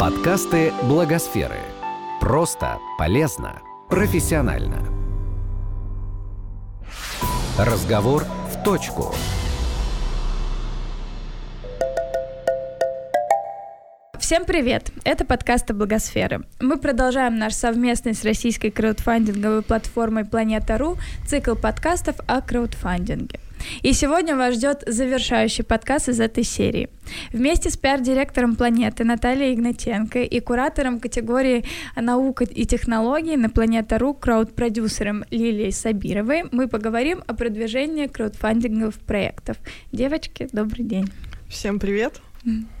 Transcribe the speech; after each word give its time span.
Подкасты 0.00 0.72
Благосферы. 0.84 1.58
Просто, 2.22 2.78
полезно, 2.96 3.60
профессионально. 3.90 4.82
Разговор 7.58 8.24
в 8.50 8.64
точку. 8.64 9.14
Всем 14.18 14.46
привет! 14.46 14.90
Это 15.04 15.26
подкасты 15.26 15.74
Благосферы. 15.74 16.46
Мы 16.60 16.78
продолжаем 16.78 17.36
наш 17.36 17.52
совместный 17.52 18.14
с 18.14 18.24
российской 18.24 18.70
краудфандинговой 18.70 19.60
платформой 19.60 20.24
Планета.ру 20.24 20.96
цикл 21.26 21.56
подкастов 21.56 22.16
о 22.26 22.40
краудфандинге. 22.40 23.38
И 23.82 23.92
сегодня 23.92 24.34
вас 24.34 24.54
ждет 24.54 24.82
завершающий 24.86 25.62
подкаст 25.62 26.08
из 26.08 26.20
этой 26.20 26.44
серии. 26.44 26.88
Вместе 27.32 27.70
с 27.70 27.76
пиар-директором 27.76 28.56
планеты 28.56 29.04
Натальей 29.04 29.54
Игнатенко 29.54 30.20
и 30.20 30.40
куратором 30.40 31.00
категории 31.00 31.64
«Наука 31.96 32.44
и 32.44 32.64
технологии» 32.64 33.36
на 33.36 33.50
Планета.ру 33.50 34.14
крауд-продюсером 34.14 35.24
Лилией 35.30 35.72
Сабировой 35.72 36.44
мы 36.52 36.68
поговорим 36.68 37.22
о 37.26 37.34
продвижении 37.34 38.06
краудфандинговых 38.06 38.98
проектов. 39.00 39.56
Девочки, 39.92 40.48
добрый 40.52 40.84
день. 40.84 41.08
Всем 41.48 41.78
привет. 41.78 42.20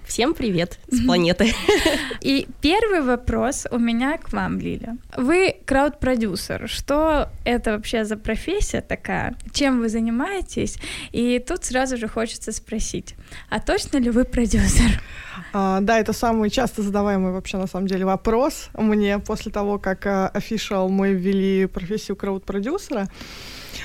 Всем 0.06 0.32
привет 0.32 0.78
с 0.90 1.04
планеты. 1.04 1.52
И 2.22 2.48
первый 2.62 3.02
вопрос 3.02 3.66
у 3.70 3.78
меня 3.78 4.16
к 4.16 4.32
вам, 4.32 4.58
Лиля. 4.58 4.96
Вы 5.16 5.56
крауд-продюсер. 5.66 6.66
Что 6.66 7.28
это 7.44 7.72
вообще 7.72 8.04
за 8.04 8.16
профессия 8.16 8.80
такая? 8.80 9.36
Чем 9.52 9.80
вы 9.80 9.90
занимаетесь? 9.90 10.78
И 11.12 11.38
тут 11.38 11.64
сразу 11.64 11.98
же 11.98 12.08
хочется 12.08 12.52
спросить, 12.52 13.14
а 13.50 13.60
точно 13.60 13.98
ли 13.98 14.10
вы 14.10 14.24
продюсер? 14.24 15.02
А, 15.52 15.80
да, 15.80 15.98
это 15.98 16.12
самый 16.12 16.50
часто 16.50 16.82
задаваемый 16.82 17.32
вообще 17.32 17.56
на 17.56 17.66
самом 17.66 17.86
деле 17.86 18.04
вопрос 18.04 18.68
мне 18.74 19.18
после 19.18 19.50
того, 19.50 19.78
как 19.78 20.06
офишал 20.34 20.88
э, 20.88 20.92
мы 20.92 21.12
ввели 21.12 21.66
профессию 21.66 22.16
крауд-продюсера. 22.16 23.08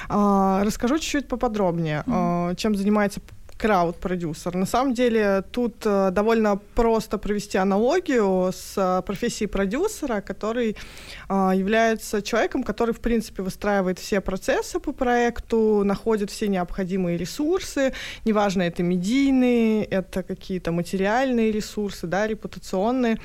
А, 0.09 0.63
расскажу 0.63 0.97
чуть-чуть 0.97 1.27
поподробнее, 1.27 2.03
mm-hmm. 2.05 2.55
чем 2.57 2.75
занимается 2.75 3.21
крауд-продюсер. 3.57 4.55
На 4.55 4.65
самом 4.65 4.93
деле 4.93 5.43
тут 5.51 5.75
э, 5.85 6.11
довольно 6.11 6.57
просто 6.75 7.17
провести 7.17 7.57
аналогию 7.57 8.51
с 8.53 8.73
э, 8.77 9.01
профессией 9.05 9.47
продюсера, 9.47 10.21
который 10.21 10.75
э, 11.29 11.51
является 11.55 12.21
человеком, 12.21 12.63
который, 12.63 12.93
в 12.93 12.99
принципе, 12.99 13.43
выстраивает 13.43 13.99
все 13.99 14.19
процессы 14.19 14.79
по 14.79 14.91
проекту, 14.91 15.83
находит 15.85 16.31
все 16.31 16.47
необходимые 16.47 17.17
ресурсы, 17.17 17.93
неважно, 18.25 18.63
это 18.63 18.83
медийные, 18.83 19.85
это 19.85 20.23
какие-то 20.23 20.71
материальные 20.71 21.51
ресурсы, 21.51 22.07
да, 22.07 22.27
репутационные. 22.27 23.17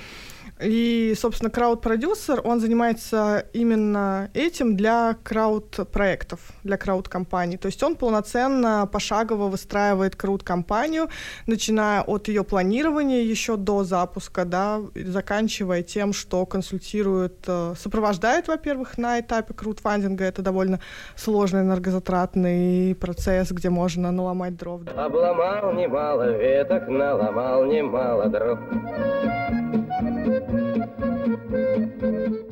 И, 0.62 1.14
собственно, 1.16 1.50
крауд-продюсер, 1.50 2.41
он 2.44 2.61
занимается 2.61 3.47
именно 3.53 4.30
этим 4.34 4.77
для 4.77 5.16
крауд-проектов, 5.22 6.41
для 6.64 6.77
крауд-компаний. 6.77 7.56
То 7.56 7.66
есть 7.66 7.83
он 7.83 7.97
полноценно, 7.97 8.88
пошагово 8.91 9.48
выстраивает 9.48 10.16
крауд-компанию, 10.16 11.08
начиная 11.47 12.03
от 12.03 12.28
ее 12.28 12.44
планирования 12.44 13.22
еще 13.22 13.56
до 13.56 13.84
запуска, 13.84 14.44
да, 14.44 14.81
заканчивая 14.94 15.83
тем, 15.83 16.12
что 16.12 16.44
консультирует, 16.44 17.44
э, 17.47 17.75
сопровождает, 17.78 18.48
во-первых, 18.48 18.98
на 18.98 19.20
этапе 19.20 19.55
краудфандинга. 19.55 20.25
Это 20.25 20.42
довольно 20.42 20.81
сложный 21.16 21.62
энергозатратный 21.62 22.94
процесс, 22.94 23.50
где 23.50 23.70
можно 23.70 24.11
наломать 24.11 24.56
дров. 24.56 24.83
Обломал 24.94 25.72
немало 25.72 26.36
веток, 26.36 26.88
наломал 26.88 27.64
немало 27.64 28.28
дров 28.28 28.58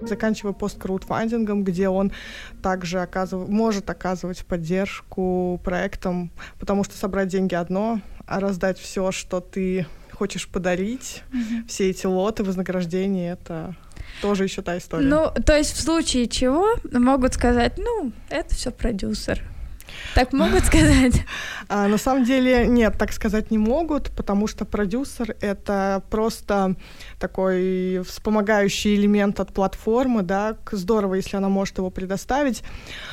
заканчивая 0.08 0.52
пост-краудфандингом, 0.52 1.64
где 1.64 1.88
он 1.88 2.12
также 2.62 3.00
оказыв... 3.00 3.48
может 3.48 3.88
оказывать 3.90 4.44
поддержку 4.44 5.60
проектам, 5.62 6.30
потому 6.58 6.82
что 6.84 6.96
собрать 6.96 7.28
деньги 7.28 7.54
одно, 7.54 8.00
а 8.26 8.40
раздать 8.40 8.78
все, 8.78 9.12
что 9.12 9.40
ты 9.40 9.86
хочешь 10.12 10.48
подарить, 10.48 11.22
mm-hmm. 11.30 11.68
все 11.68 11.90
эти 11.90 12.06
лоты, 12.06 12.42
вознаграждения, 12.42 13.32
это 13.32 13.76
тоже 14.20 14.44
еще 14.44 14.62
та 14.62 14.76
история. 14.76 15.06
Ну, 15.06 15.30
то 15.44 15.56
есть 15.56 15.72
в 15.72 15.80
случае 15.80 16.26
чего 16.26 16.74
могут 16.90 17.34
сказать, 17.34 17.78
ну, 17.78 18.10
это 18.28 18.54
все 18.54 18.72
продюсер. 18.72 19.44
Так 20.14 20.32
могут 20.32 20.64
сказать? 20.64 21.24
А, 21.70 21.86
на 21.86 21.98
самом 21.98 22.24
деле 22.24 22.66
нет, 22.66 22.96
так 22.96 23.12
сказать 23.12 23.50
не 23.50 23.58
могут, 23.58 24.10
потому 24.12 24.46
что 24.46 24.64
продюсер— 24.64 25.36
это 25.42 26.02
просто 26.08 26.76
такой 27.18 28.02
вспомогающий 28.08 28.94
элемент 28.94 29.38
от 29.38 29.52
платформы, 29.52 30.22
да, 30.22 30.56
здорово, 30.72 31.16
если 31.16 31.36
она 31.36 31.50
может 31.50 31.76
его 31.76 31.90
предоставить. 31.90 32.62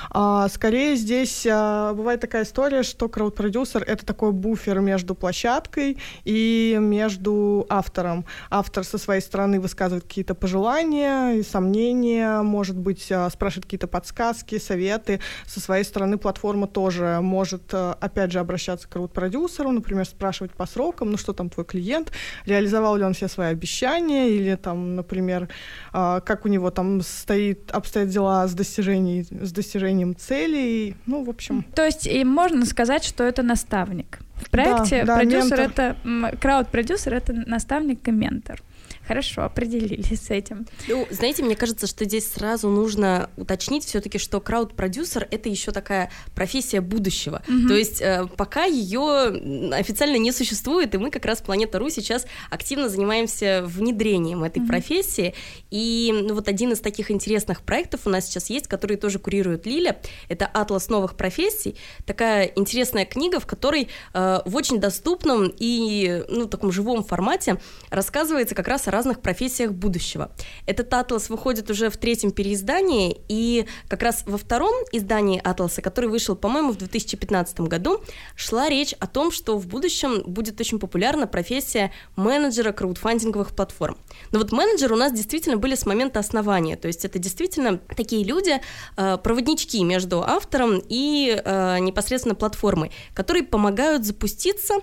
А, 0.09 0.47
скорее 0.47 0.95
здесь 0.95 1.45
а, 1.49 1.93
бывает 1.93 2.21
такая 2.21 2.43
история, 2.43 2.83
что 2.83 3.09
крауд-продюсер— 3.09 3.83
это 3.87 4.05
такой 4.05 4.31
буфер 4.31 4.79
между 4.79 5.15
площадкой 5.15 5.97
и 6.23 6.77
между 6.79 7.65
автором. 7.67 8.25
Автор 8.49 8.85
со 8.85 8.97
своей 8.97 9.21
стороны 9.21 9.59
высказывает 9.59 10.05
какие-то 10.05 10.33
пожелания 10.33 11.33
и 11.33 11.43
сомнения, 11.43 12.41
может 12.41 12.77
быть, 12.77 13.11
а, 13.11 13.29
спрашивает 13.29 13.65
какие-то 13.65 13.87
подсказки, 13.87 14.59
советы. 14.59 15.19
Со 15.45 15.59
своей 15.59 15.83
стороны 15.83 16.17
платформа 16.17 16.64
тоже 16.65 17.19
может, 17.21 17.73
а, 17.73 17.97
опять 17.99 18.31
же, 18.31 18.39
обращаться 18.39 18.87
к 18.87 18.91
крауд-продюсеру, 18.91 19.71
например, 19.71 20.05
спрашивать 20.05 20.51
по 20.51 20.65
срокам, 20.65 21.11
ну 21.11 21.17
что 21.17 21.33
там 21.33 21.49
твой 21.49 21.65
клиент, 21.65 22.11
реализовал 22.45 22.95
ли 22.95 23.03
он 23.03 23.13
все 23.13 23.27
свои 23.27 23.47
обещания, 23.47 24.29
или 24.29 24.55
там, 24.55 24.95
например, 24.95 25.49
а, 25.93 26.21
как 26.21 26.45
у 26.45 26.47
него 26.47 26.71
там 26.71 27.01
стоит, 27.01 27.71
обстоят 27.71 28.09
дела 28.09 28.47
с, 28.47 28.53
достижением 28.53 29.25
с 29.45 29.51
достижением 29.51 30.15
целей, 30.15 30.95
ну, 31.05 31.23
в 31.23 31.29
общем. 31.29 31.63
То 31.75 31.83
есть 31.83 32.07
и 32.07 32.23
можно 32.23 32.65
сказать, 32.65 33.03
что 33.03 33.23
это 33.23 33.43
наставник. 33.43 34.19
В 34.35 34.49
проекте 34.49 35.03
да, 35.03 35.13
да, 35.13 35.15
продюсер 35.15 35.59
ментор. 35.59 35.95
это, 36.03 36.37
крауд-продюсер 36.37 37.13
это 37.13 37.33
наставник 37.33 38.07
и 38.07 38.11
ментор. 38.11 38.61
Хорошо, 39.07 39.43
определились 39.43 40.21
с 40.21 40.29
этим. 40.31 40.65
Ну, 40.87 41.07
знаете, 41.11 41.43
мне 41.43 41.55
кажется, 41.55 41.85
что 41.85 42.05
здесь 42.05 42.31
сразу 42.31 42.69
нужно 42.69 43.29
уточнить 43.37 43.85
все-таки, 43.85 44.17
что 44.17 44.41
крауд-продюсер 44.41 45.27
это 45.29 45.47
еще 45.47 45.71
такая 45.71 46.11
профессия 46.33 46.81
будущего. 46.81 47.43
Угу. 47.47 47.67
То 47.67 47.75
есть 47.75 48.01
э, 48.01 48.27
пока 48.35 48.65
ее 48.65 49.73
официально 49.73 50.17
не 50.17 50.31
существует, 50.31 50.95
и 50.95 50.97
мы 50.97 51.11
как 51.11 51.25
раз 51.25 51.41
Планета 51.41 51.77
Ру 51.77 51.89
сейчас 51.89 52.25
активно 52.49 52.89
занимаемся 52.89 53.63
внедрением 53.65 54.43
этой 54.43 54.59
угу. 54.59 54.67
профессии. 54.67 55.35
И 55.69 56.11
ну, 56.27 56.33
вот 56.33 56.47
один 56.47 56.71
из 56.71 56.79
таких 56.79 57.11
интересных 57.11 57.61
проектов 57.61 58.01
у 58.05 58.09
нас 58.09 58.25
сейчас 58.25 58.49
есть, 58.49 58.67
который 58.67 58.97
тоже 58.97 59.19
курирует 59.19 59.65
Лиля. 59.67 59.99
Это 60.29 60.47
«Атлас 60.47 60.89
новых 60.89 61.15
профессий». 61.15 61.75
Такая 62.05 62.45
интересная 62.55 63.05
книга, 63.05 63.39
в 63.39 63.45
которой 63.45 63.89
э, 64.13 64.39
в 64.45 64.55
очень 64.55 64.79
доступном 64.79 65.51
и 65.55 66.23
ну, 66.29 66.47
таком 66.47 66.71
живом 66.71 67.03
формате 67.03 67.59
рассказывается 67.91 68.55
как 68.55 68.67
раз 68.67 68.87
о 68.87 68.91
разных 68.95 69.21
профессиях 69.21 69.73
будущего. 69.73 70.31
Этот 70.65 70.93
атлас 70.93 71.29
выходит 71.29 71.69
уже 71.69 71.89
в 71.89 71.97
третьем 71.97 72.31
переиздании, 72.31 73.19
и 73.27 73.65
как 73.89 74.03
раз 74.03 74.23
во 74.25 74.37
втором 74.37 74.73
издании 74.93 75.41
атласа, 75.43 75.81
который 75.81 76.09
вышел, 76.09 76.35
по-моему, 76.35 76.71
в 76.71 76.77
2015 76.77 77.59
году, 77.61 78.01
шла 78.35 78.69
речь 78.69 78.93
о 78.99 79.07
том, 79.07 79.31
что 79.31 79.57
в 79.57 79.67
будущем 79.67 80.23
будет 80.25 80.61
очень 80.61 80.79
популярна 80.79 81.27
профессия 81.27 81.91
менеджера 82.15 82.71
краудфандинговых 82.71 83.53
платформ. 83.53 83.97
Но 84.31 84.39
вот 84.39 84.51
менеджеры 84.51 84.95
у 84.95 84.97
нас 84.97 85.11
действительно 85.11 85.57
были 85.57 85.75
с 85.75 85.85
момента 85.85 86.19
основания, 86.19 86.77
то 86.77 86.87
есть 86.87 87.03
это 87.03 87.19
действительно 87.19 87.77
такие 87.77 88.23
люди, 88.23 88.61
э, 88.95 89.17
проводнички 89.21 89.83
между 89.83 90.21
автором 90.21 90.81
и 90.87 91.41
э, 91.43 91.79
непосредственно 91.79 92.35
платформой, 92.35 92.91
которые 93.13 93.43
помогают 93.43 94.05
запуститься 94.05 94.75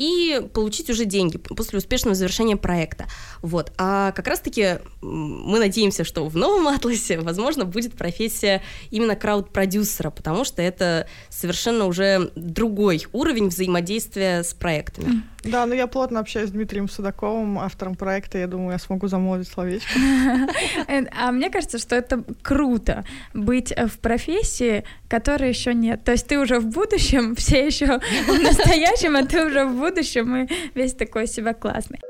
и 0.00 0.48
получить 0.54 0.88
уже 0.88 1.04
деньги 1.04 1.36
после 1.36 1.78
успешного 1.78 2.14
завершения 2.14 2.56
проекта. 2.56 3.04
Вот. 3.42 3.59
А 3.78 4.12
как 4.12 4.26
раз-таки 4.26 4.78
мы 5.00 5.58
надеемся, 5.58 6.04
что 6.04 6.26
в 6.26 6.36
новом 6.36 6.68
атласе, 6.68 7.18
возможно, 7.18 7.64
будет 7.64 7.94
профессия 7.94 8.62
именно 8.90 9.16
крауд-продюсера, 9.16 10.10
потому 10.10 10.44
что 10.44 10.62
это 10.62 11.06
совершенно 11.28 11.86
уже 11.86 12.30
другой 12.34 13.06
уровень 13.12 13.48
взаимодействия 13.48 14.42
с 14.42 14.54
проектами. 14.54 15.22
Да, 15.42 15.64
ну 15.64 15.74
я 15.74 15.86
плотно 15.86 16.20
общаюсь 16.20 16.50
с 16.50 16.52
Дмитрием 16.52 16.88
Судаковым, 16.88 17.58
автором 17.58 17.94
проекта, 17.94 18.38
я 18.38 18.46
думаю, 18.46 18.72
я 18.72 18.78
смогу 18.78 19.08
замолвить 19.08 19.48
словечко. 19.48 19.90
А 21.12 21.32
мне 21.32 21.50
кажется, 21.50 21.78
что 21.78 21.96
это 21.96 22.22
круто 22.42 23.04
быть 23.32 23.72
в 23.72 23.98
профессии, 23.98 24.84
которой 25.08 25.48
еще 25.48 25.74
нет. 25.74 26.04
То 26.04 26.12
есть 26.12 26.26
ты 26.26 26.38
уже 26.38 26.60
в 26.60 26.66
будущем, 26.66 27.34
все 27.36 27.66
еще 27.66 28.00
в 28.26 28.42
настоящем, 28.42 29.16
а 29.16 29.24
ты 29.24 29.44
уже 29.44 29.64
в 29.64 29.76
будущем, 29.76 30.36
и 30.36 30.48
весь 30.74 30.94
такой 30.94 31.26
себя 31.26 31.54
классный. 31.54 32.00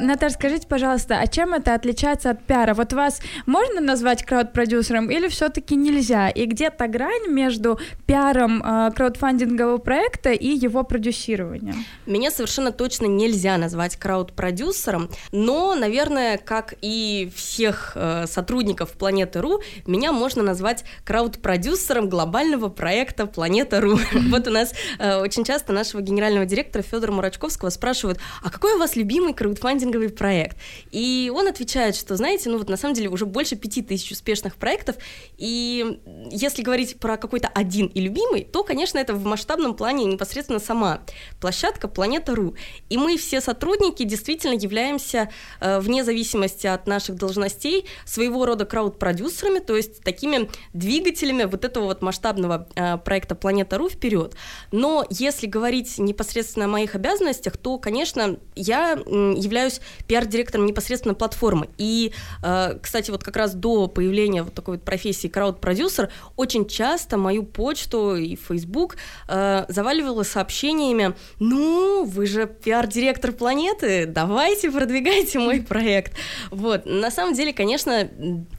Наташа, 0.00 0.34
скажите, 0.34 0.66
пожалуйста, 0.66 1.20
а 1.20 1.26
чем 1.28 1.54
это 1.54 1.72
отличается 1.72 2.30
от 2.30 2.42
пиара? 2.42 2.74
Вот 2.74 2.92
вас 2.92 3.20
можно 3.46 3.80
назвать 3.80 4.24
крауд-продюсером 4.24 5.08
или 5.08 5.28
все-таки 5.28 5.76
нельзя? 5.76 6.28
И 6.28 6.46
где 6.46 6.70
то 6.70 6.88
грань 6.88 7.28
между 7.28 7.78
пиаром 8.04 8.60
э, 8.60 8.90
краудфандингового 8.90 9.78
проекта 9.78 10.32
и 10.32 10.48
его 10.48 10.82
продюсированием? 10.82 11.84
Меня 12.06 12.32
совершенно 12.32 12.72
точно 12.72 13.06
нельзя 13.06 13.56
назвать 13.56 13.96
крауд-продюсером, 13.96 15.10
но, 15.30 15.76
наверное, 15.76 16.38
как 16.38 16.74
и 16.80 17.30
всех 17.36 17.92
э, 17.94 18.26
сотрудников 18.26 18.94
Планеты.ру, 18.94 19.60
меня 19.86 20.10
можно 20.10 20.42
назвать 20.42 20.82
крауд-продюсером 21.04 22.08
глобального 22.08 22.68
проекта 22.68 23.26
Планета.ру. 23.26 23.98
Вот 24.34 24.48
у 24.48 24.50
нас 24.50 24.74
э, 24.98 25.20
очень 25.20 25.44
часто 25.44 25.72
нашего 25.72 26.00
генерального 26.00 26.46
директора 26.46 26.82
Федора 26.82 27.12
Мурачковского 27.12 27.70
спрашивают, 27.70 28.18
а 28.42 28.50
какой 28.50 28.74
у 28.74 28.78
вас 28.78 28.96
любимый 28.96 29.34
краудфандинг 29.34 29.83
маркетинговый 29.84 30.10
проект. 30.10 30.56
И 30.90 31.30
он 31.34 31.48
отвечает, 31.48 31.96
что, 31.96 32.16
знаете, 32.16 32.50
ну 32.50 32.58
вот 32.58 32.68
на 32.68 32.76
самом 32.76 32.94
деле 32.94 33.08
уже 33.08 33.26
больше 33.26 33.56
пяти 33.56 33.82
тысяч 33.82 34.12
успешных 34.12 34.56
проектов, 34.56 34.96
и 35.36 36.00
если 36.30 36.62
говорить 36.62 36.98
про 36.98 37.16
какой-то 37.16 37.48
один 37.48 37.86
и 37.86 38.00
любимый, 38.00 38.44
то, 38.44 38.64
конечно, 38.64 38.98
это 38.98 39.14
в 39.14 39.24
масштабном 39.24 39.74
плане 39.74 40.04
непосредственно 40.04 40.58
сама 40.58 41.00
площадка 41.40 41.88
Планета.ру. 41.88 42.54
И 42.88 42.96
мы 42.96 43.16
все 43.16 43.40
сотрудники 43.40 44.04
действительно 44.04 44.54
являемся, 44.54 45.30
э, 45.60 45.80
вне 45.80 46.04
зависимости 46.04 46.66
от 46.66 46.86
наших 46.86 47.16
должностей, 47.16 47.86
своего 48.06 48.46
рода 48.46 48.64
крауд-продюсерами, 48.64 49.58
то 49.58 49.76
есть 49.76 50.02
такими 50.02 50.48
двигателями 50.72 51.44
вот 51.44 51.64
этого 51.64 51.84
вот 51.84 52.02
масштабного 52.02 52.68
э, 52.74 52.98
проекта 52.98 53.34
Планета.ру 53.34 53.88
вперед. 53.88 54.34
Но 54.72 55.04
если 55.10 55.46
говорить 55.46 55.98
непосредственно 55.98 56.66
о 56.66 56.68
моих 56.68 56.94
обязанностях, 56.94 57.56
то, 57.56 57.78
конечно, 57.78 58.36
я 58.54 58.92
являюсь 58.92 59.73
являюсь 59.74 59.80
пиар-директором 60.06 60.66
непосредственно 60.66 61.14
платформы. 61.14 61.68
И, 61.78 62.12
э, 62.42 62.78
кстати, 62.80 63.10
вот 63.10 63.24
как 63.24 63.36
раз 63.36 63.54
до 63.54 63.88
появления 63.88 64.42
вот 64.42 64.54
такой 64.54 64.76
вот 64.76 64.84
профессии 64.84 65.28
крауд-продюсер 65.28 66.10
очень 66.36 66.66
часто 66.66 67.16
мою 67.16 67.42
почту 67.42 68.16
и 68.16 68.36
Facebook 68.36 68.96
э, 69.28 69.64
заваливала 69.68 70.22
сообщениями 70.24 71.14
«Ну, 71.40 72.04
вы 72.04 72.26
же 72.26 72.46
пиар-директор 72.46 73.32
планеты, 73.32 74.06
давайте 74.06 74.70
продвигайте 74.70 75.38
мой 75.38 75.60
проект». 75.60 76.12
Вот. 76.50 76.86
На 76.86 77.10
самом 77.10 77.34
деле, 77.34 77.52
конечно, 77.52 78.08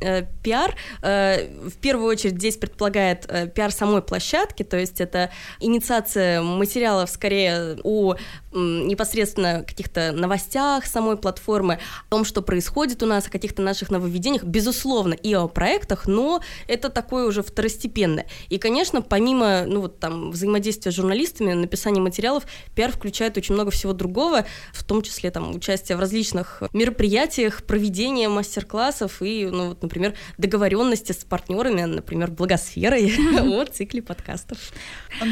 э, 0.02 0.24
пиар 0.44 0.76
в 1.02 1.78
первую 1.82 2.10
очередь 2.10 2.36
здесь 2.36 2.58
предполагает 2.58 3.28
пиар 3.54 3.72
самой 3.72 4.02
площадки, 4.02 4.64
то 4.64 4.78
есть 4.78 5.02
это 5.02 5.30
инициация 5.60 6.42
материалов 6.42 7.10
скорее 7.10 7.78
о 7.84 8.16
непосредственно 8.56 9.64
каких-то 9.64 10.12
новостях 10.12 10.86
самой 10.86 11.05
платформы, 11.14 11.76
о 12.08 12.10
том, 12.10 12.26
что 12.26 12.42
происходит 12.42 13.04
у 13.04 13.06
нас, 13.06 13.28
о 13.28 13.30
каких-то 13.30 13.62
наших 13.62 13.92
нововведениях, 13.92 14.44
безусловно, 14.44 15.14
и 15.14 15.34
о 15.34 15.48
проектах, 15.48 16.08
но 16.08 16.42
это 16.68 16.90
такое 16.90 17.26
уже 17.26 17.44
второстепенное. 17.44 18.26
И, 18.50 18.58
конечно, 18.58 19.02
помимо 19.02 19.66
ну, 19.66 19.82
вот, 19.82 20.00
там, 20.00 20.32
взаимодействия 20.32 20.92
с 20.92 20.96
журналистами, 20.96 21.54
написания 21.54 22.02
материалов, 22.02 22.46
пиар 22.74 22.92
включает 22.92 23.38
очень 23.38 23.54
много 23.54 23.72
всего 23.72 23.94
другого, 23.94 24.46
в 24.74 24.84
том 24.84 25.02
числе 25.02 25.32
там, 25.32 25.56
участие 25.56 25.98
в 25.98 26.00
различных 26.00 26.64
мероприятиях, 26.74 27.64
проведение 27.64 28.30
мастер-классов 28.30 29.22
и, 29.22 29.46
ну, 29.46 29.70
вот, 29.70 29.84
например, 29.84 30.16
договоренности 30.38 31.12
с 31.12 31.24
партнерами, 31.24 31.84
например, 31.84 32.32
благосферой 32.32 33.14
о 33.42 33.66
цикле 33.66 34.02
подкастов. 34.02 34.58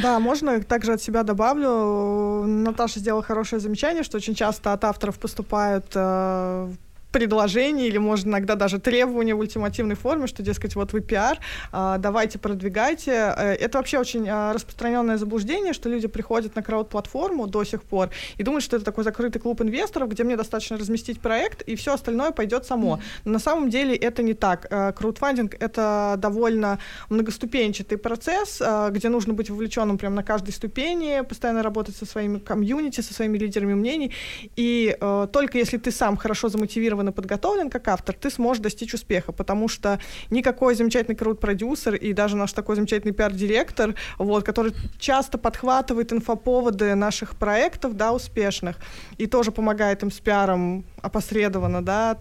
Да, 0.02 0.20
можно 0.20 0.62
также 0.62 0.94
от 0.94 1.02
себя 1.02 1.24
добавлю. 1.24 2.44
Наташа 2.46 3.00
сделала 3.00 3.14
сделала 3.14 3.24
хорошее 3.24 3.60
замечание, 3.60 4.04
что 4.04 4.18
очень 4.18 4.36
часто 4.36 4.74
от 4.74 4.84
авторов 4.84 5.20
поступают 5.20 5.63
э, 5.96 6.70
предложение 7.14 7.88
или, 7.88 8.00
может, 8.00 8.26
иногда 8.26 8.56
даже 8.56 8.80
требование 8.80 9.36
в 9.36 9.40
ультимативной 9.40 9.96
форме, 9.96 10.28
что, 10.28 10.44
дескать, 10.44 10.76
вот 10.76 10.94
вы 10.94 11.00
пиар, 11.00 11.38
а, 11.72 11.98
давайте 12.00 12.40
продвигайте. 12.40 13.12
Э, 13.12 13.54
это 13.54 13.78
вообще 13.78 14.00
очень 14.00 14.28
а, 14.28 14.52
распространенное 14.52 15.18
заблуждение, 15.18 15.74
что 15.74 15.90
люди 15.90 16.08
приходят 16.08 16.56
на 16.56 16.64
крауд-платформу 16.64 17.48
до 17.48 17.64
сих 17.64 17.84
пор 17.84 18.10
и 18.38 18.44
думают, 18.44 18.64
что 18.64 18.76
это 18.76 18.84
такой 18.84 19.04
закрытый 19.04 19.40
клуб 19.40 19.62
инвесторов, 19.62 20.10
где 20.10 20.24
мне 20.24 20.36
достаточно 20.36 20.78
разместить 20.78 21.20
проект, 21.20 21.62
и 21.62 21.76
все 21.76 21.94
остальное 21.94 22.32
пойдет 22.32 22.66
само. 22.66 23.00
Но 23.26 23.34
на 23.34 23.40
самом 23.40 23.70
деле 23.70 23.96
это 23.96 24.24
не 24.24 24.34
так. 24.34 24.66
Э, 24.72 24.92
краудфандинг— 24.92 25.56
это 25.60 26.16
довольно 26.18 26.80
многоступенчатый 27.10 28.00
процесс, 28.00 28.60
э, 28.60 28.90
где 28.92 29.10
нужно 29.10 29.34
быть 29.34 29.52
вовлеченным 29.52 30.00
прямо 30.00 30.16
на 30.16 30.24
каждой 30.24 30.52
ступени, 30.52 31.22
постоянно 31.22 31.62
работать 31.62 31.96
со 31.96 32.06
своими 32.06 32.40
комьюнити, 32.40 33.02
со 33.02 33.14
своими 33.14 33.38
лидерами 33.38 33.76
мнений, 33.76 34.12
и 34.56 34.98
только 35.32 35.58
если 35.58 35.78
ты 35.78 35.92
сам 35.92 36.18
хорошо 36.18 36.50
замотивирован 36.50 37.03
и 37.10 37.12
подготовлен 37.12 37.70
как 37.70 37.88
автор, 37.88 38.16
ты 38.16 38.30
сможешь 38.30 38.62
достичь 38.62 38.94
успеха, 38.94 39.32
потому 39.32 39.68
что 39.68 40.00
никакой 40.30 40.76
замечательный 40.76 41.16
крут-продюсер 41.16 41.96
и 41.96 42.14
даже 42.14 42.36
наш 42.36 42.54
такой 42.54 42.76
замечательный 42.76 43.14
пиар-директор, 43.14 43.96
вот, 44.18 44.44
который 44.44 44.74
часто 45.00 45.38
подхватывает 45.38 46.14
инфоповоды 46.14 46.96
наших 46.96 47.36
проектов, 47.36 47.96
да, 47.96 48.12
успешных, 48.12 48.78
и 49.18 49.28
тоже 49.28 49.52
помогает 49.52 50.04
им 50.04 50.12
с 50.12 50.20
пиаром 50.20 50.86
опосредованно, 51.02 51.84
да, 51.84 52.18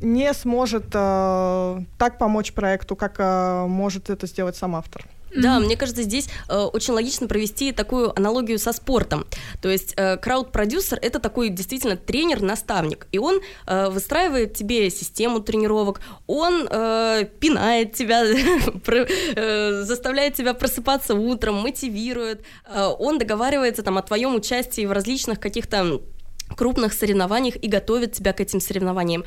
не 0.00 0.32
сможет 0.34 0.86
э, 0.92 1.78
так 1.98 2.18
помочь 2.18 2.52
проекту, 2.52 2.96
как 2.96 3.16
э, 3.18 3.66
может 3.66 4.10
это 4.10 4.26
сделать 4.26 4.56
сам 4.56 4.76
автор. 4.76 5.06
Да, 5.34 5.60
мне 5.60 5.76
кажется, 5.76 6.02
здесь 6.02 6.28
э, 6.48 6.56
очень 6.56 6.94
логично 6.94 7.26
провести 7.26 7.72
такую 7.72 8.16
аналогию 8.16 8.58
со 8.58 8.72
спортом. 8.72 9.26
То 9.60 9.68
есть 9.68 9.94
э, 9.96 10.16
крауд-продюсер 10.16 10.98
это 11.00 11.18
такой 11.18 11.48
действительно 11.48 11.96
тренер-наставник, 11.96 13.06
и 13.12 13.18
он 13.18 13.40
э, 13.66 13.88
выстраивает 13.88 14.54
тебе 14.54 14.90
систему 14.90 15.40
тренировок, 15.40 16.00
он 16.26 16.68
э, 16.70 17.24
пинает 17.40 17.94
тебя, 17.94 18.24
э, 18.26 19.82
заставляет 19.84 20.34
тебя 20.34 20.54
просыпаться 20.54 21.14
утром, 21.14 21.56
мотивирует, 21.56 22.44
э, 22.66 22.84
он 22.98 23.18
договаривается 23.18 23.82
там 23.82 23.98
о 23.98 24.02
твоем 24.02 24.34
участии 24.34 24.84
в 24.84 24.92
различных 24.92 25.40
каких-то 25.40 26.00
крупных 26.56 26.92
соревнованиях 26.92 27.56
и 27.56 27.68
готовит 27.68 28.12
тебя 28.12 28.32
к 28.32 28.40
этим 28.40 28.60
соревнованиям. 28.60 29.24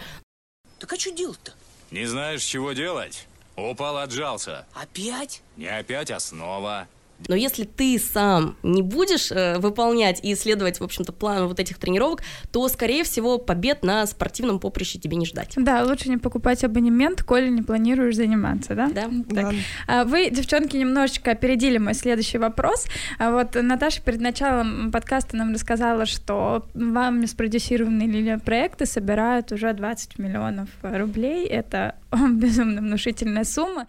Так 0.80 0.94
а 0.94 1.00
что 1.00 1.12
делать-то? 1.12 1.54
Не 1.92 2.06
знаешь, 2.06 2.44
чего 2.44 2.74
делать? 2.74 3.26
Упал, 3.56 3.98
отжался. 3.98 4.66
Опять? 4.74 5.42
Не 5.56 5.68
опять, 5.68 6.12
а 6.12 6.20
снова. 6.20 6.88
Но 7.28 7.36
если 7.36 7.64
ты 7.64 7.98
сам 8.00 8.56
не 8.64 8.82
будешь 8.82 9.32
э, 9.32 9.58
выполнять 9.60 10.24
и 10.24 10.34
исследовать, 10.34 10.80
в 10.80 10.84
общем-то, 10.84 11.14
план 11.14 11.48
вот 11.48 11.60
этих 11.60 11.78
тренировок, 11.78 12.22
то, 12.52 12.68
скорее 12.68 13.04
всего, 13.04 13.38
побед 13.38 13.84
на 13.84 14.06
спортивном 14.06 14.60
поприще 14.60 15.00
тебе 15.00 15.18
не 15.18 15.26
ждать. 15.26 15.54
Да, 15.56 15.84
лучше 15.84 16.10
не 16.10 16.18
покупать 16.18 16.64
абонемент, 16.64 17.24
коли 17.24 17.50
не 17.50 17.62
планируешь 17.62 18.16
заниматься, 18.16 18.76
да? 18.76 18.90
Да. 18.90 19.10
Так. 19.34 19.56
да. 19.88 20.06
Вы, 20.06 20.30
девчонки, 20.30 20.78
немножечко 20.78 21.32
опередили 21.32 21.78
мой 21.78 21.94
следующий 21.94 22.38
вопрос. 22.38 22.86
А 23.18 23.32
вот 23.32 23.56
Наташа 23.56 24.02
перед 24.02 24.22
началом 24.22 24.92
подкаста 24.92 25.36
нам 25.38 25.54
рассказала, 25.54 26.06
что 26.06 26.66
вами 26.74 27.26
спродюсированные 27.26 28.40
проекты 28.40 28.86
собирают 28.86 29.52
уже 29.52 29.74
20 29.74 30.20
миллионов 30.20 30.70
рублей. 30.82 31.46
Это 31.48 31.96
безумно 32.12 32.82
внушительная 32.82 33.44
сумма 33.44 33.88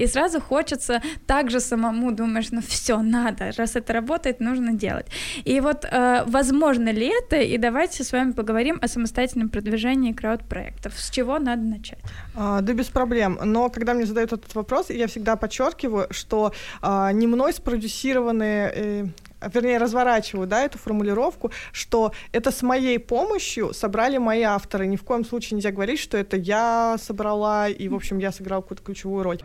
и 0.00 0.06
сразу 0.06 0.40
хочется 0.40 1.02
также 1.26 1.60
самому 1.60 2.12
думаешь, 2.12 2.50
ну 2.52 2.60
все, 2.62 3.02
надо, 3.02 3.52
раз 3.56 3.76
это 3.76 3.92
работает, 3.92 4.40
нужно 4.40 4.72
делать. 4.72 5.06
И 5.44 5.60
вот 5.60 5.84
э, 5.84 6.24
возможно 6.26 6.92
ли 6.92 7.06
это, 7.06 7.36
и 7.36 7.58
давайте 7.58 8.02
с 8.02 8.12
вами 8.12 8.32
поговорим 8.32 8.78
о 8.82 8.88
самостоятельном 8.88 9.48
продвижении 9.48 10.12
крауд-проектов. 10.12 10.98
С 10.98 11.10
чего 11.10 11.38
надо 11.38 11.62
начать? 11.62 11.98
А, 12.34 12.60
да 12.60 12.72
без 12.72 12.86
проблем, 12.86 13.38
но 13.44 13.68
когда 13.68 13.94
мне 13.94 14.06
задают 14.06 14.32
этот 14.32 14.54
вопрос, 14.54 14.90
я 14.90 15.06
всегда 15.06 15.36
подчеркиваю, 15.36 16.06
что 16.10 16.52
а, 16.80 17.12
не 17.12 17.26
мной 17.26 17.52
спродюсированные 17.52 18.72
э, 18.74 19.06
вернее, 19.52 19.78
разворачиваю, 19.78 20.46
да, 20.46 20.64
эту 20.64 20.78
формулировку, 20.78 21.50
что 21.72 22.12
это 22.32 22.50
с 22.50 22.62
моей 22.62 22.98
помощью 22.98 23.72
собрали 23.74 24.18
мои 24.18 24.42
авторы. 24.42 24.86
Ни 24.86 24.96
в 24.96 25.02
коем 25.02 25.24
случае 25.24 25.56
нельзя 25.56 25.72
говорить, 25.72 25.98
что 25.98 26.16
это 26.16 26.36
я 26.36 26.96
собрала, 26.98 27.68
и, 27.68 27.88
в 27.88 27.94
общем, 27.94 28.18
я 28.18 28.32
сыграла 28.32 28.62
какую-то 28.62 28.84
ключевую 28.84 29.24
роль. 29.24 29.40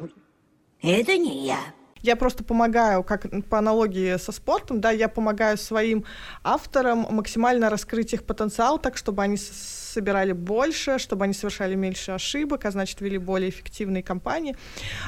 Это 0.85 1.17
не 1.17 1.47
я. 1.47 1.57
Я 2.03 2.15
просто 2.15 2.43
помогаю, 2.43 3.03
как 3.03 3.25
по 3.49 3.57
аналогии 3.57 4.17
со 4.17 4.31
спортом, 4.31 4.79
да, 4.79 4.91
я 4.91 5.09
помогаю 5.09 5.57
своим 5.57 6.05
авторам 6.43 7.07
максимально 7.09 7.71
раскрыть 7.71 8.13
их 8.13 8.23
потенциал 8.23 8.77
так, 8.77 8.95
чтобы 8.95 9.23
они 9.23 9.37
собирали 9.37 10.31
больше, 10.31 10.99
чтобы 10.99 11.23
они 11.23 11.33
совершали 11.33 11.73
меньше 11.73 12.11
ошибок, 12.11 12.65
а 12.65 12.71
значит, 12.71 13.01
вели 13.01 13.17
более 13.17 13.49
эффективные 13.49 14.03
кампании. 14.03 14.55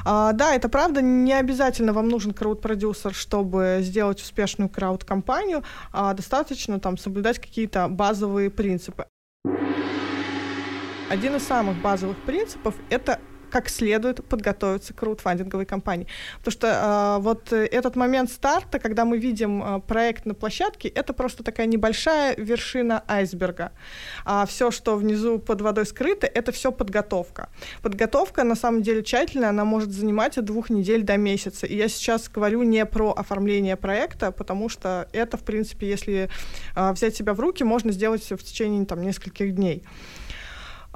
А, 0.04 0.32
да, 0.32 0.56
это 0.56 0.70
правда, 0.70 1.04
не 1.04 1.34
обязательно 1.34 1.94
вам 1.94 2.10
нужен 2.10 2.34
крауд-продюсер, 2.34 3.14
чтобы 3.14 3.78
сделать 3.82 4.20
успешную 4.20 4.70
крауд-компанию, 4.70 5.64
а 5.94 6.16
достаточно 6.16 6.80
там 6.80 6.98
соблюдать 6.98 7.38
какие-то 7.38 7.88
базовые 7.88 8.50
принципы. 8.50 9.06
Один 11.12 11.36
из 11.36 11.44
самых 11.44 11.80
базовых 11.80 12.18
принципов— 12.26 12.74
это 12.90 13.20
как 13.50 13.70
следует 13.70 14.24
подготовиться 14.26 14.94
к 14.94 14.98
краудфандинговой 14.98 15.66
кампании. 15.66 16.08
Потому 16.40 16.52
что 16.52 17.18
э, 17.20 17.22
вот 17.22 17.54
этот 17.54 17.96
момент 17.96 18.32
старта, 18.32 18.80
когда 18.80 19.06
мы 19.06 19.18
видим 19.18 19.64
э, 19.64 19.80
проект 19.82 20.26
на 20.26 20.34
площадке, 20.34 20.88
это 20.88 21.14
просто 21.14 21.44
такая 21.44 21.68
небольшая 21.68 22.36
вершина 22.36 23.04
айсберга. 23.08 23.72
А 24.26 24.46
все, 24.46 24.72
что 24.72 24.96
внизу 24.96 25.40
под 25.40 25.62
водой 25.62 25.86
скрыто, 25.86 26.28
это 26.28 26.52
все 26.52 26.72
подготовка. 26.72 27.50
Подготовка, 27.82 28.44
на 28.44 28.56
самом 28.56 28.82
деле, 28.82 29.04
тщательная, 29.04 29.50
она 29.50 29.66
может 29.66 29.92
занимать 29.92 30.38
от 30.38 30.46
двух 30.46 30.70
недель 30.70 31.04
до 31.04 31.18
месяца. 31.18 31.66
И 31.66 31.76
я 31.76 31.88
сейчас 31.88 32.30
говорю 32.30 32.64
не 32.64 32.86
про 32.86 33.12
оформление 33.12 33.76
проекта, 33.76 34.32
потому 34.32 34.70
что 34.70 35.08
это, 35.14 35.38
в 35.38 35.44
принципе, 35.44 35.88
если 35.88 36.30
э, 36.76 36.92
взять 36.92 37.16
себя 37.16 37.34
в 37.34 37.40
руки, 37.40 37.64
можно 37.64 37.92
сделать 37.92 38.24
все 38.24 38.36
в 38.36 38.44
течение 38.44 38.86
там, 38.86 39.02
нескольких 39.02 39.56
дней. 39.56 39.84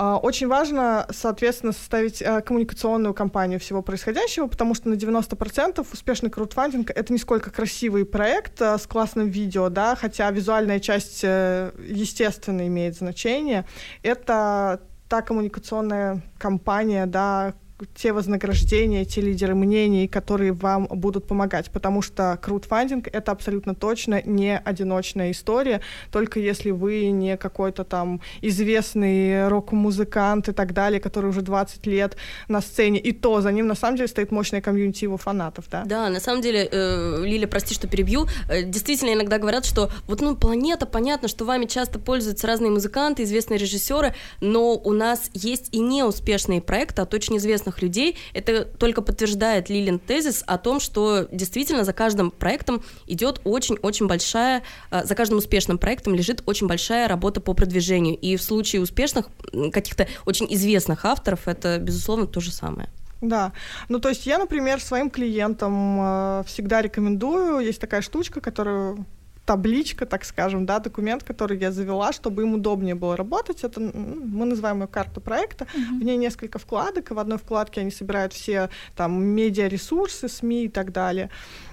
А, 0.03 0.17
очень 0.17 0.47
важно, 0.47 1.05
соответственно, 1.11 1.73
составить 1.73 2.23
а, 2.23 2.41
коммуникационную 2.41 3.13
кампанию 3.13 3.59
всего 3.59 3.83
происходящего, 3.83 4.47
потому 4.47 4.73
что 4.73 4.89
на 4.89 4.95
90% 4.95 5.85
успешный 5.93 6.31
краудфандинг— 6.31 6.89
это 6.95 7.13
не 7.13 7.19
сколько 7.19 7.51
красивый 7.51 8.03
проект 8.03 8.59
а, 8.63 8.79
с 8.79 8.87
классным 8.87 9.29
видео, 9.29 9.69
да, 9.69 9.95
хотя 9.95 10.31
визуальная 10.31 10.79
часть, 10.79 11.19
э, 11.21 11.71
естественно, 11.87 12.65
имеет 12.65 12.95
значение. 12.97 13.67
Это 14.01 14.81
та 15.07 15.21
коммуникационная 15.21 16.23
кампания, 16.39 17.05
да, 17.05 17.53
те 17.95 18.13
вознаграждения, 18.13 19.05
те 19.05 19.21
лидеры 19.21 19.55
мнений, 19.55 20.07
которые 20.07 20.53
вам 20.53 20.87
будут 20.89 21.27
помогать, 21.27 21.71
потому 21.71 22.01
что 22.01 22.37
краудфандинг— 22.41 23.07
это 23.11 23.31
абсолютно 23.31 23.75
точно 23.75 24.21
не 24.25 24.57
одиночная 24.57 25.31
история, 25.31 25.81
только 26.11 26.39
если 26.39 26.71
вы 26.71 27.07
не 27.07 27.37
какой-то 27.37 27.83
там 27.83 28.21
известный 28.41 29.47
рок-музыкант 29.47 30.49
и 30.49 30.51
так 30.51 30.73
далее, 30.73 30.99
который 30.99 31.29
уже 31.29 31.41
20 31.41 31.85
лет 31.87 32.17
на 32.47 32.61
сцене, 32.61 32.99
и 32.99 33.11
то 33.11 33.41
за 33.41 33.51
ним 33.51 33.67
на 33.67 33.75
самом 33.75 33.97
деле 33.97 34.07
стоит 34.07 34.31
мощная 34.31 34.61
комьюнити 34.61 35.03
его 35.03 35.17
фанатов, 35.17 35.65
да? 35.69 35.83
Да, 35.85 36.09
на 36.09 36.19
самом 36.19 36.41
деле, 36.41 36.67
э, 36.71 37.23
Лиля, 37.23 37.47
прости, 37.47 37.73
что 37.73 37.87
перебью, 37.87 38.27
э, 38.49 38.63
действительно 38.63 39.13
иногда 39.13 39.37
говорят, 39.37 39.65
что 39.65 39.89
вот, 40.07 40.21
ну, 40.21 40.35
планета, 40.35 40.85
понятно, 40.85 41.27
что 41.27 41.45
вами 41.45 41.65
часто 41.65 41.99
пользуются 41.99 42.47
разные 42.47 42.71
музыканты, 42.71 43.23
известные 43.23 43.57
режиссеры, 43.57 44.13
но 44.39 44.73
у 44.75 44.93
нас 44.93 45.29
есть 45.33 45.69
и 45.71 45.79
неуспешные 45.79 46.61
проекты 46.61 47.01
от 47.01 47.13
очень 47.13 47.37
известных 47.37 47.70
известных 47.71 47.81
людей, 47.81 48.17
это 48.33 48.65
только 48.65 49.01
подтверждает 49.01 49.69
Лилин 49.69 49.99
тезис 49.99 50.43
о 50.47 50.57
том, 50.57 50.79
что 50.79 51.27
действительно 51.31 51.83
за 51.83 51.93
каждым 51.93 52.31
проектом 52.31 52.81
идет 53.07 53.41
очень-очень 53.43 54.07
большая, 54.07 54.63
э, 54.91 55.05
за 55.05 55.15
каждым 55.15 55.37
успешным 55.37 55.77
проектом 55.77 56.15
лежит 56.15 56.43
очень 56.45 56.67
большая 56.67 57.07
работа 57.07 57.41
по 57.41 57.53
продвижению. 57.53 58.17
И 58.17 58.35
в 58.35 58.41
случае 58.41 58.81
успешных, 58.81 59.27
каких-то 59.71 60.07
очень 60.25 60.47
известных 60.49 61.05
авторов, 61.05 61.47
это, 61.47 61.79
безусловно, 61.79 62.27
то 62.27 62.41
же 62.41 62.51
самое. 62.51 62.89
Да. 63.21 63.51
Ну, 63.89 63.99
то 63.99 64.09
есть 64.09 64.25
я, 64.25 64.37
например, 64.37 64.81
своим 64.81 65.09
клиентам 65.09 65.99
э, 66.01 66.43
всегда 66.47 66.81
рекомендую, 66.81 67.59
есть 67.59 67.79
такая 67.79 68.01
штучка, 68.01 68.41
которую 68.41 69.05
табличка, 69.45 70.05
так 70.05 70.23
скажем, 70.25 70.65
да, 70.65 70.79
документ, 70.79 71.23
который 71.23 71.57
я 71.57 71.71
завела, 71.71 72.13
чтобы 72.13 72.43
им 72.43 72.53
удобнее 72.53 72.95
было 72.95 73.17
работать. 73.17 73.63
Это 73.63 73.79
мы 73.79 74.45
называем 74.45 74.81
ее 74.81 74.87
карта 74.87 75.19
проекта. 75.19 75.65
Uh-huh. 75.65 75.99
В 75.99 76.03
ней 76.03 76.17
несколько 76.17 76.59
вкладок, 76.59 77.11
и 77.11 77.13
в 77.13 77.19
одной 77.19 77.37
вкладке 77.37 77.81
они 77.81 77.91
собирают 77.91 78.33
все 78.33 78.69
там 78.95 79.23
медиаресурсы, 79.23 80.27
СМИ 80.29 80.65
и 80.65 80.69
так 80.69 80.91
далее. 80.91 81.29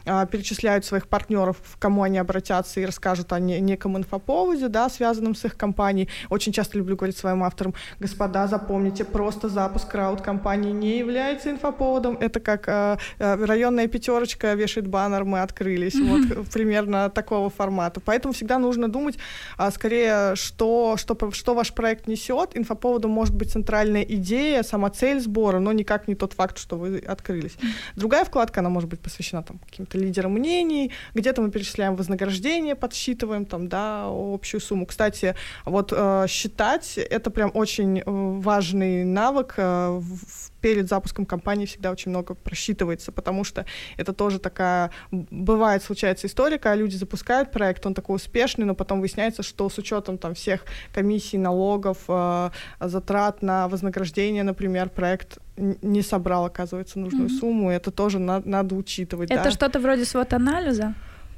А, 0.08 0.26
перечисляют 0.26 0.84
своих 0.84 1.06
партнеров, 1.06 1.56
к 1.76 1.78
кому 1.78 2.02
они 2.02 2.18
обратятся 2.18 2.80
и 2.80 2.87
расскажут 2.87 3.32
о 3.32 3.38
неком 3.38 3.98
инфоповоде, 3.98 4.68
да, 4.68 4.88
связанном 4.88 5.34
с 5.34 5.44
их 5.44 5.56
компанией. 5.56 6.08
Очень 6.30 6.52
часто 6.52 6.78
люблю 6.78 6.96
говорить 6.96 7.16
своим 7.16 7.42
авторам, 7.42 7.75
господа, 8.00 8.46
запомните, 8.46 9.04
просто 9.04 9.48
запуск 9.48 9.88
крауд-компании 9.88 10.72
не 10.72 10.98
является 10.98 11.50
инфоповодом. 11.50 12.16
Это 12.20 12.40
как 12.40 12.68
э, 12.68 12.96
районная 13.18 13.87
пятерочка 13.87 14.54
вешает 14.54 14.87
баннер, 14.87 15.25
мы 15.25 15.40
открылись. 15.40 15.94
Mm-hmm. 15.94 16.38
Вот 16.38 16.48
примерно 16.48 17.10
такого 17.10 17.50
формата. 17.59 18.00
Поэтому 18.00 18.33
всегда 18.33 18.59
нужно 18.59 18.88
думать 18.88 19.19
а, 19.57 19.71
скорее, 19.71 20.37
что, 20.37 20.97
что, 20.97 21.31
что 21.33 21.55
ваш 21.55 21.73
проект 21.73 22.07
несет. 22.07 22.57
Инфоповодом 22.57 23.11
может 23.11 23.35
быть 23.35 23.50
центральная 23.50 24.03
идея, 24.03 24.62
сама 24.62 24.91
цель 24.91 25.21
сбора, 25.21 25.59
но 25.59 25.73
никак 25.73 26.09
не 26.09 26.15
тот 26.15 26.33
факт, 26.33 26.59
что 26.59 26.77
вы 26.77 26.99
открылись. 26.99 27.57
Другая 27.97 28.25
вкладка, 28.25 28.61
она 28.61 28.71
может 28.71 28.88
быть 28.88 29.00
посвящена 29.00 29.43
там 29.43 29.59
каким-то 29.59 29.99
лидером 29.99 30.33
мнений, 30.33 30.93
где-то 31.15 31.43
мы 31.43 31.50
перечисляем 31.50 31.97
вознаграждение, 31.97 32.75
подсчитываем 32.75 33.45
там, 33.45 33.69
да, 33.69 34.05
общую 34.07 34.61
сумму. 34.61 34.87
Кстати, 34.87 35.35
вот 35.65 35.93
э, 35.93 36.27
считать— 36.29 36.99
это 37.11 37.31
прям 37.31 37.50
очень 37.55 37.99
э, 37.99 38.03
важный 38.07 39.05
навык 39.05 39.55
э, 39.57 39.99
в 40.00 40.50
перед 40.61 40.88
запуском 40.88 41.27
компании 41.27 41.67
всегда 41.67 41.91
очень 41.91 42.11
много 42.11 42.35
просчитывается, 42.35 43.12
потому 43.12 43.45
что 43.45 43.65
это 43.97 44.12
тоже 44.12 44.38
такая... 44.38 44.91
Бывает, 45.11 45.83
случается 45.83 46.27
история, 46.27 46.59
когда 46.59 46.77
люди 46.77 46.97
запускают 46.97 47.53
проект, 47.53 47.87
он 47.87 47.95
такой 47.95 48.17
успешный, 48.17 48.65
но 48.65 48.75
потом 48.75 49.00
выясняется, 49.00 49.43
что 49.43 49.69
с 49.69 49.79
учетом 49.79 50.19
там 50.19 50.35
всех 50.35 50.65
комиссий, 50.93 51.38
налогов, 51.38 51.99
э, 52.09 52.50
затрат 52.81 53.43
на 53.43 53.69
вознаграждение, 53.69 54.43
например, 54.43 54.88
проект 54.88 55.38
не 55.57 56.03
собрал, 56.03 56.47
оказывается, 56.47 56.99
нужную 56.99 57.29
mm-hmm. 57.29 57.41
сумму, 57.41 57.73
и 57.73 57.75
это 57.75 57.91
тоже 57.91 58.19
на- 58.19 58.43
надо 58.45 58.75
учитывать. 58.75 59.31
Это 59.31 59.45
да. 59.45 59.50
что-то 59.50 59.81
вроде 59.81 60.05
свод-анализа? 60.05 60.95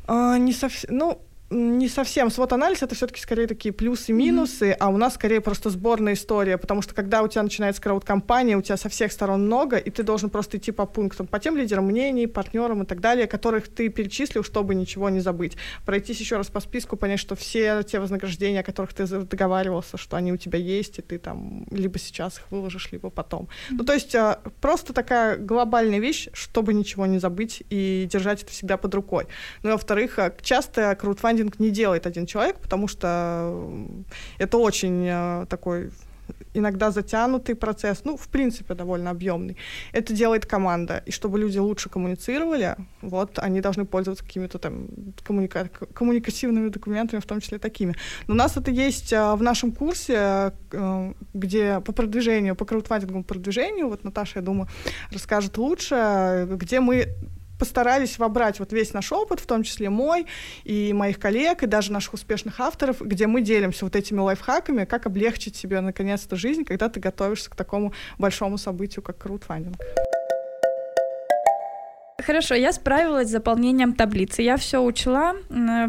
А, 0.06 0.38
не 0.38 0.52
совсем... 0.52 0.96
Ну, 0.96 1.22
не 1.50 1.88
совсем. 1.88 2.30
Свод-анализ— 2.30 2.82
это 2.82 2.94
все 2.94 3.08
таки 3.08 3.20
скорее 3.20 3.48
такие 3.48 3.72
плюсы-минусы, 3.72 4.70
mm-hmm. 4.70 4.76
а 4.78 4.88
у 4.88 4.96
нас 4.96 5.14
скорее 5.14 5.40
просто 5.40 5.70
сборная 5.70 6.14
история, 6.14 6.56
потому 6.58 6.80
что 6.80 6.94
когда 6.94 7.22
у 7.22 7.28
тебя 7.28 7.42
начинается 7.42 7.82
крауд-компания, 7.82 8.56
у 8.56 8.62
тебя 8.62 8.76
со 8.76 8.88
всех 8.88 9.10
сторон 9.10 9.46
много, 9.46 9.76
и 9.76 9.90
ты 9.90 10.04
должен 10.04 10.30
просто 10.30 10.58
идти 10.58 10.70
по 10.70 10.86
пунктам, 10.86 11.26
по 11.26 11.40
тем 11.40 11.56
лидерам 11.56 11.86
мнений, 11.86 12.28
партнерам 12.28 12.84
и 12.84 12.86
так 12.86 13.00
далее, 13.00 13.26
которых 13.26 13.68
ты 13.68 13.88
перечислил, 13.88 14.44
чтобы 14.44 14.76
ничего 14.76 15.08
не 15.08 15.18
забыть. 15.18 15.56
Пройтись 15.84 16.20
еще 16.20 16.36
раз 16.36 16.46
по 16.46 16.60
списку, 16.60 16.96
понять, 16.96 17.18
что 17.18 17.34
все 17.34 17.82
те 17.82 17.98
вознаграждения, 17.98 18.60
о 18.60 18.62
которых 18.62 18.94
ты 18.94 19.06
договаривался, 19.06 19.96
что 19.96 20.16
они 20.16 20.32
у 20.32 20.36
тебя 20.36 20.58
есть, 20.58 21.00
и 21.00 21.02
ты 21.02 21.18
там 21.18 21.66
либо 21.72 21.98
сейчас 21.98 22.38
их 22.38 22.50
выложишь, 22.50 22.92
либо 22.92 23.10
потом. 23.10 23.42
Mm-hmm. 23.42 23.74
Ну, 23.76 23.84
то 23.84 23.92
есть 23.92 24.14
а, 24.14 24.40
просто 24.60 24.92
такая 24.92 25.36
глобальная 25.36 25.98
вещь, 25.98 26.28
чтобы 26.32 26.74
ничего 26.74 27.06
не 27.06 27.18
забыть 27.18 27.64
и 27.70 28.08
держать 28.10 28.42
это 28.44 28.52
всегда 28.52 28.76
под 28.76 28.94
рукой. 28.94 29.26
Ну, 29.64 29.70
и, 29.70 29.72
во-вторых, 29.72 30.18
а, 30.20 30.32
часто 30.42 30.94
краудфандинг 30.94 31.39
брендинг 31.40 31.60
не 31.60 31.70
делает 31.70 32.06
один 32.06 32.26
человек, 32.26 32.56
потому 32.60 32.88
что 32.88 33.66
это 34.38 34.58
очень 34.58 35.06
э, 35.06 35.46
такой 35.48 35.90
иногда 36.54 36.90
затянутый 36.90 37.54
процесс, 37.54 38.04
ну, 38.04 38.16
в 38.16 38.28
принципе, 38.28 38.74
довольно 38.74 39.10
объемный. 39.10 39.56
Это 39.92 40.12
делает 40.12 40.46
команда. 40.46 41.02
И 41.06 41.10
чтобы 41.10 41.38
люди 41.38 41.58
лучше 41.58 41.88
коммуницировали, 41.88 42.76
вот, 43.02 43.38
они 43.38 43.60
должны 43.60 43.84
пользоваться 43.84 44.24
какими-то 44.24 44.58
там 44.58 44.88
коммуника- 45.24 45.68
коммуникативными 45.92 46.68
документами, 46.68 47.20
в 47.20 47.26
том 47.26 47.40
числе 47.40 47.58
такими. 47.58 47.94
Но 48.28 48.34
у 48.34 48.36
нас 48.36 48.56
это 48.56 48.70
есть 48.70 49.12
а, 49.12 49.34
в 49.36 49.42
нашем 49.42 49.72
курсе, 49.72 50.52
где 51.34 51.80
по 51.80 51.92
продвижению, 51.92 52.54
по 52.54 52.64
краудфандинговому 52.64 53.24
продвижению, 53.24 53.88
вот 53.88 54.04
Наташа, 54.04 54.38
я 54.38 54.42
думаю, 54.42 54.68
расскажет 55.12 55.58
лучше, 55.58 56.46
где 56.50 56.80
мы 56.80 57.08
постарались 57.60 58.18
вобрать 58.18 58.58
вот 58.58 58.72
весь 58.72 58.94
наш 58.94 59.12
опыт, 59.12 59.38
в 59.38 59.46
том 59.46 59.62
числе 59.62 59.90
мой 59.90 60.26
и 60.64 60.92
моих 60.94 61.20
коллег, 61.20 61.62
и 61.62 61.66
даже 61.66 61.92
наших 61.92 62.14
успешных 62.14 62.58
авторов, 62.58 63.00
где 63.02 63.26
мы 63.26 63.42
делимся 63.42 63.84
вот 63.84 63.94
этими 63.94 64.18
лайфхаками, 64.18 64.86
как 64.86 65.06
облегчить 65.06 65.54
себе 65.56 65.80
наконец-то 65.80 66.36
жизнь, 66.36 66.64
когда 66.64 66.88
ты 66.88 66.98
готовишься 66.98 67.50
к 67.50 67.56
такому 67.56 67.92
большому 68.18 68.56
событию, 68.56 69.02
как 69.02 69.18
краудфандинг. 69.18 69.76
Хорошо, 72.30 72.54
я 72.54 72.72
справилась 72.72 73.26
с 73.26 73.32
заполнением 73.32 73.92
таблицы. 73.92 74.42
Я 74.42 74.56
все 74.56 74.78
учла, 74.78 75.34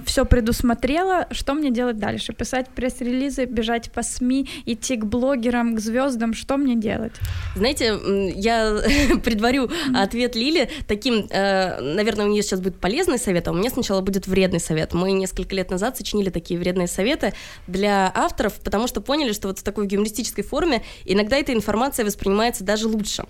все 0.07 0.25
предусмотрела. 0.25 1.27
Что 1.29 1.53
мне 1.53 1.69
делать 1.69 1.99
дальше? 1.99 2.33
Писать 2.33 2.67
пресс-релизы, 2.69 3.45
бежать 3.45 3.91
по 3.91 4.01
СМИ, 4.01 4.49
идти 4.65 4.95
к 4.95 5.05
блогерам, 5.05 5.75
к 5.75 5.79
звездам. 5.79 6.33
Что 6.33 6.57
мне 6.57 6.75
делать? 6.75 7.11
Знаете, 7.55 7.95
я 8.33 8.75
предварю 9.23 9.69
ответ 9.93 10.35
Лили 10.35 10.71
таким, 10.87 11.27
э, 11.29 11.79
наверное, 11.79 12.25
у 12.25 12.29
нее 12.29 12.41
сейчас 12.41 12.59
будет 12.59 12.79
полезный 12.79 13.19
совет, 13.19 13.47
а 13.47 13.51
у 13.51 13.53
меня 13.53 13.69
сначала 13.69 14.01
будет 14.01 14.25
вредный 14.25 14.59
совет. 14.59 14.95
Мы 14.95 15.11
несколько 15.11 15.55
лет 15.55 15.69
назад 15.69 15.97
сочинили 15.97 16.31
такие 16.31 16.59
вредные 16.59 16.87
советы 16.87 17.33
для 17.67 18.11
авторов, 18.15 18.53
потому 18.63 18.87
что 18.87 18.99
поняли, 18.99 19.33
что 19.33 19.47
вот 19.47 19.59
в 19.59 19.63
такой 19.63 19.85
гумористической 19.85 20.43
форме 20.43 20.81
иногда 21.05 21.37
эта 21.37 21.53
информация 21.53 22.03
воспринимается 22.03 22.63
даже 22.63 22.87
лучше. 22.87 23.25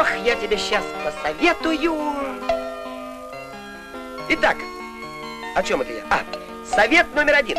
Ох, 0.00 0.08
я 0.24 0.34
тебе 0.34 0.56
сейчас 0.56 0.82
посоветую. 1.04 2.00
Итак, 4.30 4.56
о 5.54 5.62
чем 5.62 5.82
это 5.82 5.92
я? 5.92 6.04
А, 6.08 6.20
совет 6.64 7.14
номер 7.14 7.34
один. 7.34 7.58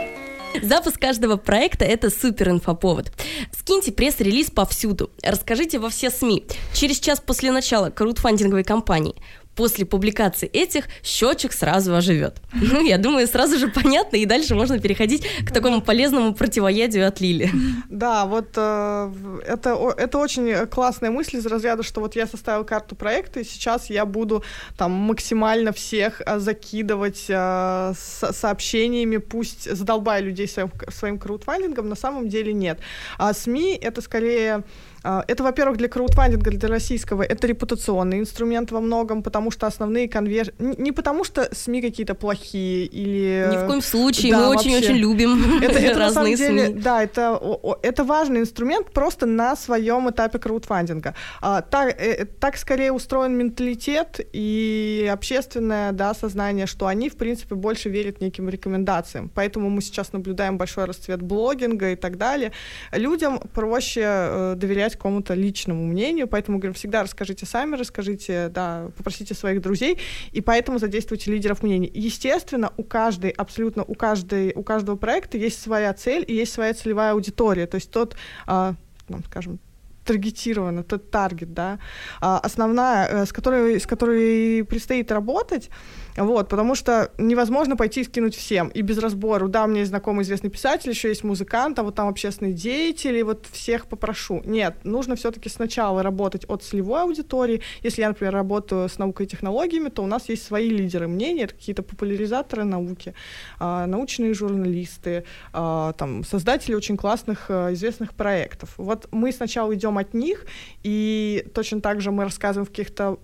Запуск 0.64 1.00
каждого 1.00 1.38
проекта– 1.38 1.86
это 1.86 2.10
супер 2.10 2.50
инфоповод. 2.50 3.12
Скиньте 3.52 3.92
пресс-релиз 3.92 4.50
повсюду. 4.50 5.12
Расскажите 5.22 5.78
во 5.78 5.90
все 5.90 6.10
СМИ. 6.10 6.46
Через 6.74 7.00
час 7.00 7.22
после 7.22 7.52
начала 7.52 7.92
краудфандинговой 7.92 8.64
кампании. 8.64 9.16
После 9.62 9.86
публикации 9.86 10.50
этих 10.50 10.86
счетчик 11.04 11.54
сразу 11.54 11.96
оживет. 11.96 12.42
Ну, 12.74 12.84
я 12.84 12.98
думаю, 12.98 13.28
сразу 13.28 13.60
же 13.60 13.68
понятно, 13.68 14.18
и 14.18 14.26
дальше 14.26 14.56
можно 14.56 14.80
переходить 14.80 15.28
к 15.46 15.52
такому 15.52 15.82
полезному 15.82 16.34
противоядию 16.34 17.08
от 17.08 17.22
Лили. 17.22 17.52
Да, 17.90 18.26
вот 18.26 18.48
э, 18.56 19.14
это, 19.48 19.94
это 19.98 20.18
очень 20.18 20.66
классная 20.66 21.12
мысль 21.12 21.38
из 21.38 21.46
разряда, 21.46 21.84
что 21.84 22.02
вот 22.02 22.16
я 22.16 22.26
составил 22.26 22.66
карту 22.66 22.96
проекта, 22.96 23.42
и 23.42 23.44
сейчас 23.44 23.92
я 23.92 24.06
буду 24.06 24.44
там 24.78 24.92
максимально 24.92 25.72
всех 25.72 26.22
э, 26.26 26.40
закидывать 26.40 27.26
э, 27.30 27.94
сообщениями, 27.96 29.18
пусть 29.18 29.72
задолбая 29.72 30.22
людей 30.22 30.48
своим, 30.48 30.72
своим 30.90 31.20
краудфандингом, 31.20 31.88
на 31.88 31.96
самом 31.96 32.30
деле 32.30 32.54
нет. 32.54 32.80
А 33.20 33.34
СМИ— 33.34 33.78
это 33.82 34.02
скорее 34.02 34.64
Это, 35.04 35.44
во-первых, 35.44 35.78
для 35.78 35.88
краудфандинга, 35.88 36.52
для 36.52 36.70
российского, 36.70 37.24
это 37.24 37.48
репутационный 37.48 38.20
инструмент 38.20 38.72
во 38.72 38.80
многом, 38.82 39.24
потому 39.24 39.52
что 39.52 39.68
основные 39.68 40.08
конверсии... 40.08 40.54
Не 40.60 40.92
потому 40.92 41.24
что 41.24 41.50
СМИ 41.52 41.82
какие-то 41.82 42.14
плохие 42.14 42.86
или... 42.86 43.48
Ни 43.52 43.64
в 43.64 43.68
коем 43.68 43.82
случае, 43.82 44.32
Да, 44.32 44.40
мы 44.40 44.56
очень-очень 44.56 44.96
любим 44.96 45.60
Это, 45.62 45.80
это 45.80 46.00
на 46.00 46.10
самом 46.12 46.32
разные 46.32 46.36
деле, 46.36 46.66
СМИ. 46.68 46.82
да, 46.82 47.04
это, 47.04 47.42
это 47.82 48.04
важный 48.04 48.42
инструмент 48.42 48.92
просто 48.92 49.26
на 49.26 49.56
своем 49.56 50.10
этапе 50.10 50.40
краудфандинга. 50.40 51.16
А, 51.42 51.62
так, 51.62 52.00
э, 52.00 52.26
так 52.40 52.58
скорее 52.58 52.92
устроен 52.92 53.34
менталитет 53.34 54.20
и 54.34 55.10
общественное 55.12 55.92
да, 55.92 56.14
сознание, 56.14 56.68
что 56.68 56.88
они, 56.88 57.10
в 57.10 57.16
принципе, 57.16 57.56
больше 57.56 57.90
верят 57.90 58.22
неким 58.22 58.50
рекомендациям. 58.50 59.32
Поэтому 59.34 59.70
мы 59.70 59.82
сейчас 59.82 60.14
наблюдаем 60.14 60.58
большой 60.58 60.86
расцвет 60.86 61.22
блогинга 61.22 61.92
и 61.92 61.96
так 61.96 62.18
далее. 62.18 62.52
Людям 62.92 63.40
проще 63.54 64.56
э, 64.92 64.92
доверять 64.92 64.96
какому-то 64.96 65.34
личному 65.34 65.86
мнению, 65.86 66.28
поэтому, 66.28 66.60
говорю, 66.60 66.74
всегда 66.74 67.04
расскажите 67.04 67.46
сами, 67.46 67.78
расскажите, 67.78 68.50
да, 68.50 68.90
попросите 68.98 69.34
своих 69.34 69.62
друзей, 69.62 69.98
и 70.34 70.42
поэтому 70.42 70.80
задействуйте 70.80 71.32
лидеров 71.32 71.64
мнений. 71.64 71.92
Естественно, 71.94 72.72
у 72.78 72.84
каждой, 72.84 73.32
абсолютно 73.32 73.84
у 73.84 73.96
каждой, 73.96 74.54
у 74.56 74.64
каждого 74.64 74.98
проекта 74.98 75.38
есть 75.38 75.62
своя 75.62 75.94
цель 75.94 76.24
и 76.28 76.34
есть 76.34 76.54
своя 76.54 76.74
целевая 76.74 77.14
аудитория, 77.14 77.68
то 77.68 77.76
есть 77.76 77.92
тот, 77.92 78.16
а, 78.48 78.76
ну, 79.10 79.20
скажем, 79.26 79.60
таргетировано, 80.06 80.84
тот 80.84 81.12
таргет, 81.12 81.54
да, 81.54 81.80
а, 82.20 82.40
основная, 82.40 83.08
э, 83.08 83.26
с 83.26 83.32
которой, 83.32 83.80
с 83.80 83.86
которой 83.86 84.64
предстоит 84.64 85.12
работать, 85.12 85.70
вот, 86.18 86.50
потому 86.50 86.76
что 86.76 87.12
невозможно 87.18 87.76
пойти 87.76 88.02
и 88.02 88.04
скинуть 88.04 88.36
всем, 88.36 88.68
и 88.70 88.82
без 88.82 88.98
разбору, 88.98 89.48
да, 89.48 89.66
у 89.66 89.68
меня 89.68 89.80
есть 89.80 89.90
знакомый 89.90 90.24
известный 90.24 90.50
писатель, 90.50 90.90
еще 90.90 91.10
есть 91.10 91.24
музыкант, 91.24 91.80
а 91.80 91.84
вот 91.84 91.96
там 91.96 92.08
общественные 92.08 92.54
деятели, 92.54 93.22
вот 93.22 93.46
всех 93.52 93.88
попрошу. 93.88 94.42
Нет, 94.46 94.76
нужно 94.84 95.16
все-таки 95.16 95.50
сначала 95.50 96.04
работать 96.04 96.46
от 96.48 96.64
целевой 96.64 97.04
аудитории. 97.04 97.62
Если 97.82 98.02
я, 98.02 98.10
например, 98.10 98.34
работаю 98.34 98.90
с 98.90 98.98
наукой 98.98 99.26
и 99.26 99.30
технологиями, 99.30 99.90
то 99.90 100.04
у 100.04 100.08
нас 100.08 100.30
есть 100.30 100.44
свои 100.44 100.70
лидеры 100.70 101.08
мнений, 101.08 101.48
какие-то 101.48 101.84
популяризаторы 101.84 102.64
науки, 102.64 103.14
а, 103.60 103.88
научные 103.88 104.34
журналисты, 104.34 105.26
а, 105.54 105.94
там, 105.94 106.24
создатели 106.24 106.76
очень 106.76 106.98
классных, 106.98 107.46
а, 107.50 107.74
известных 107.74 108.14
проектов. 108.14 108.74
Вот 108.78 109.08
мы 109.12 109.32
сначала 109.32 109.74
идем 109.74 109.98
от 109.98 110.14
них, 110.14 110.46
и 110.84 111.46
точно 111.54 111.82
так 111.82 112.02
же 112.02 112.12
мы 112.12 112.24
рассказываем 112.24 112.66
в 112.66 112.70
каких-то 112.70 113.20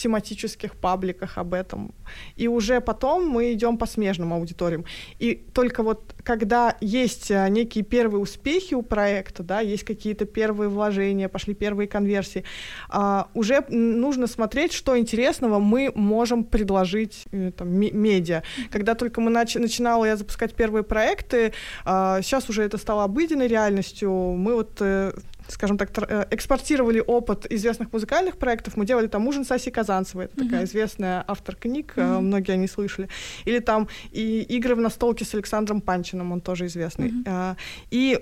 тематических 0.00 0.74
пабликах 0.76 1.38
об 1.38 1.54
этом. 1.54 1.94
И 2.36 2.48
уже 2.48 2.80
потом 2.80 3.28
мы 3.28 3.52
идем 3.52 3.76
по 3.76 3.86
смежным 3.86 4.32
аудиториям. 4.32 4.84
И 5.18 5.34
только 5.34 5.82
вот 5.82 6.14
когда 6.24 6.76
есть 6.80 7.30
а, 7.30 7.48
некие 7.48 7.84
первые 7.84 8.20
успехи 8.20 8.74
у 8.74 8.82
проекта, 8.82 9.42
да, 9.42 9.60
есть 9.60 9.84
какие-то 9.84 10.24
первые 10.24 10.68
вложения, 10.68 11.28
пошли 11.28 11.54
первые 11.54 11.86
конверсии, 11.86 12.44
а, 12.88 13.28
уже 13.34 13.64
нужно 13.68 14.26
смотреть, 14.26 14.72
что 14.72 14.98
интересного 14.98 15.58
мы 15.58 15.92
можем 15.94 16.44
предложить 16.44 17.24
э, 17.32 17.52
там, 17.56 17.68
ме- 17.68 17.90
медиа. 17.90 18.42
Когда 18.70 18.94
только 18.94 19.20
мы 19.20 19.30
нач- 19.30 19.58
начинала 19.58 20.04
я 20.04 20.16
запускать 20.16 20.54
первые 20.54 20.82
проекты, 20.82 21.52
а, 21.84 22.22
сейчас 22.22 22.48
уже 22.48 22.62
это 22.62 22.78
стало 22.78 23.04
обыденной 23.04 23.48
реальностью. 23.48 24.10
Мы 24.10 24.54
вот 24.54 24.80
э, 24.80 25.12
скажем 25.52 25.78
так, 25.78 25.90
э, 26.08 26.26
экспортировали 26.30 27.02
опыт 27.06 27.46
известных 27.50 27.92
музыкальных 27.92 28.36
проектов. 28.36 28.76
Мы 28.76 28.86
делали 28.86 29.06
там 29.06 29.26
«Ужин 29.26 29.44
Саси 29.44 29.70
Казанцевой», 29.70 30.26
это 30.26 30.36
такая 30.44 30.64
известная 30.64 31.24
автор 31.26 31.56
книг, 31.56 31.92
э, 31.96 32.18
многие 32.20 32.52
они 32.52 32.68
слышали. 32.68 33.08
Или 33.44 33.58
там 33.60 33.88
и 34.12 34.42
«Игры 34.42 34.74
в 34.74 34.80
настолке» 34.80 35.24
с 35.24 35.34
Александром 35.34 35.80
Панчиным, 35.80 36.32
он 36.32 36.40
тоже 36.40 36.66
известный. 36.66 37.12
А, 37.26 37.56
И 37.90 38.18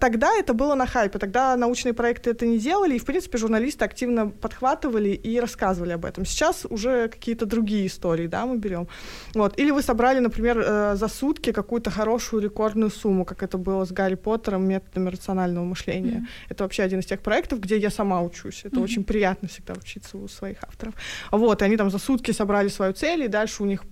тогда 0.00 0.30
это 0.38 0.54
было 0.54 0.74
на 0.74 0.86
хайпе, 0.86 1.18
тогда 1.18 1.56
научные 1.56 1.92
проекты 1.92 2.30
это 2.30 2.46
не 2.46 2.58
делали, 2.58 2.94
и, 2.94 2.98
в 2.98 3.04
принципе, 3.04 3.38
журналисты 3.38 3.84
активно 3.84 4.28
подхватывали 4.28 5.10
и 5.10 5.40
рассказывали 5.40 5.92
об 5.92 6.04
этом. 6.04 6.24
Сейчас 6.24 6.66
уже 6.70 7.08
какие-то 7.08 7.46
другие 7.46 7.86
истории, 7.86 8.26
да, 8.26 8.46
мы 8.46 8.56
берем. 8.58 8.86
Вот. 9.34 9.58
Или 9.58 9.70
вы 9.70 9.82
собрали, 9.82 10.20
например, 10.20 10.96
за 10.96 11.08
сутки 11.08 11.52
какую-то 11.52 11.90
хорошую 11.90 12.42
рекордную 12.42 12.90
сумму, 12.90 13.24
как 13.24 13.42
это 13.42 13.58
было 13.58 13.84
с 13.84 13.92
Гарри 13.92 14.16
Поттером, 14.16 14.68
методами 14.68 15.10
рационального 15.10 15.64
мышления. 15.64 16.26
Это 16.60 16.66
вообще 16.66 16.82
один 16.82 17.00
из 17.00 17.06
тех 17.06 17.20
проектов, 17.20 17.58
где 17.60 17.78
я 17.78 17.88
сама 17.88 18.20
учусь. 18.20 18.66
Это 18.66 18.80
очень 18.80 19.02
приятно 19.02 19.48
всегда 19.48 19.72
учиться 19.72 20.18
у 20.18 20.28
своих 20.28 20.62
авторов. 20.62 20.94
Вот, 21.30 21.62
и 21.62 21.64
они 21.64 21.78
там 21.78 21.90
за 21.90 21.98
сутки 21.98 22.32
собрали 22.32 22.68
свою 22.68 22.92
цель, 22.92 23.22
и 23.22 23.28
дальше 23.28 23.62
у 23.62 23.66
них 23.66 23.82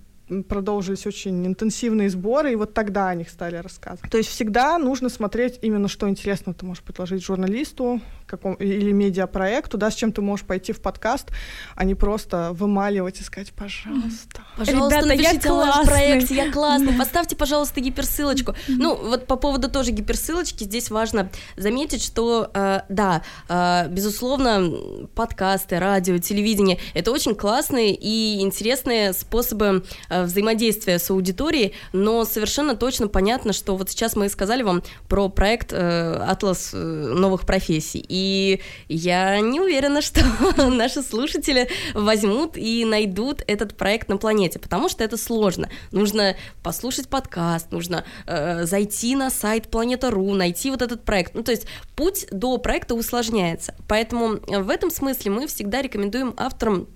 продолжились 0.47 1.07
очень 1.07 1.47
интенсивные 1.47 2.11
сборы, 2.11 2.51
и 2.51 2.55
вот 2.55 2.75
тогда 2.75 3.09
о 3.09 3.15
них 3.15 3.29
стали 3.31 3.55
рассказывать. 3.55 4.11
То 4.11 4.19
есть 4.19 4.29
всегда 4.29 4.77
нужно 4.77 5.09
смотреть 5.09 5.57
именно, 5.63 5.87
что 5.87 6.07
интересно 6.07 6.53
ты 6.53 6.63
можешь 6.63 6.83
предложить 6.83 7.23
журналисту 7.23 8.01
каком, 8.27 8.53
или 8.53 8.91
медиапроекту, 8.91 9.77
да, 9.77 9.89
с 9.89 9.95
чем 9.95 10.11
ты 10.11 10.21
можешь 10.21 10.45
пойти 10.45 10.71
в 10.71 10.81
подкаст, 10.81 11.31
а 11.75 11.83
не 11.83 11.95
просто 11.95 12.51
вымаливать 12.53 13.19
и 13.19 13.23
сказать, 13.23 13.51
пожалуйста. 13.53 14.43
Пожалуйста, 14.59 14.99
Ребята, 14.99 15.13
я 15.13 15.29
напишите 15.29 15.49
о 15.49 15.65
нашем 15.65 15.85
проекте, 15.85 16.35
я 16.35 16.51
классный. 16.51 16.93
Поставьте, 16.93 17.35
пожалуйста, 17.35 17.79
гиперссылочку. 17.79 18.55
Ну, 18.67 18.95
вот 18.95 19.25
по 19.25 19.37
поводу 19.37 19.69
тоже 19.69 19.91
гиперссылочки, 19.91 20.65
здесь 20.65 20.89
важно 20.89 21.29
заметить, 21.55 22.03
что, 22.03 22.51
э, 22.53 22.81
да, 22.89 23.23
э, 23.47 23.87
безусловно, 23.89 24.69
подкасты, 25.15 25.79
радио, 25.79 26.17
телевидение— 26.17 26.77
это 26.93 27.11
очень 27.11 27.35
классные 27.35 27.95
и 27.95 28.41
интересные 28.41 29.13
способы 29.13 29.85
э, 30.09 30.23
взаимодействия 30.23 30.99
с 30.99 31.09
аудиторией, 31.09 31.73
но 31.93 32.25
совершенно 32.25 32.75
точно 32.75 33.07
понятно, 33.07 33.53
что 33.53 33.77
вот 33.77 33.89
сейчас 33.89 34.15
мы 34.15 34.27
сказали 34.29 34.63
вам 34.63 34.83
про 35.07 35.29
проект 35.29 35.71
э, 35.71 36.23
«Атлас 36.27 36.71
э, 36.73 36.77
новых 36.77 37.45
профессий», 37.45 38.03
и 38.07 38.59
я 38.89 39.39
не 39.39 39.61
уверена, 39.61 40.01
что 40.09 40.21
наши 40.69 41.01
слушатели 41.01 41.69
возьмут 41.93 42.57
и 42.57 42.83
найдут 42.83 43.41
этот 43.47 43.77
проект 43.77 44.09
на 44.09 44.17
планете, 44.17 44.48
потому 44.57 44.89
что 44.89 45.03
это 45.03 45.17
сложно. 45.17 45.69
Нужно 45.91 46.35
послушать 46.63 47.09
подкаст, 47.09 47.71
нужно 47.71 48.05
э, 48.25 48.63
зайти 48.63 49.15
на 49.15 49.29
сайт 49.29 49.69
Планета.ру, 49.69 50.33
найти 50.33 50.71
вот 50.71 50.81
этот 50.81 51.03
проект. 51.03 51.35
Ну, 51.35 51.43
то 51.43 51.51
есть 51.51 51.67
путь 51.95 52.25
до 52.31 52.57
проекта 52.57 52.95
усложняется. 52.95 53.75
Поэтому 53.87 54.35
э, 54.35 54.61
в 54.61 54.69
этом 54.69 54.89
смысле 54.89 55.31
мы 55.31 55.47
всегда 55.47 55.81
рекомендуем 55.81 56.33
авторам 56.37 56.87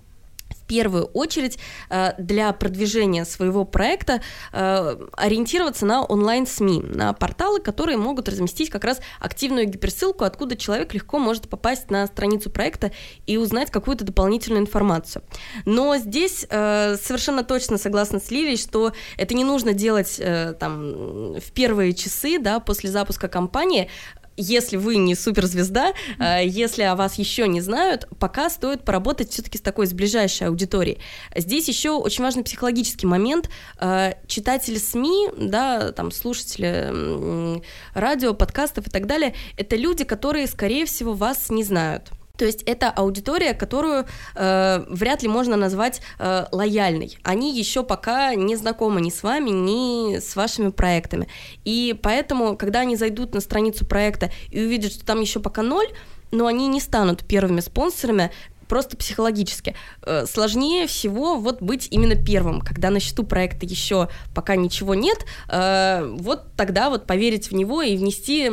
первую 0.68 1.06
очередь 1.06 1.58
э, 1.90 2.14
для 2.18 2.52
продвижения 2.54 3.26
своего 3.26 3.66
проекта 3.66 4.22
э, 4.52 4.98
ориентироваться 5.14 5.86
на 5.86 6.04
онлайн-СМИ, 6.04 6.82
на 6.82 7.14
порталы, 7.14 7.60
которые 7.60 7.98
могут 7.98 8.30
разместить 8.30 8.70
как 8.70 8.84
раз 8.84 9.02
активную 9.20 9.68
гиперссылку, 9.68 10.24
откуда 10.24 10.56
человек 10.56 10.94
легко 10.94 11.20
может 11.20 11.50
попасть 11.50 11.90
на 11.90 12.08
страницу 12.08 12.50
проекта 12.50 12.92
и 13.26 13.38
узнать 13.38 13.72
какую-то 13.72 14.06
дополнительную 14.06 14.62
информацию. 14.62 15.24
Но 15.66 15.98
здесь 15.98 16.46
э, 16.50 16.96
совершенно 17.02 17.44
точно 17.44 17.78
согласна 17.78 18.20
с 18.20 18.32
Лилией, 18.32 18.58
что 18.58 18.94
это 19.18 19.34
не 19.34 19.44
нужно 19.44 19.74
делать 19.74 20.22
там 20.60 21.34
в 21.40 21.52
первые 21.54 21.94
часы, 21.94 22.40
да, 22.40 22.60
после 22.60 22.90
запуска 22.90 23.28
кампании, 23.28 23.90
если 24.38 24.78
вы 24.78 24.98
не 24.98 25.16
суперзвезда, 25.16 25.94
э, 26.20 26.46
если 26.46 26.84
о 26.84 26.96
вас 26.96 27.16
еще 27.16 27.48
не 27.48 27.62
знают, 27.62 28.08
пока 28.20 28.50
стоит 28.50 28.84
поработать 28.84 29.32
все-таки 29.32 29.58
с 29.58 29.62
такой, 29.62 29.88
с 29.88 29.94
ближайшей 29.94 30.48
аудиторией. 30.48 31.00
Здесь 31.36 31.68
еще 31.68 31.92
очень 31.92 32.24
важный 32.24 32.44
психологический 32.44 33.08
момент. 33.08 33.50
Э, 33.80 34.14
Читатели 34.28 34.78
СМИ, 34.78 35.30
да, 35.38 35.92
там, 35.92 36.12
слушатели 36.12 37.62
радио, 37.94 38.34
подкастов 38.34 38.88
и 38.88 38.90
так 38.90 39.06
далее, 39.06 39.36
это 39.58 39.76
люди, 39.76 40.04
которые, 40.04 40.48
скорее 40.48 40.86
всего, 40.86 41.14
вас 41.14 41.50
не 41.50 41.64
знают. 41.64 42.12
То 42.36 42.46
есть 42.46 42.64
это 42.64 42.90
аудитория, 42.90 43.54
которую 43.54 44.08
э, 44.34 44.86
вряд 44.90 45.22
ли 45.22 45.28
можно 45.28 45.56
назвать 45.56 46.02
э, 46.18 46.46
лояльной. 46.52 47.20
Они 47.22 47.56
еще 47.56 47.84
пока 47.84 48.34
не 48.34 48.56
знакомы 48.56 49.02
ни 49.02 49.12
с 49.12 49.22
вами, 49.22 49.52
ни 49.52 50.18
с 50.18 50.36
вашими 50.36 50.72
проектами. 50.72 51.28
И 51.64 51.96
поэтому, 52.02 52.58
когда 52.58 52.80
они 52.80 52.96
зайдут 52.96 53.36
на 53.36 53.40
страницу 53.40 53.86
проекта 53.86 54.32
и 54.50 54.66
увидят, 54.66 54.94
что 54.94 55.06
там 55.06 55.22
еще 55.22 55.42
пока 55.42 55.62
ноль, 55.62 55.86
но 56.32 56.48
они 56.48 56.68
не 56.68 56.82
станут 56.82 57.24
первыми 57.24 57.60
спонсорами, 57.60 58.32
просто 58.74 58.98
психологически. 58.98 59.76
Э, 60.02 60.26
Сложнее 60.26 60.88
всего 60.88 61.36
вот 61.36 61.62
быть 61.62 61.88
именно 61.92 62.16
первым, 62.16 62.60
когда 62.60 62.90
на 62.90 63.00
счету 63.00 63.24
проекта 63.24 63.68
еще 63.68 64.10
пока 64.34 64.56
ничего 64.56 64.96
нет, 64.96 65.28
э, 65.48 66.16
вот 66.18 66.56
тогда 66.58 66.90
вот 66.90 67.06
поверить 67.06 67.52
в 67.52 67.54
него 67.54 67.84
и 67.84 67.96
внести 67.96 68.50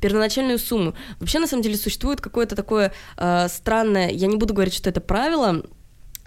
первоначальную 0.00 0.58
сумму. 0.58 0.94
Вообще, 1.20 1.38
на 1.38 1.46
самом 1.46 1.62
деле, 1.62 1.76
существует 1.76 2.20
какое-то 2.20 2.56
такое 2.56 2.92
э, 3.16 3.46
странное, 3.48 4.10
я 4.10 4.26
не 4.26 4.36
буду 4.36 4.52
говорить, 4.52 4.74
что 4.74 4.90
это 4.90 5.00
правило, 5.00 5.62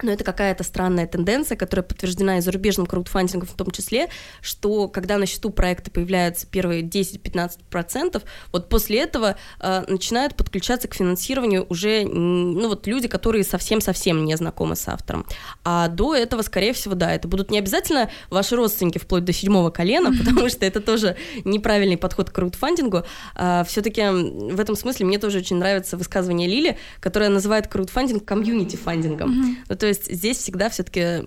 но 0.01 0.11
это 0.11 0.23
какая-то 0.23 0.63
странная 0.63 1.07
тенденция, 1.07 1.55
которая 1.55 1.83
подтверждена 1.83 2.37
и 2.37 2.41
зарубежным 2.41 2.85
краудфандингом 2.85 3.47
в 3.47 3.53
том 3.53 3.71
числе, 3.71 4.09
что 4.41 4.87
когда 4.87 5.17
на 5.17 5.25
счету 5.25 5.49
проекта 5.49 5.91
появляются 5.91 6.47
первые 6.47 6.83
10-15%, 6.83 8.21
вот 8.51 8.69
после 8.69 9.01
этого 9.01 9.37
э, 9.59 9.83
начинают 9.87 10.35
подключаться 10.35 10.87
к 10.87 10.95
финансированию 10.95 11.65
уже 11.69 12.03
ну, 12.05 12.67
вот 12.67 12.87
люди, 12.87 13.07
которые 13.07 13.43
совсем-совсем 13.43 14.25
не 14.25 14.35
знакомы 14.35 14.75
с 14.75 14.87
автором. 14.87 15.25
А 15.63 15.87
до 15.87 16.15
этого, 16.15 16.41
скорее 16.41 16.73
всего, 16.73 16.95
да, 16.95 17.13
это 17.13 17.27
будут 17.27 17.51
не 17.51 17.59
обязательно 17.59 18.09
ваши 18.29 18.55
родственники 18.55 18.97
вплоть 18.97 19.23
до 19.23 19.33
седьмого 19.33 19.69
колена, 19.69 20.11
потому 20.25 20.49
что 20.49 20.65
это 20.65 20.81
тоже 20.81 21.15
неправильный 21.45 21.97
подход 21.97 22.29
к 22.29 22.33
краудфандингу. 22.33 23.03
А, 23.35 23.63
Все-таки 23.63 24.01
в 24.01 24.59
этом 24.59 24.75
смысле 24.75 25.05
мне 25.05 25.19
тоже 25.19 25.39
очень 25.39 25.55
нравится 25.57 25.95
высказывание 25.95 26.49
Лили, 26.49 26.77
которая 26.99 27.29
называет 27.29 27.67
краудфандинг 27.67 28.25
community 28.25 28.88
funding 28.88 29.36
ом. 29.36 29.57
Ну, 29.67 29.84
то 29.85 29.89
есть 29.89 30.11
здесь 30.11 30.39
всегда 30.39 30.71
все-таки 30.71 31.21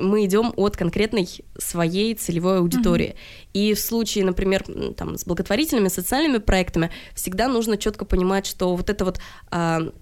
мы 0.00 0.24
идем 0.24 0.54
от 0.56 0.78
конкретной 0.78 1.28
своей 1.58 2.14
целевой 2.14 2.60
аудитории. 2.60 3.08
Mm-hmm. 3.10 3.48
И 3.52 3.74
в 3.74 3.80
случае, 3.80 4.24
например, 4.24 4.64
там, 4.96 5.18
с 5.18 5.26
благотворительными 5.26 5.88
социальными 5.88 6.38
проектами 6.38 6.90
всегда 7.14 7.48
нужно 7.48 7.76
четко 7.76 8.06
понимать, 8.06 8.46
что 8.46 8.74
вот 8.74 8.88
это 8.88 9.04
вот 9.04 9.20
а, 9.50 9.92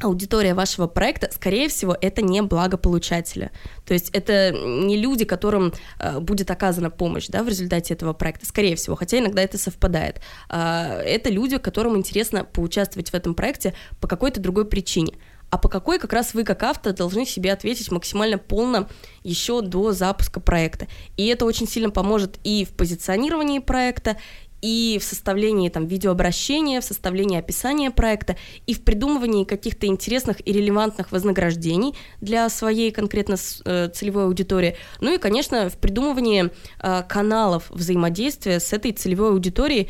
аудитория 0.00 0.54
вашего 0.54 0.86
проекта, 0.86 1.28
скорее 1.30 1.68
всего, 1.68 1.94
это 2.00 2.22
не 2.22 2.40
благополучатели. 2.40 3.50
То 3.84 3.92
есть 3.92 4.08
это 4.14 4.52
не 4.52 4.96
люди, 4.96 5.26
которым 5.26 5.74
э, 5.98 6.18
будет 6.18 6.50
оказана 6.50 6.88
помощь 6.88 7.26
да, 7.28 7.42
в 7.42 7.48
результате 7.48 7.92
этого 7.92 8.14
проекта, 8.14 8.46
скорее 8.46 8.74
всего, 8.74 8.96
хотя 8.96 9.18
иногда 9.18 9.42
это 9.42 9.58
совпадает. 9.58 10.22
Э, 10.48 11.02
это 11.04 11.28
люди, 11.28 11.58
которым 11.58 11.98
интересно 11.98 12.42
поучаствовать 12.42 13.10
в 13.10 13.14
этом 13.14 13.34
проекте 13.34 13.74
по 14.00 14.08
какой-то 14.08 14.40
другой 14.40 14.64
причине 14.64 15.12
а 15.50 15.58
по 15.58 15.68
какой 15.68 15.98
как 15.98 16.12
раз 16.12 16.32
вы 16.34 16.44
как 16.44 16.62
автор 16.62 16.92
должны 16.92 17.26
себе 17.26 17.52
ответить 17.52 17.90
максимально 17.90 18.38
полно 18.38 18.88
еще 19.22 19.60
до 19.60 19.92
запуска 19.92 20.40
проекта. 20.40 20.86
И 21.16 21.26
это 21.26 21.44
очень 21.44 21.68
сильно 21.68 21.90
поможет 21.90 22.38
и 22.44 22.64
в 22.64 22.70
позиционировании 22.70 23.58
проекта, 23.58 24.16
и 24.62 24.98
в 25.00 25.04
составлении 25.04 25.68
там 25.68 25.86
видеообращения, 25.86 26.80
в 26.80 26.84
составлении 26.84 27.38
описания 27.38 27.90
проекта, 27.90 28.36
и 28.66 28.74
в 28.74 28.82
придумывании 28.82 29.44
каких-то 29.44 29.86
интересных 29.86 30.46
и 30.46 30.52
релевантных 30.52 31.12
вознаграждений 31.12 31.94
для 32.20 32.48
своей 32.48 32.90
конкретно 32.90 33.36
э, 33.64 33.88
целевой 33.88 34.24
аудитории. 34.24 34.76
Ну 35.00 35.14
и, 35.14 35.18
конечно, 35.18 35.70
в 35.70 35.78
придумывании 35.78 36.50
э, 36.78 37.02
каналов 37.08 37.70
взаимодействия 37.70 38.60
с 38.60 38.72
этой 38.72 38.92
целевой 38.92 39.30
аудиторией. 39.30 39.88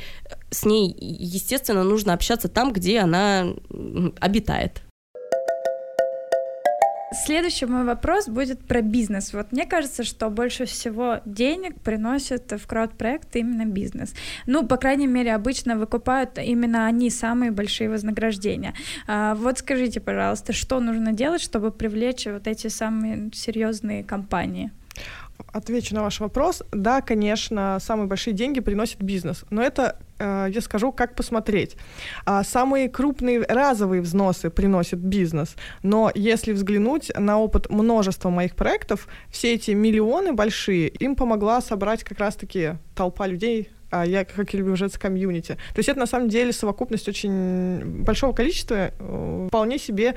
С 0.51 0.65
ней, 0.65 0.95
естественно, 1.01 1.85
нужно 1.85 2.15
общаться 2.15 2.49
там, 2.49 2.73
где 2.73 3.01
она 3.01 3.55
обитает. 4.21 4.83
Следующий 7.13 7.67
мой 7.67 7.85
вопрос 7.85 8.29
будет 8.29 8.61
про 8.61 8.83
бизнес. 8.83 9.33
Вот 9.33 9.51
мне 9.51 9.67
кажется, 9.67 10.05
что 10.05 10.31
больше 10.31 10.65
всего 10.65 11.21
денег 11.25 11.81
приносит 11.81 12.53
в 12.53 12.65
крауд-проекты 12.69 13.41
именно 13.41 13.65
бизнес. 13.65 14.15
Ну, 14.47 14.65
по 14.65 14.77
крайней 14.77 15.09
мере, 15.09 15.35
обычно 15.35 15.77
выкупают 15.77 16.39
именно 16.39 16.87
они 16.87 17.11
самые 17.11 17.51
большие 17.51 17.91
вознаграждения. 17.91 18.75
А, 19.09 19.35
вот 19.35 19.59
скажите, 19.59 20.01
пожалуйста, 20.01 20.53
что 20.53 20.79
нужно 20.79 21.13
делать, 21.13 21.43
чтобы 21.43 21.73
привлечь 21.73 22.27
вот 22.27 22.47
эти 22.47 22.69
самые 22.69 23.31
серьезные 23.35 24.05
компании? 24.05 24.71
Отвечу 25.53 25.97
на 25.97 26.03
ваш 26.03 26.21
вопрос. 26.21 26.63
Да, 26.71 27.01
конечно, 27.01 27.79
самые 27.81 28.07
большие 28.07 28.35
деньги 28.35 28.61
приносит 28.61 29.03
бизнес, 29.03 29.45
но 29.51 29.63
это 29.63 29.99
я 30.21 30.61
скажу, 30.61 30.93
как 30.93 31.15
посмотреть. 31.15 31.77
А, 32.25 32.45
самые 32.45 32.89
крупные 32.89 33.41
разовые 33.43 34.03
взносы 34.03 34.51
приносит 34.51 34.99
бизнес, 34.99 35.57
но 35.83 36.11
если 36.15 36.53
взглянуть 36.53 37.11
на 37.17 37.39
опыт 37.39 37.71
множества 37.71 38.31
моих 38.31 38.55
проектов, 38.55 39.09
все 39.31 39.55
эти 39.55 39.73
миллионы 39.73 40.33
большие, 40.33 40.89
им 40.89 41.17
помогла 41.17 41.61
собрать 41.61 42.05
как 42.05 42.19
раз-таки 42.19 42.77
толпа 42.95 43.27
людей, 43.27 43.71
а 43.91 44.05
я 44.05 44.25
как 44.25 44.53
люблю 44.55 44.73
уже 44.73 44.89
комьюнити. 44.89 45.57
То 45.75 45.79
есть 45.79 45.89
это 45.89 45.99
на 45.99 46.07
самом 46.07 46.29
деле 46.29 46.53
совокупность 46.53 47.09
очень 47.09 47.85
большого 48.03 48.33
количества 48.33 48.93
э, 48.99 49.47
вполне 49.49 49.79
себе 49.79 50.15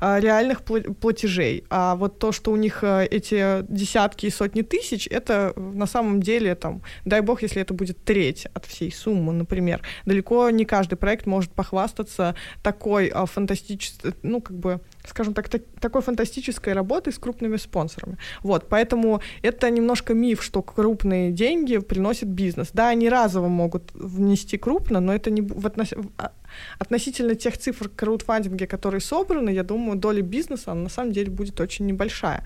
а, 0.00 0.20
реальных 0.20 0.62
платежей. 0.62 1.64
А 1.70 1.96
вот 1.96 2.18
то, 2.18 2.32
что 2.32 2.52
у 2.52 2.56
них 2.56 2.82
э, 2.82 3.06
эти 3.10 3.62
десятки 3.70 4.26
и 4.26 4.30
сотни 4.30 4.62
тысяч, 4.62 5.06
это 5.08 5.52
на 5.56 5.86
самом 5.86 6.20
деле 6.20 6.54
там, 6.54 6.82
дай 7.04 7.20
бог, 7.20 7.42
если 7.42 7.62
это 7.62 7.74
будет 7.74 8.02
треть 8.04 8.46
от 8.54 8.66
всей 8.66 8.92
суммы, 8.92 9.32
например. 9.32 9.82
Далеко 10.04 10.50
не 10.50 10.64
каждый 10.64 10.96
проект 10.96 11.26
может 11.26 11.50
похвастаться 11.52 12.34
такой 12.62 13.08
а, 13.08 13.26
фантастической, 13.26 14.14
ну 14.22 14.40
как 14.40 14.56
бы 14.56 14.80
скажем 15.08 15.34
так, 15.34 15.48
так, 15.48 15.62
такой 15.80 16.02
фантастической 16.02 16.72
работы 16.72 17.12
с 17.12 17.18
крупными 17.18 17.56
спонсорами. 17.56 18.16
Вот, 18.42 18.68
поэтому 18.68 19.20
это 19.42 19.70
немножко 19.70 20.14
миф, 20.14 20.42
что 20.42 20.62
крупные 20.62 21.32
деньги 21.32 21.78
приносят 21.78 22.28
бизнес. 22.28 22.70
Да, 22.72 22.88
они 22.88 23.08
разово 23.08 23.48
могут 23.48 23.92
внести 23.94 24.58
крупно, 24.58 25.00
но 25.00 25.14
это 25.14 25.30
не 25.30 25.42
в 25.42 25.66
относ... 25.66 25.92
А, 26.18 26.32
относительно 26.78 27.34
тех 27.34 27.58
цифр 27.58 27.88
краудфандинга, 27.88 28.66
которые 28.66 29.00
собраны, 29.00 29.50
я 29.50 29.62
думаю, 29.62 29.98
доля 29.98 30.22
бизнеса 30.22 30.74
на 30.74 30.88
самом 30.88 31.12
деле 31.12 31.30
будет 31.30 31.60
очень 31.60 31.86
небольшая. 31.86 32.44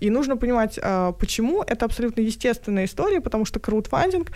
И 0.00 0.10
нужно 0.10 0.36
понимать, 0.36 0.78
а, 0.82 1.12
почему. 1.12 1.62
Это 1.62 1.84
абсолютно 1.84 2.20
естественная 2.20 2.84
история, 2.84 3.20
потому 3.20 3.44
что 3.44 3.60
краудфандинг 3.60 4.32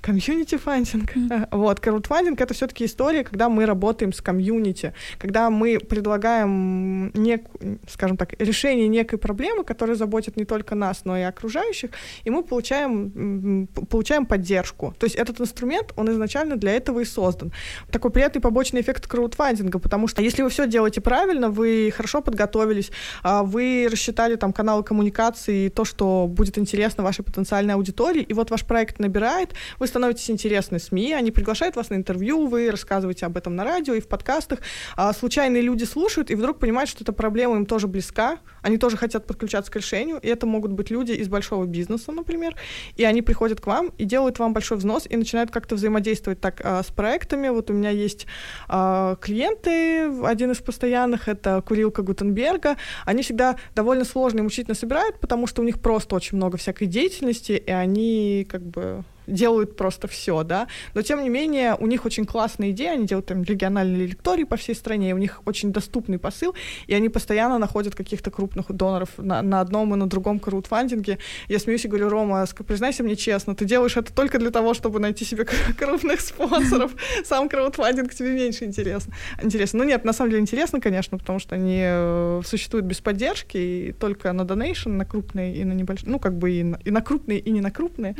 комьюнити 0.00 0.56
фандинг. 0.56 1.16
Mm-hmm. 1.16 1.48
Вот, 1.56 1.80
краудфандинг 1.80 2.40
это 2.40 2.54
все-таки 2.54 2.84
история, 2.84 3.24
когда 3.24 3.48
мы 3.48 3.66
работаем 3.66 4.12
с 4.12 4.20
комьюнити, 4.20 4.92
когда 5.18 5.50
мы 5.50 5.78
предлагаем, 5.78 7.10
нек, 7.14 7.42
скажем 7.88 8.16
так, 8.16 8.34
решение 8.40 8.88
некой 8.88 9.18
проблемы, 9.18 9.64
которая 9.64 9.96
заботит 9.96 10.36
не 10.36 10.44
только 10.44 10.74
нас, 10.74 11.04
но 11.04 11.16
и 11.16 11.22
окружающих, 11.22 11.90
и 12.24 12.30
мы 12.30 12.42
получаем, 12.42 13.68
получаем 13.88 14.26
поддержку. 14.26 14.94
То 14.98 15.06
есть 15.06 15.16
этот 15.16 15.40
инструмент, 15.40 15.92
он 15.96 16.10
изначально 16.10 16.56
для 16.56 16.72
этого 16.72 17.00
и 17.00 17.04
создан. 17.04 17.52
Такой 17.90 18.10
приятный 18.10 18.40
побочный 18.40 18.80
эффект 18.80 19.06
краудфандинга, 19.06 19.78
потому 19.78 20.08
что 20.08 20.22
если 20.22 20.42
вы 20.42 20.50
все 20.50 20.66
делаете 20.66 21.00
правильно, 21.00 21.48
вы 21.50 21.92
хорошо 21.96 22.22
подготовились, 22.22 22.90
а 23.22 23.42
вы 23.42 23.88
рассчитали 23.90 24.36
там 24.36 24.52
каналы 24.52 24.82
коммуникации, 24.82 25.68
то, 25.68 25.84
что 25.84 26.26
будет 26.28 26.58
интересно 26.58 27.02
вашей 27.02 27.24
потенциальной 27.24 27.74
аудитории, 27.74 28.22
и 28.22 28.34
вот 28.34 28.50
ваш 28.50 28.64
проект 28.64 28.98
набирает, 28.98 29.54
вы 29.78 29.85
становитесь 29.86 30.30
интересны 30.30 30.78
СМИ, 30.78 31.14
они 31.14 31.30
приглашают 31.30 31.76
вас 31.76 31.90
на 31.90 31.94
интервью, 31.94 32.46
вы 32.46 32.70
рассказываете 32.70 33.26
об 33.26 33.36
этом 33.36 33.56
на 33.56 33.64
радио 33.64 33.94
и 33.94 34.00
в 34.00 34.08
подкастах. 34.08 34.60
А 34.96 35.12
случайные 35.12 35.62
люди 35.62 35.84
слушают 35.84 36.30
и 36.30 36.34
вдруг 36.34 36.58
понимают, 36.58 36.90
что 36.90 37.04
эта 37.04 37.12
проблема 37.12 37.56
им 37.56 37.66
тоже 37.66 37.86
близка, 37.86 38.38
они 38.62 38.78
тоже 38.78 38.96
хотят 38.96 39.26
подключаться 39.26 39.70
к 39.70 39.76
решению, 39.76 40.18
и 40.20 40.28
это 40.28 40.46
могут 40.46 40.72
быть 40.72 40.90
люди 40.90 41.12
из 41.12 41.28
большого 41.28 41.66
бизнеса, 41.66 42.12
например, 42.12 42.56
и 42.96 43.04
они 43.04 43.22
приходят 43.22 43.60
к 43.60 43.66
вам 43.66 43.92
и 43.98 44.04
делают 44.04 44.38
вам 44.38 44.52
большой 44.52 44.78
взнос 44.78 45.06
и 45.08 45.16
начинают 45.16 45.50
как-то 45.50 45.76
взаимодействовать 45.76 46.40
так 46.40 46.60
а, 46.64 46.82
с 46.82 46.86
проектами. 46.86 47.48
Вот 47.48 47.70
у 47.70 47.72
меня 47.72 47.90
есть 47.90 48.26
а, 48.68 49.16
клиенты, 49.16 50.10
один 50.24 50.52
из 50.52 50.58
постоянных, 50.58 51.28
это 51.28 51.62
Курилка 51.66 52.02
Гутенберга, 52.02 52.76
они 53.04 53.22
всегда 53.22 53.56
довольно 53.74 54.04
сложно 54.04 54.40
и 54.40 54.42
мучительно 54.42 54.74
собирают, 54.74 55.20
потому 55.20 55.46
что 55.46 55.62
у 55.62 55.64
них 55.64 55.80
просто 55.80 56.14
очень 56.14 56.36
много 56.36 56.56
всякой 56.56 56.86
деятельности, 56.86 57.52
и 57.52 57.70
они 57.70 58.46
как 58.48 58.62
бы 58.62 59.04
делают 59.26 59.76
просто 59.76 60.08
все, 60.08 60.42
да, 60.42 60.68
но 60.94 61.02
тем 61.02 61.22
не 61.22 61.28
менее 61.28 61.74
у 61.78 61.86
них 61.86 62.04
очень 62.04 62.24
классная 62.24 62.70
идея, 62.70 62.92
они 62.92 63.06
делают 63.06 63.26
там 63.26 63.42
региональные 63.42 64.06
лектории 64.06 64.44
по 64.44 64.56
всей 64.56 64.74
стране, 64.74 65.14
у 65.14 65.18
них 65.18 65.42
очень 65.44 65.72
доступный 65.72 66.18
посыл, 66.18 66.54
и 66.86 66.94
они 66.94 67.08
постоянно 67.08 67.58
находят 67.58 67.94
каких-то 67.94 68.30
крупных 68.30 68.72
доноров 68.72 69.10
на, 69.18 69.42
на 69.42 69.60
одном 69.60 69.94
и 69.94 69.96
на 69.96 70.08
другом 70.08 70.38
краудфандинге. 70.38 71.18
Я 71.48 71.58
смеюсь 71.58 71.84
и 71.84 71.88
говорю, 71.88 72.08
Рома, 72.08 72.46
признайся 72.66 73.02
мне 73.02 73.16
честно, 73.16 73.54
ты 73.54 73.64
делаешь 73.64 73.96
это 73.96 74.12
только 74.12 74.38
для 74.38 74.50
того, 74.50 74.74
чтобы 74.74 75.00
найти 75.00 75.24
себе 75.24 75.46
крупных 75.78 76.20
спонсоров, 76.20 76.92
сам 77.24 77.48
краудфандинг 77.48 78.14
тебе 78.14 78.30
меньше 78.30 78.64
интересно. 78.64 79.14
Интересно. 79.42 79.80
Ну 79.80 79.84
нет, 79.84 80.04
на 80.04 80.12
самом 80.12 80.30
деле 80.30 80.42
интересно, 80.42 80.80
конечно, 80.80 81.18
потому 81.18 81.38
что 81.38 81.54
они 81.54 81.80
э, 81.82 82.42
существуют 82.44 82.86
без 82.86 83.00
поддержки, 83.00 83.56
и 83.56 83.92
только 83.92 84.32
на 84.32 84.44
донейшн, 84.44 84.90
на 84.96 85.04
крупные 85.04 85.56
и 85.56 85.64
на 85.64 85.72
небольшие, 85.72 86.10
ну 86.10 86.18
как 86.18 86.36
бы 86.36 86.52
и 86.52 86.62
на, 86.62 86.78
и 86.84 86.90
на 86.90 87.00
крупные, 87.00 87.38
и 87.38 87.50
не 87.50 87.60
на 87.60 87.70
крупные. 87.70 88.14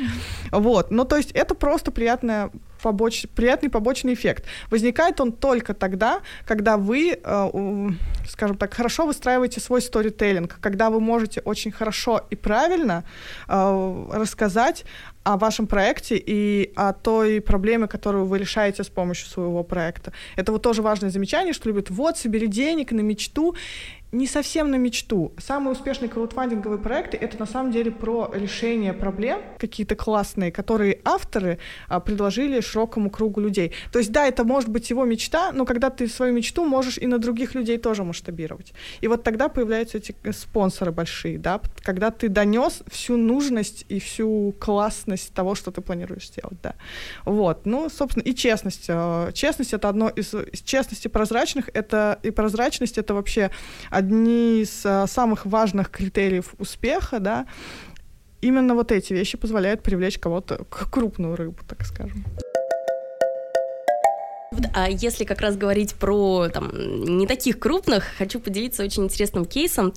Вот. 0.51 0.90
Ну, 0.97 1.05
то 1.05 1.17
есть 1.17 1.31
это 1.33 1.55
просто 1.55 1.91
приятная 1.91 2.51
побоч... 2.83 3.27
приятный 3.35 3.69
побочный 3.69 4.15
эффект. 4.15 4.45
Возникает 4.71 5.21
он 5.21 5.33
только 5.33 5.75
тогда, 5.75 6.21
когда 6.47 6.77
вы, 6.77 7.19
э, 7.23 7.91
скажем 8.29 8.57
так, 8.57 8.75
хорошо 8.75 9.07
выстраиваете 9.07 9.61
свой 9.61 9.83
сторителлинг, 9.83 10.59
когда 10.61 10.89
вы 10.89 11.01
можете 11.01 11.41
очень 11.41 11.71
хорошо 11.71 12.21
и 12.31 12.37
правильно 12.37 13.05
э, 13.49 14.07
рассказать 14.13 14.85
о 15.27 15.37
вашем 15.37 15.67
проекте 15.67 16.23
и 16.25 16.73
о 16.77 16.93
той 16.93 17.41
проблеме, 17.41 17.89
которую 17.89 18.27
вы 18.27 18.39
решаете 18.39 18.85
с 18.85 18.89
помощью 18.89 19.29
своего 19.29 19.65
проекта. 19.65 20.12
Это 20.37 20.53
вот 20.53 20.62
тоже 20.62 20.83
важное 20.83 21.11
замечание, 21.11 21.53
что 21.53 21.69
любят, 21.69 21.91
вот, 21.91 22.17
собери 22.17 22.47
денег 22.47 22.93
на 22.93 23.01
мечту 23.01 23.57
не 24.12 24.27
совсем 24.27 24.71
на 24.71 24.77
мечту. 24.77 25.33
Самые 25.39 25.73
успешные 25.73 26.09
краудфандинговые 26.09 26.79
проекты— 26.79 27.17
это 27.21 27.39
на 27.39 27.47
самом 27.47 27.73
деле 27.73 27.91
про 27.91 28.31
решение 28.33 28.93
проблем 28.93 29.41
какие-то 29.59 29.97
классные, 29.97 30.53
которые 30.53 31.01
авторы 31.05 31.59
а, 31.89 32.01
предложили 32.01 32.61
широкому 32.61 33.11
кругу 33.11 33.41
людей. 33.41 33.73
То 33.93 33.99
есть, 33.99 34.12
да, 34.12 34.27
это 34.27 34.45
может 34.45 34.69
быть 34.69 34.91
его 34.91 35.05
мечта, 35.05 35.53
но 35.53 35.65
когда 35.65 35.91
ты 35.91 36.09
свою 36.09 36.33
мечту 36.33 36.65
можешь 36.65 36.99
и 36.99 37.07
на 37.07 37.19
других 37.19 37.55
людей 37.55 37.79
тоже 37.79 38.05
масштабировать. 38.05 38.73
И 39.01 39.09
вот 39.09 39.23
тогда 39.23 39.49
появляются 39.49 39.99
эти 39.99 40.15
э, 40.23 40.33
спонсоры 40.33 40.93
большие, 40.93 41.39
да, 41.39 41.61
когда 41.83 42.11
ты 42.11 42.29
донес 42.29 42.83
всю 42.89 43.17
нужность 43.17 43.85
и 43.89 43.99
всю 43.99 44.55
классность 44.59 45.15
того, 45.24 45.55
что 45.55 45.70
ты 45.70 45.81
планируешь 45.81 46.29
сделать, 46.29 46.59
да. 46.62 46.74
Вот, 47.24 47.66
ну, 47.66 47.88
собственно, 47.88 48.22
и 48.22 48.35
честность. 48.35 48.87
Э, 48.88 49.31
честность— 49.33 49.72
это 49.74 49.88
одно 49.88 50.09
из... 50.09 50.35
Честность 50.64 51.07
и 51.07 51.09
прозрачных— 51.09 51.68
это... 51.74 52.18
И 52.22 52.31
прозрачность— 52.31 52.98
это 52.98 53.14
вообще 53.14 53.50
одни 53.90 54.62
из 54.62 54.85
а, 54.85 55.07
самых 55.07 55.46
важных 55.46 55.90
критериев 55.90 56.55
успеха, 56.59 57.18
да, 57.20 57.46
именно 58.40 58.74
вот 58.74 58.92
эти 58.92 59.12
вещи 59.12 59.37
позволяют 59.37 59.83
привлечь 59.83 60.18
кого-то, 60.18 60.64
крупную 60.68 61.37
рыбу, 61.37 61.59
так 61.66 61.85
скажем. 61.85 62.24
А 64.75 64.88
если 64.88 65.25
как 65.25 65.40
раз 65.40 65.57
говорить 65.57 65.95
про 65.95 66.49
там, 66.49 66.71
не 67.19 67.27
таких 67.27 67.59
крупных, 67.59 68.05
хочу 68.19 68.40
поделиться 68.40 68.83
очень 68.83 69.05
интересным 69.05 69.45
кейсом. 69.45 69.92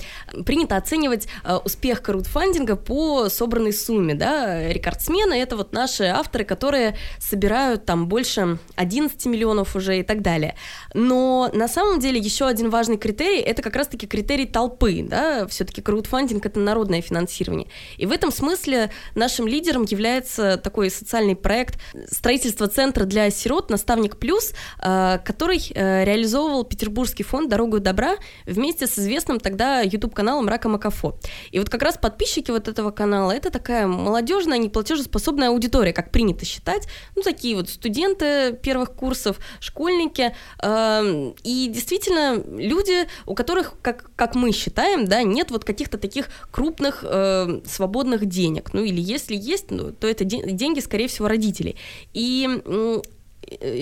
Принято 0.46 0.78
оценивать 0.78 1.28
э, 1.44 1.58
успех 1.58 2.02
краудфандинга 2.02 2.76
по 2.76 3.30
собранной 3.30 3.74
сумме. 3.74 4.16
Да? 4.16 4.68
Рекордсмены— 4.70 5.34
это 5.42 5.56
вот 5.56 5.74
наши 5.74 6.06
авторы, 6.06 6.46
которые 6.46 6.96
собирают 7.20 7.86
там 7.86 8.08
больше 8.08 8.58
11 8.76 9.26
миллионов 9.26 9.76
уже 9.76 10.00
и 10.00 10.04
так 10.04 10.22
далее. 10.22 10.56
Но 10.94 11.50
на 11.54 11.68
самом 11.68 12.00
деле 12.00 12.20
еще 12.20 12.46
один 12.46 12.70
важный 12.70 12.98
критерий— 12.98 13.40
это 13.42 13.62
как 13.62 13.76
раз-таки 13.76 14.08
критерий 14.08 14.46
толпы. 14.46 15.06
Да? 15.08 15.48
Все-таки 15.48 15.82
краудфандинг— 15.82 16.46
это 16.48 16.60
народное 16.60 17.02
финансирование. 17.02 17.68
И 17.98 18.06
в 18.06 18.12
этом 18.12 18.32
смысле 18.32 18.92
нашим 19.16 19.48
лидером 19.48 19.84
является 19.84 20.58
такой 20.58 20.90
социальный 20.90 21.36
проект 21.36 21.80
строительства 22.12 22.68
центра 22.68 23.06
для 23.06 23.30
сирот 23.30 23.70
«Наставник 23.70 24.18
плюс», 24.18 24.49
Э, 24.82 25.20
который 25.24 25.60
э, 25.74 26.04
реализовывал 26.06 26.64
Петербургский 26.64 27.24
фонд 27.24 27.50
«Дорогу 27.50 27.80
добра» 27.80 28.16
вместе 28.46 28.88
с 28.88 28.98
известным 28.98 29.40
тогда 29.40 29.82
YouTube-каналом 29.82 30.48
«Рака 30.48 30.70
Макафо». 30.70 31.18
И 31.52 31.60
вот 31.60 31.70
как 31.70 31.84
раз 31.84 31.98
подписчики 31.98 32.52
вот 32.52 32.68
этого 32.68 32.92
канала— 32.92 33.32
это 33.34 33.50
такая 33.52 33.88
молодежная, 33.88 34.58
неплатежеспособная 34.58 35.50
аудитория, 35.50 35.94
как 35.94 36.12
принято 36.12 36.46
считать, 36.46 36.88
ну, 37.16 37.22
такие 37.22 37.56
вот 37.56 37.70
студенты 37.70 38.54
первых 38.62 38.94
курсов, 38.94 39.40
школьники, 39.60 40.36
эм, 40.62 41.36
и 41.44 41.70
действительно 41.74 42.42
люди, 42.58 43.08
у 43.26 43.36
которых, 43.36 43.76
как, 43.82 44.12
как 44.16 44.36
мы 44.36 44.52
считаем, 44.52 45.06
да, 45.06 45.24
нет 45.24 45.52
вот 45.52 45.64
каких-то 45.64 45.98
таких 45.98 46.28
крупных 46.52 47.04
э, 47.04 47.62
свободных 47.66 48.26
денег, 48.26 48.74
ну, 48.74 48.84
или 48.84 49.02
если 49.02 49.36
есть, 49.36 49.72
ну, 49.72 49.92
то 49.92 50.08
это 50.08 50.24
деньги, 50.24 50.80
скорее 50.80 51.08
всего, 51.08 51.28
родителей. 51.28 51.78
И 52.14 52.48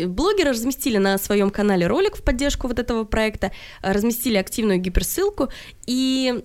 блогеры 0.08 0.52
разместили 0.52 0.98
на 0.98 1.18
своем 1.18 1.50
канале 1.50 1.88
ролик 1.88 2.18
в 2.18 2.24
поддержку 2.24 2.68
вот 2.68 2.80
этого 2.80 3.04
проекта, 3.04 3.52
разместили 3.82 4.38
активную 4.38 4.80
гиперссылку, 4.80 5.50
и 5.86 6.44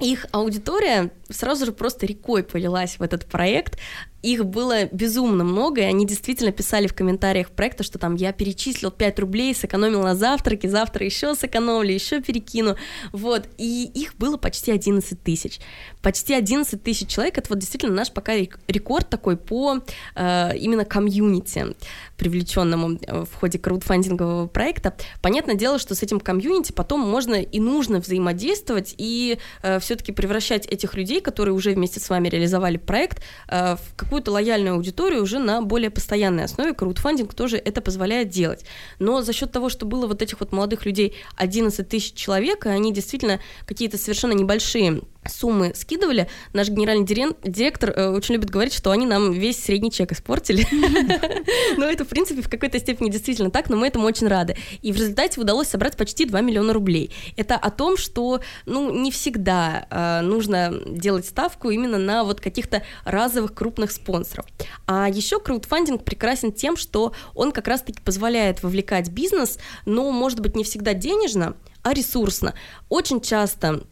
их 0.00 0.26
аудитория 0.32 1.10
сразу 1.30 1.66
же 1.66 1.72
просто 1.72 2.06
рекой 2.06 2.42
полилась 2.42 2.98
в 2.98 3.02
этот 3.02 3.26
проект. 3.26 3.78
Их 4.22 4.44
было 4.44 4.86
безумно 4.86 5.44
много, 5.44 5.82
и 5.82 5.84
они 5.84 6.04
действительно 6.04 6.50
писали 6.50 6.88
в 6.88 6.94
комментариях 6.94 7.50
проекта, 7.50 7.84
что 7.84 7.98
там 7.98 8.16
я 8.16 8.32
перечислил 8.32 8.90
5 8.90 9.20
рублей, 9.20 9.54
сэкономил 9.54 10.02
на 10.02 10.16
завтраке, 10.16 10.68
завтра 10.68 11.04
еще 11.04 11.36
сэкономлю, 11.36 11.92
еще 11.92 12.20
перекину. 12.20 12.76
Вот, 13.12 13.48
и 13.56 13.84
их 13.94 14.16
было 14.16 14.36
почти 14.36 14.72
11 14.72 15.22
тысяч. 15.22 15.60
Почти 16.02 16.34
11 16.34 16.82
тысяч 16.82 17.08
человек, 17.08 17.38
это 17.38 17.50
вот 17.50 17.58
действительно 17.58 17.94
наш 17.94 18.10
пока 18.10 18.34
рекорд 18.34 19.08
такой 19.08 19.36
по 19.36 19.80
э, 20.16 20.56
именно 20.58 20.84
комьюнити, 20.84 21.76
привлеченному 22.16 22.98
э, 23.00 23.24
в 23.24 23.34
ходе 23.34 23.60
краудфандингового 23.60 24.48
проекта. 24.48 24.96
Понятное 25.22 25.54
дело, 25.54 25.78
что 25.78 25.94
с 25.94 26.02
этим 26.02 26.18
комьюнити 26.18 26.72
потом 26.72 27.00
можно 27.00 27.34
и 27.34 27.60
нужно 27.60 28.00
взаимодействовать 28.00 28.94
и 28.98 29.38
э, 29.62 29.78
все-таки 29.78 30.10
превращать 30.10 30.66
этих 30.66 30.94
людей, 30.94 31.15
которые 31.20 31.54
уже 31.54 31.70
вместе 31.70 32.00
с 32.00 32.10
вами 32.10 32.28
реализовали 32.28 32.76
проект, 32.76 33.22
э, 33.48 33.76
в 33.76 33.94
какую 33.96 34.16
какую-то 34.16 34.32
лояльную 34.32 34.76
аудиторию 34.76 35.22
уже 35.22 35.38
на 35.38 35.60
более 35.60 35.90
постоянной 35.90 36.44
основе. 36.44 36.72
Краудфандинг 36.72 37.34
тоже 37.34 37.58
это 37.58 37.82
позволяет 37.82 38.30
делать. 38.30 38.64
Но 38.98 39.20
за 39.20 39.34
счет 39.34 39.52
того, 39.52 39.68
что 39.68 39.84
было 39.84 40.06
вот 40.06 40.22
этих 40.22 40.40
вот 40.40 40.52
молодых 40.52 40.86
людей 40.86 41.14
11 41.36 41.86
тысяч 41.86 42.14
человек, 42.14 42.64
они 42.64 42.94
действительно 42.94 43.40
какие-то 43.66 43.98
совершенно 43.98 44.32
небольшие 44.32 45.02
суммы 45.28 45.72
скидывали, 45.74 46.28
наш 46.52 46.68
генеральный 46.68 47.04
директор 47.04 47.90
э, 47.90 48.08
очень 48.08 48.34
любит 48.34 48.50
говорить, 48.50 48.72
что 48.72 48.90
они 48.90 49.06
нам 49.06 49.32
весь 49.32 49.62
средний 49.62 49.90
чек 49.90 50.12
испортили. 50.12 50.66
Но 51.76 51.86
это, 51.86 52.04
в 52.04 52.08
принципе, 52.08 52.42
в 52.42 52.48
какой-то 52.48 52.78
степени 52.78 53.10
действительно 53.10 53.50
так, 53.50 53.68
но 53.70 53.76
мы 53.76 53.86
этому 53.86 54.06
очень 54.06 54.26
рады. 54.28 54.56
И 54.82 54.92
в 54.92 54.96
результате 54.96 55.40
удалось 55.40 55.68
собрать 55.68 55.96
почти 55.96 56.24
2 56.24 56.40
миллиона 56.40 56.72
рублей. 56.72 57.10
Это 57.36 57.56
о 57.56 57.70
том, 57.70 57.96
что, 57.96 58.40
ну, 58.64 58.90
не 58.90 59.10
всегда 59.10 59.86
э, 59.90 60.20
нужно 60.22 60.80
делать 60.86 61.26
ставку 61.26 61.70
именно 61.70 61.98
на 61.98 62.24
вот 62.24 62.40
каких-то 62.40 62.82
разовых 63.04 63.54
крупных 63.54 63.90
спонсоров. 63.90 64.46
А 64.86 65.08
еще 65.08 65.40
краудфандинг 65.40 66.04
прекрасен 66.04 66.52
тем, 66.52 66.76
что 66.76 67.12
он 67.34 67.52
как 67.52 67.68
раз-таки 67.68 68.00
позволяет 68.00 68.62
вовлекать 68.62 69.10
бизнес, 69.10 69.58
но, 69.84 70.10
может 70.10 70.40
быть, 70.40 70.56
не 70.56 70.64
всегда 70.64 70.94
денежно, 70.94 71.56
а 71.82 71.94
ресурсно. 71.94 72.54
Очень 72.88 73.20
часто 73.20 73.84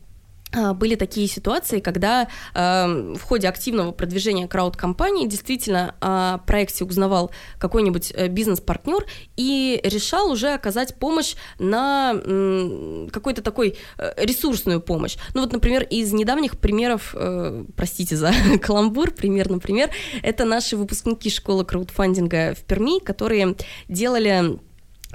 были 0.75 0.95
такие 0.95 1.27
ситуации, 1.29 1.81
когда 1.81 2.29
э, 2.55 3.15
в 3.17 3.23
ходе 3.23 3.49
активного 3.49 3.93
продвижения 3.93 4.47
крауд-компании 4.47 5.27
действительно 5.27 5.95
о 6.01 6.39
проекте 6.39 6.85
узнавал 6.85 7.31
какой-нибудь 7.59 8.13
э, 8.15 8.29
бизнес-партнер 8.29 9.05
и 9.37 9.81
решал 9.83 10.31
уже 10.31 10.53
оказать 10.55 10.95
помощь 10.97 11.35
на 11.59 12.15
э, 12.15 13.09
какой-то 13.13 13.43
такой 13.43 13.77
э, 13.99 14.13
ресурсную 14.25 14.81
помощь. 14.81 15.17
Ну 15.35 15.43
вот, 15.43 15.53
например, 15.53 15.83
из 15.83 16.13
недавних 16.13 16.59
примеров, 16.59 17.15
э, 17.15 17.65
простите 17.77 18.17
за 18.17 18.33
каламбур, 18.63 19.11
пример, 19.11 19.51
например, 19.51 19.91
это 20.23 20.45
наши 20.45 20.77
выпускники 20.77 21.31
школы 21.31 21.65
краудфандинга 21.65 22.55
в 22.55 22.65
Перми, 22.65 23.01
которые 23.01 23.57
делали 23.89 24.59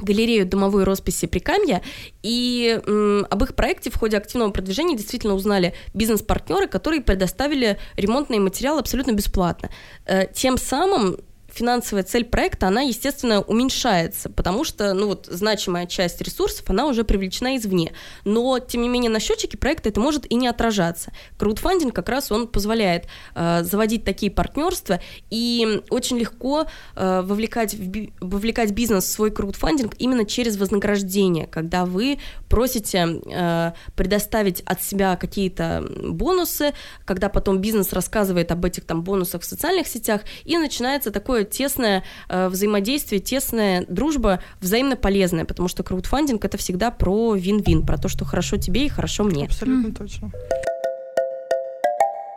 галерею 0.03 0.45
домовой 0.45 0.83
росписи 0.83 1.27
Прикамья, 1.27 1.81
и 2.23 2.79
м, 2.85 3.25
об 3.29 3.43
их 3.43 3.55
проекте 3.55 3.89
в 3.89 3.95
ходе 3.97 4.17
активного 4.17 4.51
продвижения 4.51 4.95
действительно 4.95 5.33
узнали 5.33 5.73
бизнес-партнеры, 5.93 6.67
которые 6.67 7.01
предоставили 7.01 7.77
ремонтные 7.95 8.39
материалы 8.39 8.79
абсолютно 8.79 9.11
бесплатно. 9.11 9.69
Э, 10.05 10.25
тем 10.33 10.57
самым 10.57 11.17
финансовая 11.53 12.03
цель 12.03 12.25
проекта, 12.25 12.67
она, 12.67 12.81
естественно, 12.81 13.41
уменьшается, 13.41 14.29
потому 14.29 14.63
что, 14.63 14.93
ну 14.93 15.07
вот, 15.07 15.27
значимая 15.29 15.85
часть 15.85 16.21
ресурсов, 16.21 16.69
она 16.69 16.87
уже 16.87 17.03
привлечена 17.03 17.57
извне. 17.57 17.93
Но, 18.25 18.59
тем 18.59 18.81
не 18.81 18.89
менее, 18.89 19.09
на 19.09 19.19
счетчике 19.19 19.57
проекта 19.57 19.89
это 19.89 19.99
может 19.99 20.29
и 20.31 20.35
не 20.35 20.47
отражаться. 20.47 21.11
Краудфандинг 21.37 21.93
как 21.93 22.09
раз 22.09 22.31
он 22.31 22.47
позволяет 22.47 23.07
э, 23.35 23.63
заводить 23.63 24.03
такие 24.03 24.31
партнерства 24.31 24.99
и 25.29 25.81
очень 25.89 26.17
легко 26.17 26.65
э, 26.95 27.21
вовлекать, 27.21 27.73
в, 27.73 28.09
вовлекать 28.21 28.71
бизнес 28.71 29.05
в 29.05 29.11
свой 29.11 29.31
краудфандинг 29.31 29.95
именно 29.99 30.25
через 30.25 30.57
вознаграждение, 30.57 31.47
когда 31.47 31.85
вы 31.85 32.19
просите 32.49 33.21
э, 33.25 33.71
предоставить 33.95 34.61
от 34.61 34.83
себя 34.83 35.15
какие-то 35.15 35.85
бонусы, 36.03 36.73
когда 37.05 37.29
потом 37.29 37.59
бизнес 37.59 37.93
рассказывает 37.93 38.51
об 38.51 38.65
этих 38.65 38.85
там 38.85 39.03
бонусах 39.03 39.41
в 39.41 39.45
социальных 39.45 39.87
сетях, 39.87 40.21
и 40.45 40.57
начинается 40.57 41.11
такое 41.11 41.38
такое 41.39 41.45
тесное 41.45 42.03
э, 42.27 42.49
взаимодействие, 42.49 43.21
тесная 43.21 43.85
дружба, 43.87 44.39
взаимно 44.61 44.95
полезная, 44.95 45.45
потому 45.45 45.67
что 45.67 45.83
краудфандинг 45.83 46.43
это 46.43 46.57
всегда 46.57 46.91
про 46.91 47.35
вин-вин, 47.35 47.85
про 47.85 47.97
то, 47.97 48.09
что 48.09 48.25
хорошо 48.25 48.57
тебе 48.57 48.85
и 48.85 48.89
хорошо 48.89 49.23
мне. 49.23 49.45
Абсолютно 49.45 49.89
mm. 49.89 49.97
точно. 49.97 50.31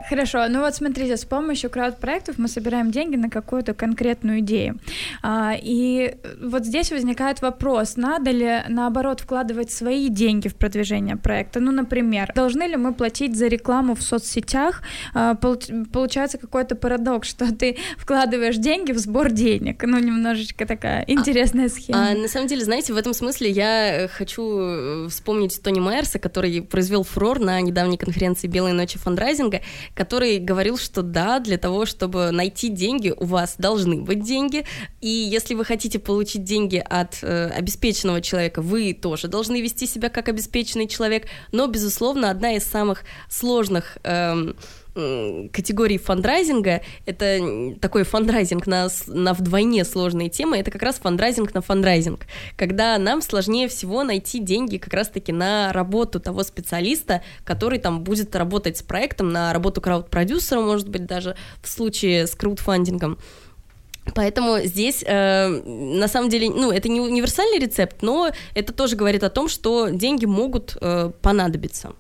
Хорошо, 0.09 0.47
ну 0.49 0.61
вот 0.61 0.75
смотрите, 0.75 1.17
с 1.17 1.25
помощью 1.25 1.71
крауд-проектов 1.71 2.39
мы 2.39 2.49
собираем 2.49 2.91
деньги 2.91 3.17
на 3.17 3.31
какую-то 3.31 3.75
конкретную 3.75 4.41
идею. 4.41 4.79
А, 5.23 5.55
и 5.61 6.15
вот 6.41 6.65
здесь 6.65 6.91
возникает 6.91 7.43
вопрос, 7.43 7.97
надо 7.97 8.31
ли, 8.31 8.63
наоборот, 8.69 9.21
вкладывать 9.21 9.71
свои 9.71 10.09
деньги 10.09 10.49
в 10.49 10.55
продвижение 10.55 11.17
проекта? 11.17 11.61
Ну, 11.61 11.73
например, 11.73 12.33
должны 12.35 12.65
ли 12.65 12.77
мы 12.77 12.95
платить 12.95 13.37
за 13.37 13.47
рекламу 13.47 13.95
в 13.95 14.03
соцсетях? 14.03 14.83
А, 15.15 15.35
получается 15.35 16.39
какой-то 16.39 16.75
парадокс, 16.75 17.29
что 17.29 17.55
ты 17.55 17.77
вкладываешь 17.97 18.57
деньги 18.57 18.93
в 18.93 18.99
сбор 18.99 19.31
денег. 19.31 19.83
Ну, 19.85 19.99
немножечко 19.99 20.67
такая 20.67 21.05
интересная 21.07 21.67
а, 21.67 21.69
схема. 21.69 22.11
А, 22.11 22.15
на 22.15 22.29
самом 22.29 22.49
деле, 22.49 22.65
знаете, 22.65 22.93
в 22.93 22.97
этом 22.97 23.15
смысле 23.15 23.51
я 23.51 24.09
хочу 24.13 24.59
э, 24.59 25.09
вспомнить 25.09 25.61
Тони 25.63 25.81
Майерса, 25.81 26.19
который 26.19 26.63
произвел 26.63 27.05
фурор 27.05 27.39
на 27.39 27.61
недавней 27.61 27.97
конференции 27.97 28.47
«Белые 28.47 28.75
ночи 28.75 28.99
фандрайзинга», 28.99 29.61
который 29.95 30.39
говорил, 30.39 30.79
что 30.79 31.03
да, 31.03 31.39
для 31.39 31.59
того, 31.59 31.87
чтобы 31.87 32.31
найти 32.31 32.69
деньги, 32.69 33.13
у 33.17 33.25
вас 33.25 33.57
должны 33.59 34.01
быть 34.01 34.25
деньги, 34.25 34.65
и 35.01 35.09
если 35.09 35.55
вы 35.55 35.65
хотите 35.65 35.99
получить 35.99 36.45
деньги 36.45 36.83
от 36.85 37.19
э, 37.23 37.49
обеспеченного 37.49 38.21
человека, 38.21 38.63
вы 38.63 38.95
тоже 38.95 39.29
должны 39.29 39.61
вести 39.61 39.87
себя 39.87 40.09
как 40.09 40.29
обеспеченный 40.29 40.89
человек, 40.89 41.27
но, 41.53 41.67
безусловно, 41.67 42.31
одна 42.31 42.53
из 42.53 42.65
самых 42.65 43.05
сложных... 43.29 43.99
Э, 44.05 44.53
категории 44.95 45.97
фандрайзинга, 45.97 46.83
это 47.07 47.75
такой 47.81 48.05
фандрайзинг 48.05 48.67
на, 48.67 48.89
на 49.07 49.33
вдвойне 49.33 49.85
сложные 49.85 50.29
темы, 50.29 50.59
это 50.59 50.71
как 50.71 50.83
раз 50.83 50.99
фандрайзинг 50.99 51.55
на 51.55 51.63
фандрайзинг, 51.63 52.27
когда 52.57 52.99
нам 52.99 53.23
сложнее 53.23 53.69
всего 53.69 54.05
найти 54.05 54.39
деньги 54.39 54.77
как 54.77 54.93
раз-таки 54.93 55.33
на 55.33 55.73
работу 55.73 56.21
того 56.21 56.43
специалиста, 56.43 57.23
который 57.45 57.79
там 57.79 58.05
будет 58.05 58.37
работать 58.37 58.77
с 58.77 58.83
проектом, 58.83 59.31
на 59.31 59.53
работу 59.53 59.81
крауд-продюсера, 59.81 60.61
может 60.61 60.89
быть, 60.89 61.07
даже 61.07 61.37
в 61.63 61.69
случае 61.69 62.27
с 62.27 62.35
краудфандингом. 62.35 63.19
Поэтому 64.15 64.59
здесь, 64.65 65.05
э, 65.07 65.49
на 65.49 66.09
самом 66.09 66.29
деле, 66.29 66.51
ну, 66.51 66.73
это 66.73 66.89
не 66.89 67.01
универсальный 67.01 67.59
рецепт, 67.59 68.03
но 68.03 68.31
это 68.55 68.73
тоже 68.73 68.97
говорит 68.97 69.23
о 69.23 69.31
том, 69.31 69.49
что 69.49 69.89
деньги 69.91 70.25
могут 70.25 70.77
э, 70.81 71.13
понадобиться. 71.23 71.93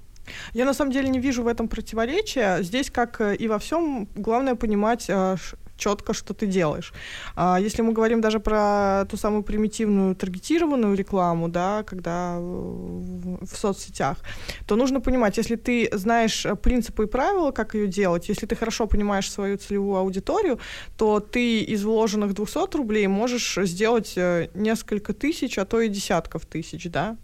Я 0.55 0.65
на 0.65 0.75
самом 0.75 0.93
деле 0.93 1.09
не 1.09 1.21
вижу 1.21 1.43
в 1.43 1.49
этом 1.49 1.69
противоречия. 1.69 2.63
Здесь, 2.63 2.91
как 2.91 3.21
э, 3.21 3.37
и 3.37 3.49
во 3.49 3.59
всем, 3.59 4.09
главное 4.15 4.55
понимать, 4.55 5.07
э, 5.09 5.37
четко, 5.83 6.15
что 6.15 6.35
ты 6.35 6.47
делаешь. 6.47 6.93
А 7.35 7.59
если 7.61 7.83
мы 7.83 7.93
говорим 7.93 8.21
даже 8.21 8.39
про 8.39 9.05
ту 9.11 9.17
самую 9.17 9.43
примитивную 9.43 10.15
таргетированную 10.15 10.95
рекламу, 10.95 11.49
да, 11.49 11.83
когда 11.83 12.39
в 12.39 13.57
соцсетях, 13.57 14.19
то 14.67 14.77
нужно 14.77 15.01
понимать, 15.01 15.39
если 15.39 15.57
ты 15.57 15.89
знаешь 15.93 16.47
принципы 16.63 17.05
и 17.05 17.07
правила, 17.07 17.51
как 17.51 17.75
ее 17.75 17.87
делать, 17.87 18.29
если 18.29 18.47
ты 18.47 18.57
хорошо 18.57 18.87
понимаешь 18.87 19.31
свою 19.31 19.57
целевую 19.57 19.97
аудиторию, 19.97 20.59
то 20.97 21.21
ты 21.21 21.61
из 21.61 21.85
вложенных 21.85 22.35
200 22.35 22.77
рублей 22.77 23.07
можешь 23.09 23.59
сделать 23.63 24.15
э, 24.17 24.49
несколько 24.55 25.13
тысяч, 25.13 25.59
а 25.59 25.65
то 25.65 25.81
и 25.81 25.89
десятков 25.89 26.47
тысяч, 26.47 26.91
да, 26.91 27.17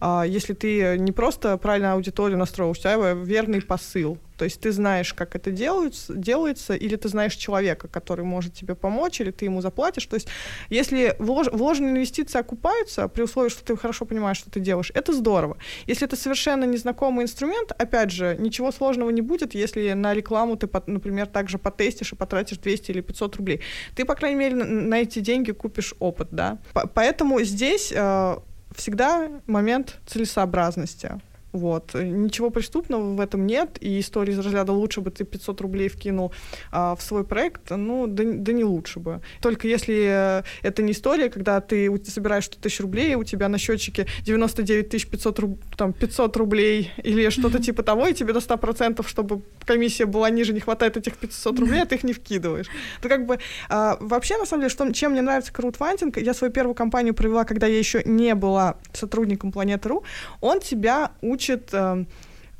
если 0.00 0.54
ты 0.54 0.98
не 0.98 1.12
просто 1.12 1.56
правильно 1.56 1.92
аудиторию 1.92 2.38
настроил, 2.38 2.70
у 2.70 2.74
тебя 2.74 3.12
верный 3.12 3.62
посыл. 3.62 4.18
То 4.38 4.44
есть 4.44 4.60
ты 4.60 4.70
знаешь, 4.70 5.12
как 5.12 5.34
это 5.34 5.50
делается, 5.50 6.14
делается, 6.14 6.74
или 6.74 6.94
ты 6.94 7.08
знаешь 7.08 7.34
человека, 7.34 7.88
который 7.88 8.24
может 8.24 8.54
тебе 8.54 8.76
помочь, 8.76 9.20
или 9.20 9.32
ты 9.32 9.46
ему 9.46 9.60
заплатишь. 9.60 10.06
То 10.06 10.14
есть 10.14 10.28
если 10.70 11.16
влож, 11.18 11.48
вложенные 11.48 11.90
инвестиции 11.92 12.38
окупаются, 12.38 13.08
при 13.08 13.22
условии, 13.22 13.48
что 13.48 13.64
ты 13.64 13.76
хорошо 13.76 14.04
понимаешь, 14.04 14.38
что 14.38 14.50
ты 14.50 14.60
делаешь, 14.60 14.92
это 14.94 15.12
здорово. 15.12 15.58
Если 15.86 16.06
это 16.06 16.16
совершенно 16.16 16.64
незнакомый 16.64 17.24
инструмент, 17.24 17.72
опять 17.72 18.12
же, 18.12 18.36
ничего 18.38 18.70
сложного 18.70 19.10
не 19.10 19.22
будет, 19.22 19.54
если 19.54 19.92
на 19.92 20.14
рекламу 20.14 20.56
ты, 20.56 20.68
например, 20.86 21.26
также 21.26 21.58
потестишь 21.58 22.12
и 22.12 22.16
потратишь 22.16 22.58
200 22.58 22.92
или 22.92 23.00
500 23.00 23.36
рублей. 23.36 23.60
Ты, 23.96 24.04
по 24.04 24.14
крайней 24.14 24.38
мере, 24.38 24.54
на 24.54 25.00
эти 25.00 25.18
деньги 25.18 25.50
купишь 25.50 25.94
опыт, 25.98 26.28
да. 26.30 26.58
Поэтому 26.94 27.40
здесь 27.40 27.92
э, 27.92 28.36
всегда 28.74 29.28
момент 29.46 29.98
целесообразности. 30.06 31.20
Вот. 31.52 31.94
Ничего 31.94 32.50
преступного 32.50 33.14
в 33.14 33.20
этом 33.20 33.46
нет, 33.46 33.78
и 33.80 34.00
истории 34.00 34.32
из 34.32 34.38
разряда 34.38 34.72
«лучше 34.72 35.00
бы 35.00 35.10
ты 35.10 35.24
500 35.24 35.60
рублей 35.60 35.88
вкинул 35.88 36.32
а, 36.70 36.94
в 36.94 37.02
свой 37.02 37.24
проект», 37.24 37.70
ну, 37.70 38.06
да, 38.06 38.22
да 38.26 38.52
не 38.52 38.64
лучше 38.64 39.00
бы. 39.00 39.20
Только 39.40 39.66
если 39.66 40.42
это 40.62 40.82
не 40.82 40.92
история, 40.92 41.30
когда 41.30 41.60
ты 41.60 41.90
собираешь 42.04 42.44
100 42.44 42.60
тысяч 42.60 42.80
рублей, 42.80 43.14
у 43.14 43.24
тебя 43.24 43.48
на 43.48 43.58
счетчике 43.58 44.06
99 44.24 45.10
500, 45.10 45.38
руб, 45.38 45.60
там, 45.76 45.92
500 45.92 46.36
рублей 46.36 46.92
или 47.02 47.28
что-то 47.30 47.62
типа 47.62 47.82
того, 47.82 48.06
и 48.06 48.14
тебе 48.14 48.32
до 48.32 48.40
100%, 48.40 49.06
чтобы 49.08 49.42
комиссия 49.64 50.04
была 50.04 50.30
ниже, 50.30 50.52
не 50.52 50.60
хватает 50.60 50.96
этих 50.96 51.16
500 51.16 51.58
рублей, 51.58 51.82
а 51.82 51.86
ты 51.86 51.94
их 51.94 52.04
не 52.04 52.12
вкидываешь. 52.12 52.66
То 53.00 53.08
как 53.08 53.26
бы 53.26 53.38
а, 53.68 53.96
вообще, 54.00 54.36
на 54.36 54.44
самом 54.44 54.62
деле, 54.62 54.70
что, 54.70 54.92
чем 54.92 55.12
мне 55.12 55.22
нравится 55.22 55.52
краудфандинг, 55.52 56.18
я 56.18 56.34
свою 56.34 56.52
первую 56.52 56.74
компанию 56.74 57.14
провела, 57.14 57.44
когда 57.44 57.66
я 57.66 57.78
еще 57.78 58.02
не 58.04 58.34
была 58.34 58.76
сотрудником 58.92 59.50
Планеты.ру, 59.50 60.04
он 60.40 60.60
тебя 60.60 61.12
учит 61.22 61.37
учит 61.38 61.72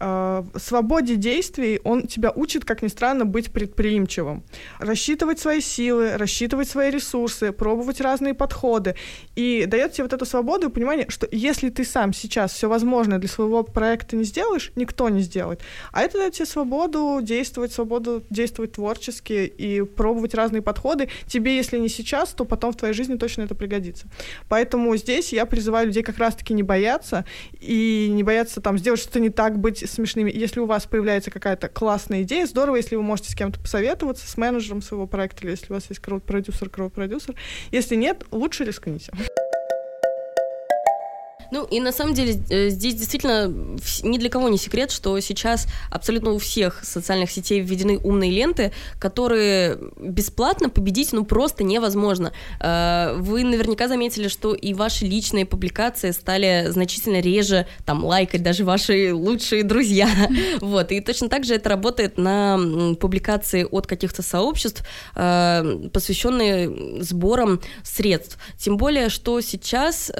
э, 0.00 0.44
свободе 0.56 1.16
действий, 1.16 1.80
он 1.84 2.06
тебя 2.06 2.32
учит, 2.34 2.64
как 2.64 2.82
ни 2.82 2.88
странно, 2.88 3.24
быть 3.24 3.52
предприимчивым. 3.52 4.42
Рассчитывать 4.78 5.38
свои 5.38 5.60
силы, 5.60 6.16
рассчитывать 6.16 6.68
свои 6.68 6.90
ресурсы, 6.90 7.52
пробовать 7.52 8.00
разные 8.00 8.34
подходы. 8.34 8.94
И 9.36 9.66
дает 9.66 9.92
тебе 9.92 10.04
вот 10.04 10.12
эту 10.12 10.24
свободу 10.24 10.68
и 10.68 10.72
понимание, 10.72 11.06
что 11.08 11.28
если 11.30 11.70
ты 11.70 11.84
сам 11.84 12.12
сейчас 12.12 12.52
все 12.52 12.68
возможное 12.68 13.18
для 13.18 13.28
своего 13.28 13.62
проекта 13.62 14.16
не 14.16 14.24
сделаешь, 14.24 14.72
никто 14.76 15.08
не 15.08 15.20
сделает. 15.20 15.60
А 15.92 16.02
это 16.02 16.18
дает 16.18 16.34
тебе 16.34 16.46
свободу 16.46 17.20
действовать, 17.22 17.72
свободу 17.72 18.22
действовать 18.30 18.72
творчески 18.72 19.46
и 19.46 19.82
пробовать 19.82 20.34
разные 20.34 20.62
подходы. 20.62 21.08
Тебе, 21.26 21.56
если 21.56 21.78
не 21.78 21.88
сейчас, 21.88 22.30
то 22.30 22.44
потом 22.44 22.72
в 22.72 22.76
твоей 22.76 22.94
жизни 22.94 23.16
точно 23.16 23.42
это 23.42 23.54
пригодится. 23.54 24.06
Поэтому 24.48 24.96
здесь 24.96 25.32
я 25.32 25.46
призываю 25.46 25.88
людей 25.88 26.02
как 26.02 26.18
раз-таки 26.18 26.54
не 26.54 26.62
бояться 26.62 27.24
и 27.60 28.08
не 28.12 28.22
бояться 28.22 28.60
там 28.60 28.78
сделать 28.78 29.00
что-то 29.00 29.20
не 29.20 29.30
так, 29.30 29.58
быть 29.58 29.87
смешными. 29.94 30.30
Если 30.30 30.60
у 30.60 30.66
вас 30.66 30.86
появляется 30.86 31.30
какая-то 31.30 31.68
классная 31.68 32.22
идея, 32.22 32.46
здорово, 32.46 32.76
если 32.76 32.96
вы 32.96 33.02
можете 33.02 33.30
с 33.30 33.34
кем-то 33.34 33.58
посоветоваться, 33.60 34.28
с 34.28 34.36
менеджером 34.36 34.82
своего 34.82 35.06
проекта, 35.06 35.44
или 35.44 35.50
если 35.50 35.72
у 35.72 35.74
вас 35.74 35.86
есть 35.88 36.00
крауд-продюсер, 36.00 36.68
крауд-продюсер. 36.68 37.34
Если 37.70 37.96
нет, 37.96 38.24
лучше 38.30 38.64
рискните. 38.64 39.12
Ну 41.50 41.64
и 41.64 41.80
на 41.80 41.92
самом 41.92 42.14
деле 42.14 42.40
э, 42.50 42.68
здесь 42.68 42.94
действительно 42.94 43.48
ни 44.02 44.18
для 44.18 44.28
кого 44.28 44.48
не 44.48 44.58
секрет, 44.58 44.90
что 44.90 45.18
сейчас 45.20 45.66
абсолютно 45.90 46.32
у 46.32 46.38
всех 46.38 46.84
социальных 46.84 47.30
сетей 47.30 47.60
введены 47.60 47.98
умные 47.98 48.30
ленты, 48.30 48.72
которые 48.98 49.78
бесплатно 49.96 50.68
победить 50.68 51.12
ну 51.12 51.24
просто 51.24 51.64
невозможно. 51.64 52.32
Э, 52.60 53.14
вы 53.18 53.44
наверняка 53.44 53.88
заметили, 53.88 54.28
что 54.28 54.54
и 54.54 54.74
ваши 54.74 55.06
личные 55.06 55.46
публикации 55.46 56.10
стали 56.10 56.66
значительно 56.68 57.20
реже 57.20 57.66
там 57.86 58.04
лайкать 58.04 58.42
даже 58.42 58.64
ваши 58.64 59.14
лучшие 59.14 59.62
друзья. 59.64 60.08
Вот. 60.60 60.92
И 60.92 61.00
точно 61.00 61.28
так 61.28 61.44
же 61.44 61.54
это 61.54 61.68
работает 61.68 62.18
на 62.18 62.58
публикации 63.00 63.66
от 63.70 63.86
каких-то 63.86 64.22
сообществ, 64.22 64.82
э, 65.14 65.88
посвященные 65.92 67.02
сборам 67.02 67.60
средств. 67.82 68.38
Тем 68.58 68.76
более, 68.76 69.08
что 69.08 69.40
сейчас 69.40 70.10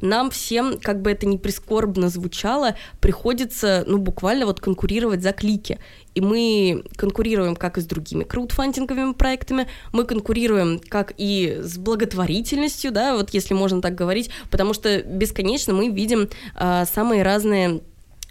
нам 0.00 0.30
всем 0.30 0.65
как 0.82 1.02
бы 1.02 1.10
это 1.10 1.26
ни 1.26 1.36
прискорбно 1.36 2.08
звучало, 2.08 2.76
приходится, 3.00 3.84
ну, 3.86 3.98
буквально 3.98 4.46
вот 4.46 4.60
конкурировать 4.60 5.22
за 5.22 5.32
клики. 5.32 5.78
И 6.14 6.20
мы 6.20 6.84
конкурируем 6.96 7.56
как 7.56 7.78
и 7.78 7.80
с 7.80 7.84
другими 7.84 8.24
краудфандинговыми 8.24 9.12
проектами, 9.12 9.68
мы 9.92 10.04
конкурируем 10.04 10.80
как 10.88 11.12
и 11.16 11.58
с 11.62 11.76
благотворительностью, 11.76 12.90
да, 12.90 13.14
вот 13.14 13.30
если 13.30 13.54
можно 13.54 13.82
так 13.82 13.94
говорить, 13.94 14.30
потому 14.50 14.72
что 14.74 15.02
бесконечно 15.02 15.74
мы 15.74 15.88
видим 15.88 16.28
э, 16.58 16.84
самые 16.86 17.22
разные 17.22 17.80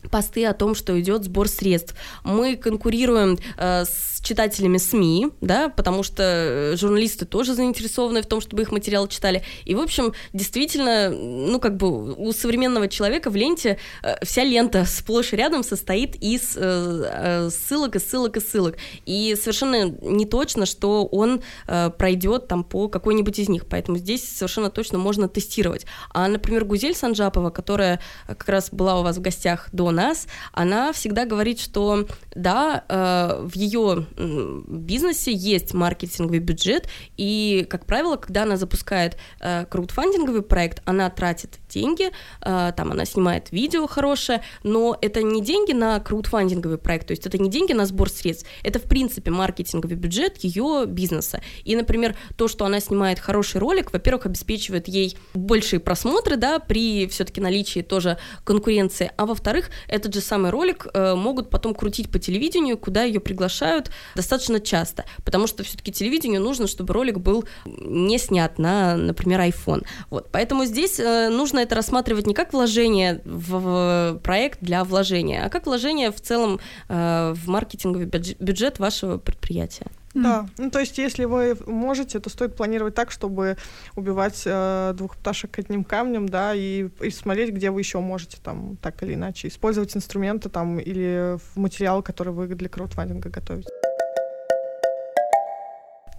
посты 0.09 0.45
о 0.45 0.53
том, 0.53 0.75
что 0.75 0.99
идет 0.99 1.23
сбор 1.23 1.47
средств. 1.47 1.95
Мы 2.23 2.55
конкурируем 2.55 3.37
э, 3.57 3.85
с 3.85 4.14
читателями 4.25 4.77
СМИ, 4.77 5.27
да, 5.39 5.69
потому 5.69 6.03
что 6.03 6.23
э, 6.23 6.75
журналисты 6.75 7.25
тоже 7.25 7.53
заинтересованы 7.53 8.21
в 8.21 8.25
том, 8.25 8.41
чтобы 8.41 8.63
их 8.63 8.71
материалы 8.71 9.07
читали. 9.07 9.43
И, 9.65 9.75
в 9.75 9.79
общем, 9.79 10.13
действительно, 10.33 11.09
ну, 11.11 11.59
как 11.59 11.77
бы 11.77 12.13
у 12.13 12.33
современного 12.33 12.87
человека 12.87 13.29
в 13.29 13.35
ленте 13.35 13.77
э, 14.01 14.25
вся 14.25 14.43
лента 14.43 14.85
сплошь 14.85 15.31
и 15.33 15.35
рядом 15.35 15.63
состоит 15.63 16.15
из 16.15 16.57
э, 16.57 17.49
ссылок, 17.51 17.95
и 17.95 17.99
ссылок, 17.99 18.37
и 18.37 18.39
ссылок. 18.39 18.77
И 19.05 19.35
совершенно 19.39 19.89
не 20.01 20.25
точно, 20.25 20.65
что 20.65 21.05
он 21.05 21.41
пройдет 21.65 22.47
там 22.47 22.63
по 22.63 22.87
какой-нибудь 22.87 23.37
из 23.37 23.49
них. 23.49 23.67
Поэтому 23.67 23.97
здесь 23.97 24.27
совершенно 24.27 24.69
точно 24.69 24.97
можно 24.97 25.29
тестировать. 25.29 25.85
А, 26.09 26.27
например, 26.27 26.65
Гузель 26.65 26.95
Санжапова, 26.95 27.51
которая 27.51 27.99
как 28.27 28.49
раз 28.49 28.69
была 28.71 28.99
у 28.99 29.03
вас 29.03 29.17
в 29.17 29.21
гостях 29.21 29.69
до 29.71 29.91
нас, 29.91 30.27
она 30.51 30.93
всегда 30.93 31.25
говорит, 31.25 31.59
что 31.59 32.07
да, 32.33 32.83
в 32.89 33.55
ее 33.55 34.07
бизнесе 34.17 35.33
есть 35.33 35.73
маркетинговый 35.73 36.39
бюджет, 36.39 36.87
и, 37.17 37.65
как 37.69 37.85
правило, 37.85 38.15
когда 38.15 38.43
она 38.43 38.57
запускает 38.57 39.17
э, 39.39 39.65
краудфандинговый 39.65 40.41
проект, 40.41 40.81
она 40.85 41.09
тратит 41.09 41.59
деньги, 41.69 42.11
э, 42.41 42.73
там 42.75 42.91
она 42.91 43.05
снимает 43.05 43.51
видео 43.51 43.87
хорошее, 43.87 44.41
но 44.63 44.97
это 45.01 45.21
не 45.21 45.41
деньги 45.41 45.73
на 45.73 45.99
краудфандинговый 45.99 46.77
проект, 46.77 47.07
то 47.07 47.11
есть 47.11 47.25
это 47.25 47.37
не 47.37 47.49
деньги 47.49 47.73
на 47.73 47.85
сбор 47.85 48.09
средств, 48.09 48.47
это, 48.63 48.79
в 48.79 48.83
принципе, 48.83 49.31
маркетинговый 49.31 49.97
бюджет 49.97 50.37
ее 50.37 50.85
бизнеса. 50.87 51.41
И, 51.63 51.75
например, 51.75 52.15
то, 52.37 52.47
что 52.47 52.65
она 52.65 52.79
снимает 52.79 53.19
хороший 53.19 53.59
ролик, 53.59 53.91
во-первых, 53.91 54.25
обеспечивает 54.25 54.87
ей 54.87 55.17
большие 55.33 55.79
просмотры, 55.79 56.37
да, 56.37 56.59
при 56.59 57.07
все-таки 57.07 57.41
наличии 57.41 57.81
тоже 57.81 58.17
конкуренции, 58.43 59.11
а 59.17 59.25
во-вторых, 59.25 59.69
этот 59.87 60.13
же 60.13 60.21
самый 60.21 60.51
ролик 60.51 60.87
э, 60.93 61.15
могут 61.15 61.49
потом 61.49 61.73
крутить 61.73 62.09
по 62.09 62.19
телевидению, 62.19 62.77
куда 62.77 63.03
ее 63.03 63.19
приглашают 63.19 63.91
достаточно 64.15 64.59
часто, 64.59 65.05
потому 65.23 65.47
что 65.47 65.63
все-таки 65.63 65.91
телевидению 65.91 66.41
нужно, 66.41 66.67
чтобы 66.67 66.93
ролик 66.93 67.19
был 67.19 67.45
не 67.65 68.17
снят 68.17 68.57
на, 68.59 68.95
например, 68.95 69.41
iPhone. 69.41 69.85
Вот, 70.09 70.29
поэтому 70.31 70.65
здесь 70.65 70.99
э, 70.99 71.29
нужно 71.29 71.59
это 71.59 71.75
рассматривать 71.75 72.27
не 72.27 72.33
как 72.33 72.53
вложение 72.53 73.21
в 73.25 74.19
проект 74.23 74.59
для 74.61 74.83
вложения, 74.83 75.45
а 75.45 75.49
как 75.49 75.65
вложение 75.65 76.11
в 76.11 76.21
целом 76.21 76.59
э, 76.89 77.33
в 77.35 77.47
маркетинговый 77.47 78.05
бюджет 78.05 78.79
вашего 78.79 79.17
предприятия. 79.17 79.87
Да, 80.15 80.47
ну 80.57 80.71
то 80.71 80.79
есть 80.79 80.97
если 80.97 81.25
вы 81.25 81.57
можете, 81.67 82.19
то 82.19 82.29
стоит 82.29 82.55
планировать 82.55 82.95
так, 82.95 83.11
чтобы 83.11 83.57
убивать 83.95 84.43
э, 84.45 84.93
двух 84.95 85.17
пташек 85.17 85.59
одним 85.59 85.83
камнем, 85.83 86.29
да, 86.29 86.55
и, 86.55 86.87
и 87.01 87.09
смотреть, 87.09 87.51
где 87.51 87.69
вы 87.69 87.81
еще 87.81 87.99
можете 87.99 88.37
там 88.41 88.77
так 88.81 89.03
или 89.03 89.13
иначе 89.13 89.49
использовать 89.49 89.95
инструменты 89.95 90.49
там 90.49 90.79
или 90.79 91.37
материал, 91.55 92.01
который 92.01 92.31
вы 92.31 92.47
для 92.47 92.69
краудфандинга 92.69 93.29
готовите. 93.29 93.69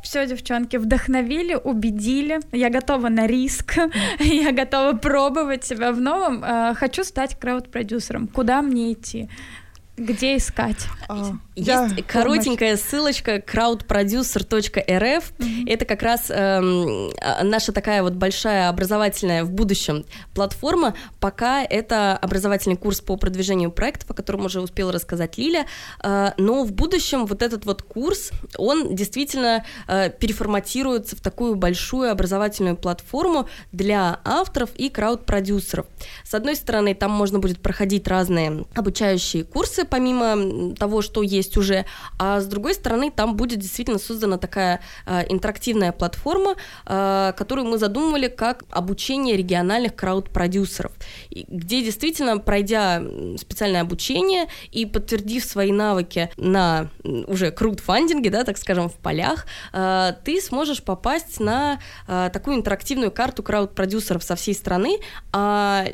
Все, 0.03 0.25
девчонки, 0.27 0.77
вдохновили, 0.77 1.55
убедили. 1.55 2.39
Я 2.53 2.71
готова 2.71 3.09
на 3.09 3.27
риск. 3.27 3.75
Я 4.21 4.53
готова 4.53 4.93
пробовать 4.97 5.64
себя 5.64 5.91
в 5.91 6.01
новом. 6.01 6.45
Э, 6.45 6.75
хочу 6.75 7.03
стать 7.03 7.37
крауд-продюсером. 7.37 8.29
Куда 8.29 8.62
мне 8.62 8.93
идти? 8.93 9.29
Где 9.97 10.37
искать? 10.37 10.89
А, 11.09 11.33
Есть 11.55 11.67
да, 11.67 11.89
коротенькая 12.07 12.77
помощь. 12.77 12.85
ссылочка 12.85 13.37
crowdproducer.rf. 13.37 15.25
Mm-hmm. 15.39 15.65
Это 15.67 15.85
как 15.87 16.03
раз 16.03 16.27
эм, 16.29 17.11
а, 17.23 17.43
наша 17.43 17.73
такая 17.73 18.03
вот 18.03 18.13
большая 18.13 18.69
образовательная 18.69 19.43
в 19.43 19.51
будущем 19.51 20.05
платформа. 20.35 20.95
Пока 21.19 21.63
это 21.63 22.15
образовательный 22.15 22.77
курс 22.77 23.01
по 23.01 23.17
продвижению 23.17 23.71
проектов, 23.71 24.11
о 24.11 24.15
котором 24.15 24.45
уже 24.45 24.61
успела 24.61 24.93
рассказать 24.93 25.39
Лиля. 25.39 25.65
Э, 26.05 26.33
но 26.37 26.65
в 26.65 26.73
будущем 26.73 27.25
вот 27.25 27.41
этот 27.41 27.65
вот 27.65 27.81
курс, 27.81 28.33
он 28.59 28.95
действительно 28.95 29.65
э, 29.89 30.11
переформатируется 30.11 31.17
в 31.17 31.21
такую 31.21 31.57
большую 31.57 32.11
образовательную 32.11 32.77
платформу 32.77 33.49
для 33.73 34.21
авторов 34.25 34.71
и 34.77 34.91
крауд-продюсеров. 34.91 35.87
С 36.23 36.35
одной 36.35 36.57
стороны, 36.57 36.95
там 36.95 37.13
можно 37.13 37.39
будет 37.39 37.61
проходить 37.61 38.07
разные 38.07 38.67
обучающие 38.75 39.45
курсы 39.45 39.86
помимо 39.89 40.74
того, 40.74 41.03
что 41.03 41.22
есть 41.22 41.57
уже, 41.57 41.84
а 42.18 42.41
с 42.41 42.47
другой 42.47 42.74
стороны, 42.74 43.11
там 43.11 43.37
будет 43.37 43.59
действительно 43.59 43.99
создана 43.99 44.39
такая 44.39 44.80
э, 45.07 45.24
интерактивная 45.28 45.93
платформа, 45.93 46.57
э, 46.87 47.32
которую 47.37 47.66
мы 47.66 47.78
задумывали 47.78 48.28
как 48.28 48.64
обучение 48.70 49.37
региональных 49.37 49.95
крауд-продюсеров, 49.95 50.93
где 51.30 51.82
действительно, 51.82 52.39
пройдя 52.39 53.03
специальное 53.39 53.80
обучение 53.80 54.47
и 54.72 54.87
подтвердив 54.87 55.45
свои 55.45 55.72
навыки 55.72 56.30
на 56.37 56.91
уже 57.26 57.51
краудфандинге, 57.51 58.30
да, 58.30 58.45
так 58.45 58.59
скажем, 58.59 58.89
в 58.89 58.95
полях, 58.95 59.47
э, 59.72 60.12
ты 60.24 60.41
сможешь 60.41 60.82
попасть 60.82 61.41
на 61.41 61.80
э, 62.09 62.30
такую 62.32 62.57
интерактивную 62.57 63.11
карту 63.11 63.43
крауд-продюсеров 63.43 64.22
со 64.22 64.37
всей 64.37 64.55
страны, 64.55 64.99
а 65.32 65.87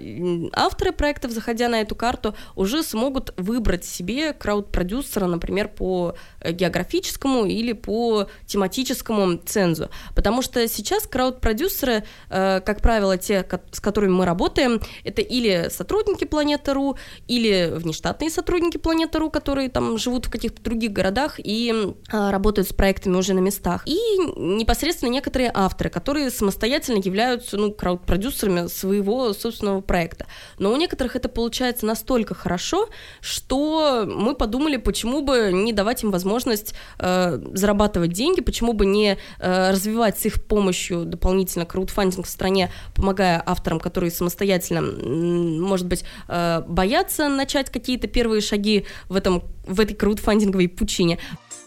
авторы 0.52 0.92
проектов, 0.92 1.32
заходя 1.32 1.68
на 1.68 1.80
эту 1.80 1.94
карту, 1.94 2.34
уже 2.54 2.82
смогут 2.82 3.34
выбрать 3.36 3.81
выбрать 3.82 3.84
себе 3.84 4.32
крауд-продюсера, 4.32 5.26
например, 5.26 5.68
по 5.68 6.14
э, 6.40 6.52
географическому 6.52 7.46
или 7.46 7.72
по 7.72 8.26
тематическому 8.46 9.38
цензу. 9.44 9.88
Потому 10.14 10.42
что 10.42 10.66
сейчас 10.68 11.06
крауд-продюсеры, 11.06 12.04
э, 12.30 12.60
как 12.60 12.80
правило, 12.80 13.16
те, 13.18 13.46
с 13.72 13.80
которыми 13.80 14.12
мы 14.12 14.26
работаем, 14.26 14.80
это 15.04 15.22
или 15.22 15.68
сотрудники 15.70 16.24
Планеты.ру, 16.24 16.96
или 17.28 17.70
внештатные 17.72 18.30
сотрудники 18.30 18.78
Планеты.ру, 18.78 19.30
которые 19.30 19.68
там 19.68 19.98
живут 19.98 20.26
в 20.26 20.30
каких-то 20.30 20.62
других 20.62 20.92
городах 20.92 21.38
и 21.38 21.72
э, 22.12 22.30
работают 22.30 22.68
с 22.68 22.72
проектами 22.72 23.16
уже 23.16 23.34
на 23.34 23.40
местах. 23.40 23.82
И 23.86 23.98
непосредственно 24.36 25.10
некоторые 25.10 25.50
авторы, 25.54 25.90
которые 25.90 26.30
самостоятельно 26.30 26.98
являются 26.98 27.56
ну, 27.56 27.72
крауд-продюсерами 27.72 28.68
своего 28.68 29.32
собственного 29.32 29.80
проекта. 29.80 30.26
Но 30.58 30.72
у 30.72 30.76
некоторых 30.76 31.16
это 31.16 31.28
получается 31.28 31.86
настолько 31.86 32.34
хорошо, 32.34 32.88
что 33.20 33.71
мы 34.06 34.34
подумали, 34.34 34.76
почему 34.76 35.22
бы 35.22 35.50
не 35.52 35.72
давать 35.72 36.02
им 36.02 36.10
возможность 36.10 36.74
э, 36.98 37.38
зарабатывать 37.54 38.12
деньги, 38.12 38.40
почему 38.40 38.72
бы 38.72 38.86
не 38.86 39.18
э, 39.38 39.70
развивать 39.70 40.18
с 40.18 40.26
их 40.26 40.44
помощью 40.44 41.04
дополнительно 41.04 41.66
краудфандинг 41.66 42.26
в 42.26 42.30
стране, 42.30 42.70
помогая 42.94 43.42
авторам, 43.44 43.80
которые 43.80 44.10
самостоятельно, 44.10 44.82
может 44.82 45.86
быть, 45.86 46.04
э, 46.28 46.62
боятся 46.66 47.28
начать 47.28 47.70
какие-то 47.70 48.06
первые 48.06 48.40
шаги 48.40 48.86
в, 49.08 49.16
этом, 49.16 49.42
в 49.66 49.80
этой 49.80 49.94
краудфандинговой 49.94 50.68
пучине. 50.68 51.18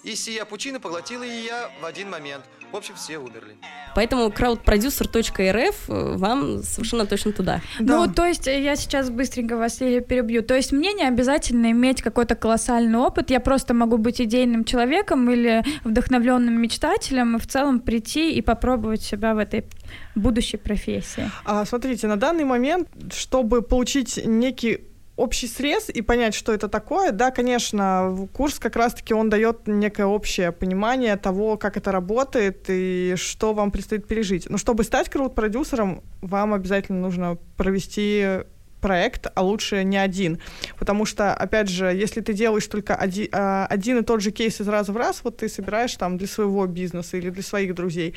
И 0.06 0.16
сия 0.16 0.46
пучина 0.46 0.80
поглотила 0.80 1.24
я 1.24 1.72
в 1.82 1.86
один 1.86 2.12
момент. 2.12 2.44
В 2.72 2.76
общем, 2.76 2.94
все 2.94 3.18
умерли. 3.18 3.56
Поэтому 3.96 4.28
crowdproducer.rf 4.28 5.76
э, 5.88 6.18
вам 6.18 6.62
совершенно 6.62 7.08
точно 7.08 7.32
туда. 7.32 7.62
Да. 7.80 7.98
Ну, 8.06 8.14
то 8.14 8.24
есть 8.24 8.48
э, 8.48 8.62
я 8.62 8.76
сейчас 8.76 9.10
быстренько 9.10 9.58
вас 9.58 9.78
перебью. 9.78 10.44
То 10.44 10.54
есть 10.54 10.72
мне 10.72 10.94
не 10.94 11.08
обязательно 11.08 11.72
иметь 11.72 12.04
какой-то 12.04 12.36
колоссальный 12.36 13.00
опыт. 13.00 13.32
Я 13.32 13.40
просто 13.40 13.74
могу 13.74 13.98
быть 13.98 14.22
идейным 14.22 14.64
человеком 14.64 15.28
или 15.32 15.64
вдохновленным 15.84 16.62
мечтателем 16.62 17.38
и 17.38 17.40
в 17.40 17.48
целом 17.48 17.80
прийти 17.80 18.32
и 18.34 18.42
попробовать 18.42 19.02
себя 19.02 19.34
в 19.34 19.40
этой 19.40 19.66
будущей 20.14 20.58
профессии. 20.58 21.32
А, 21.46 21.66
смотрите, 21.66 22.06
на 22.06 22.18
данный 22.18 22.44
момент, 22.44 22.90
чтобы 23.12 23.64
получить 23.64 24.22
некий 24.24 24.82
общий 25.16 25.48
срез 25.48 25.90
и 25.90 26.02
понять, 26.02 26.34
что 26.34 26.54
это 26.54 26.68
такое, 26.68 27.12
да, 27.12 27.32
конечно, 27.32 28.28
курс 28.34 28.60
как 28.60 28.76
раз-таки 28.76 29.14
он 29.14 29.30
дает 29.30 29.68
некое 29.68 30.06
общее 30.06 30.52
понимание 30.52 31.16
того, 31.16 31.58
как 31.58 31.78
это 31.78 31.92
работает 31.92 32.66
и 32.68 33.16
что 33.18 33.54
вам 33.54 33.72
предстоит 33.72 34.08
пережить. 34.08 34.50
Но 34.50 34.58
чтобы 34.58 34.84
стать 34.84 35.10
крауд-продюсером, 35.10 36.04
вам 36.22 36.54
обязательно 36.54 37.00
нужно 37.00 37.38
провести 37.58 38.42
проект, 38.86 39.26
а 39.34 39.42
лучше 39.42 39.84
не 39.84 39.98
один. 39.98 40.38
Потому 40.78 41.06
что, 41.06 41.34
опять 41.34 41.70
же, 41.70 41.86
если 41.88 42.22
ты 42.22 42.34
делаешь 42.34 42.68
только 42.68 42.94
один, 42.94 43.28
а, 43.32 43.66
один 43.66 43.98
и 43.98 44.04
тот 44.04 44.22
же 44.22 44.30
кейс 44.30 44.62
из 44.62 44.68
раза 44.68 44.92
в 44.92 44.98
раз, 44.98 45.22
вот 45.24 45.38
ты 45.38 45.50
собираешь 45.50 45.96
там 45.96 46.20
для 46.20 46.28
своего 46.28 46.68
бизнеса 46.68 47.18
или 47.18 47.32
для 47.32 47.42
своих 47.42 47.74
друзей, 47.74 48.14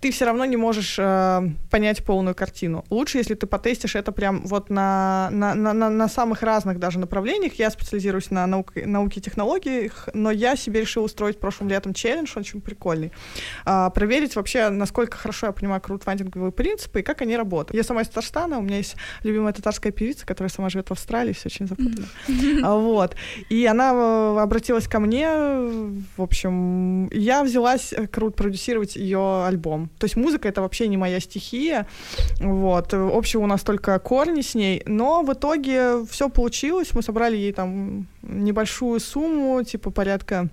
ты 0.00 0.10
все 0.10 0.24
равно 0.24 0.44
не 0.44 0.56
можешь 0.56 0.96
э, 0.98 1.42
понять 1.70 2.04
полную 2.04 2.34
картину. 2.34 2.84
Лучше, 2.90 3.18
если 3.18 3.34
ты 3.34 3.46
потестишь 3.46 3.94
это 3.94 4.10
прям 4.10 4.44
вот 4.44 4.70
на, 4.70 5.28
на, 5.30 5.54
на, 5.54 5.72
на, 5.72 6.08
самых 6.08 6.42
разных 6.42 6.80
даже 6.80 6.98
направлениях. 6.98 7.54
Я 7.54 7.70
специализируюсь 7.70 8.32
на 8.32 8.44
науке, 8.48 8.86
науке 8.86 9.20
и 9.20 9.22
технологиях, 9.22 10.08
но 10.14 10.32
я 10.32 10.56
себе 10.56 10.80
решила 10.80 11.04
устроить 11.04 11.38
прошлым 11.38 11.68
летом 11.68 11.94
челлендж, 11.94 12.32
очень 12.36 12.60
прикольный. 12.60 13.12
Э, 13.66 13.90
проверить 13.94 14.34
вообще, 14.34 14.68
насколько 14.68 15.16
хорошо 15.16 15.46
я 15.46 15.52
понимаю 15.52 15.80
краудфандинговые 15.80 16.50
принципы 16.50 17.00
и 17.00 17.02
как 17.04 17.22
они 17.22 17.36
работают. 17.36 17.76
Я 17.76 17.84
сама 17.84 18.02
из 18.02 18.08
Татарстана, 18.08 18.58
у 18.58 18.62
меня 18.62 18.78
есть 18.78 18.96
любимая 19.22 19.52
татарская 19.52 19.92
певица, 19.92 20.07
певица, 20.08 20.26
которая 20.26 20.50
сама 20.50 20.70
живет 20.70 20.88
в 20.88 20.92
Австралии, 20.92 21.32
все 21.32 21.46
очень 21.46 21.66
запутано. 21.66 22.06
Mm-hmm. 22.28 22.80
Вот. 22.80 23.16
И 23.50 23.66
она 23.66 23.92
э, 23.92 24.38
обратилась 24.40 24.88
ко 24.88 25.00
мне, 25.00 25.28
в 25.28 26.22
общем, 26.22 27.08
я 27.08 27.44
взялась 27.44 27.92
э, 27.92 28.06
крут 28.06 28.36
продюсировать 28.36 28.96
ее 28.96 29.44
альбом. 29.44 29.90
То 29.98 30.04
есть 30.04 30.16
музыка 30.16 30.48
это 30.48 30.62
вообще 30.62 30.88
не 30.88 30.96
моя 30.96 31.20
стихия, 31.20 31.86
вот. 32.40 32.94
Общего 32.94 33.42
у 33.42 33.46
нас 33.46 33.62
только 33.62 33.98
корни 33.98 34.40
с 34.40 34.54
ней, 34.54 34.82
но 34.86 35.22
в 35.22 35.32
итоге 35.32 36.04
все 36.10 36.28
получилось, 36.28 36.94
мы 36.94 37.02
собрали 37.02 37.36
ей 37.36 37.52
там 37.52 38.06
небольшую 38.22 39.00
сумму, 39.00 39.62
типа 39.62 39.90
порядка 39.90 40.48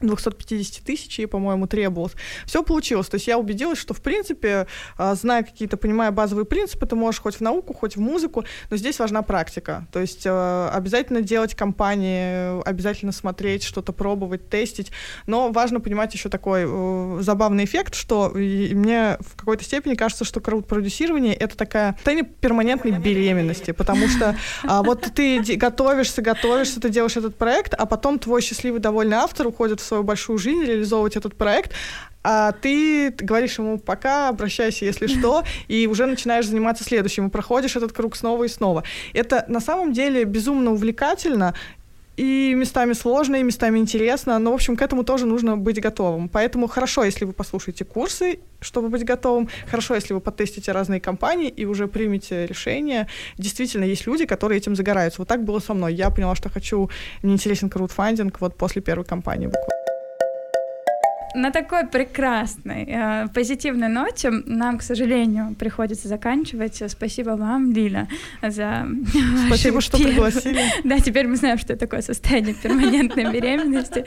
250 0.00 0.84
тысяч, 0.84 1.28
по-моему, 1.28 1.66
требовалось. 1.66 2.12
Все 2.46 2.62
получилось. 2.62 3.08
То 3.08 3.16
есть 3.16 3.26
я 3.26 3.38
убедилась, 3.38 3.78
что, 3.78 3.94
в 3.94 4.00
принципе, 4.00 4.66
а, 4.96 5.14
зная 5.14 5.42
какие-то, 5.42 5.76
понимая 5.76 6.10
базовые 6.10 6.44
принципы, 6.44 6.86
ты 6.86 6.96
можешь 6.96 7.20
хоть 7.20 7.36
в 7.36 7.40
науку, 7.40 7.74
хоть 7.74 7.96
в 7.96 8.00
музыку, 8.00 8.44
но 8.70 8.76
здесь 8.76 8.98
важна 8.98 9.22
практика. 9.22 9.86
То 9.92 10.00
есть 10.00 10.24
а, 10.26 10.70
обязательно 10.72 11.22
делать 11.22 11.54
кампании, 11.54 12.62
обязательно 12.66 13.12
смотреть, 13.12 13.62
что-то 13.62 13.92
пробовать, 13.92 14.48
тестить. 14.48 14.90
Но 15.26 15.50
важно 15.50 15.80
понимать 15.80 16.14
еще 16.14 16.28
такой 16.28 16.64
э, 16.66 17.18
забавный 17.20 17.64
эффект, 17.64 17.94
что 17.94 18.30
мне 18.34 19.16
в 19.20 19.36
какой-то 19.36 19.64
степени 19.64 19.94
кажется, 19.94 20.24
что 20.24 20.40
крауд-продюсирование— 20.40 21.34
это 21.34 21.56
такая 21.56 21.96
состояние 21.96 22.24
перманентной 22.24 22.92
беременности, 22.92 23.72
потому 23.72 24.08
что 24.08 24.36
а, 24.64 24.82
вот 24.82 25.06
ты 25.14 25.42
готовишься, 25.56 26.22
готовишься, 26.22 26.80
ты 26.80 26.90
делаешь 26.90 27.16
этот 27.16 27.36
проект, 27.36 27.74
а 27.74 27.86
потом 27.86 28.18
твой 28.18 28.42
счастливый, 28.42 28.80
довольный 28.80 29.16
автор 29.16 29.46
уходит 29.46 29.80
в 29.80 29.84
свою 29.88 30.02
большую 30.02 30.38
жизнь, 30.38 30.64
реализовывать 30.64 31.16
этот 31.16 31.34
проект, 31.34 31.72
а 32.22 32.52
ты 32.52 33.10
говоришь 33.10 33.58
ему 33.58 33.78
пока, 33.78 34.28
обращайся, 34.28 34.84
если 34.84 35.06
что, 35.18 35.44
и 35.68 35.86
уже 35.86 36.06
начинаешь 36.06 36.46
заниматься 36.46 36.84
следующим, 36.84 37.28
и 37.28 37.30
проходишь 37.30 37.76
этот 37.76 37.92
круг 37.92 38.16
снова 38.16 38.44
и 38.44 38.48
снова. 38.48 38.84
Это 39.14 39.44
на 39.48 39.60
самом 39.60 39.92
деле 39.92 40.24
безумно 40.24 40.72
увлекательно, 40.72 41.54
и 42.18 42.54
местами 42.54 42.94
сложно, 42.94 43.36
и 43.36 43.42
местами 43.44 43.78
интересно, 43.78 44.38
но, 44.40 44.50
в 44.50 44.54
общем, 44.54 44.76
к 44.76 44.82
этому 44.82 45.04
тоже 45.04 45.24
нужно 45.24 45.56
быть 45.56 45.80
готовым. 45.80 46.28
Поэтому 46.28 46.66
хорошо, 46.66 47.04
если 47.04 47.24
вы 47.24 47.32
послушаете 47.32 47.84
курсы, 47.84 48.40
чтобы 48.60 48.88
быть 48.88 49.04
готовым, 49.04 49.48
хорошо, 49.70 49.94
если 49.94 50.14
вы 50.14 50.20
потестите 50.20 50.72
разные 50.72 51.00
компании 51.00 51.48
и 51.48 51.64
уже 51.64 51.86
примете 51.86 52.46
решение. 52.46 53.06
Действительно, 53.38 53.84
есть 53.84 54.06
люди, 54.06 54.26
которые 54.26 54.58
этим 54.58 54.74
загораются. 54.74 55.20
Вот 55.20 55.28
так 55.28 55.44
было 55.44 55.60
со 55.60 55.74
мной. 55.74 55.94
Я 55.94 56.10
поняла, 56.10 56.34
что 56.34 56.50
хочу, 56.50 56.90
мне 57.22 57.34
интересен 57.34 57.70
краудфандинг 57.70 58.40
вот 58.40 58.56
после 58.56 58.82
первой 58.82 59.04
компании 59.04 59.46
буквально. 59.46 59.87
На 61.38 61.50
такой 61.50 61.86
прекрасной, 61.86 62.84
э, 62.88 63.28
позитивной 63.34 63.88
ноте 63.88 64.30
нам, 64.30 64.78
к 64.78 64.82
сожалению, 64.82 65.54
приходится 65.54 66.08
заканчивать. 66.08 66.82
Спасибо 66.88 67.30
вам, 67.30 67.72
Лиля, 67.72 68.08
за 68.42 68.86
Спасибо, 69.46 69.80
что 69.80 69.98
пригласили. 69.98 70.60
Да, 70.84 70.98
теперь 70.98 71.26
мы 71.26 71.36
знаем, 71.36 71.58
что 71.58 71.76
такое 71.76 72.02
состояние 72.02 72.54
перманентной 72.54 73.32
беременности. 73.32 74.04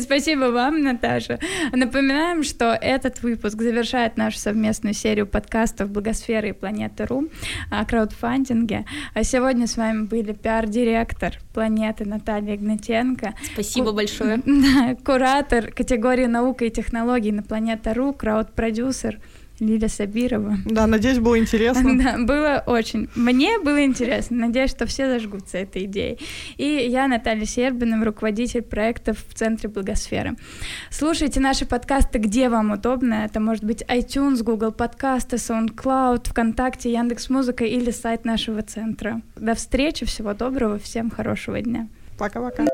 Спасибо 0.00 0.46
вам, 0.46 0.82
Наташа. 0.82 1.38
Напоминаем, 1.72 2.42
что 2.42 2.78
этот 2.80 3.22
выпуск 3.22 3.60
завершает 3.60 4.16
нашу 4.16 4.38
совместную 4.38 4.94
серию 4.94 5.26
подкастов 5.26 5.90
«Благосферы 5.90 6.50
и 6.50 6.52
Планета.ру» 6.52 7.28
о 7.70 7.84
краудфандинге. 7.84 8.84
А 9.14 9.24
сегодня 9.24 9.66
с 9.66 9.76
вами 9.76 10.04
были 10.04 10.32
пиар-директор 10.32 11.34
«Планеты» 11.52 12.04
Наталья 12.04 12.54
Игнатенко, 12.54 13.34
Спасибо 13.52 13.92
большое. 13.92 14.40
да, 14.46 14.96
куратор 15.04 15.70
категории 15.70 16.26
наука 16.26 16.64
и 16.64 16.70
технологий 16.74 17.32
на 17.32 17.42
Планета.ру, 17.42 18.12
крауд-продюсер 18.12 19.20
Лиля 19.60 19.88
Сабирова. 19.88 20.56
Да, 20.64 20.86
надеюсь, 20.86 21.18
было 21.18 21.38
интересно. 21.38 21.94
Да, 22.04 22.18
было 22.18 22.62
очень. 22.66 23.08
Мне 23.14 23.58
было 23.58 23.84
интересно. 23.84 24.36
Надеюсь, 24.46 24.70
что 24.70 24.84
все 24.86 25.08
зажгутся 25.08 25.58
этой 25.58 25.84
идеей. 25.84 26.18
И 26.56 26.64
я, 26.64 27.06
Наталья 27.06 27.46
Сербина, 27.46 28.04
руководитель 28.04 28.62
проектов 28.62 29.24
в 29.28 29.34
Центре 29.34 29.68
Благосферы. 29.68 30.36
Слушайте 30.90 31.40
наши 31.40 31.66
подкасты, 31.66 32.18
где 32.18 32.48
вам 32.48 32.72
удобно. 32.72 33.24
Это 33.24 33.38
может 33.38 33.64
быть 33.64 33.82
iTunes, 33.82 34.42
Google 34.42 34.72
подкасты, 34.72 35.36
SoundCloud, 35.36 36.28
ВКонтакте, 36.28 36.92
Яндекс.Музыка 36.92 37.64
или 37.64 37.90
сайт 37.90 38.24
нашего 38.24 38.62
центра. 38.62 39.22
До 39.36 39.54
встречи, 39.54 40.04
всего 40.04 40.34
доброго, 40.34 40.78
всем 40.78 41.10
хорошего 41.10 41.60
дня. 41.60 41.88
Пока-пока. 42.18 42.73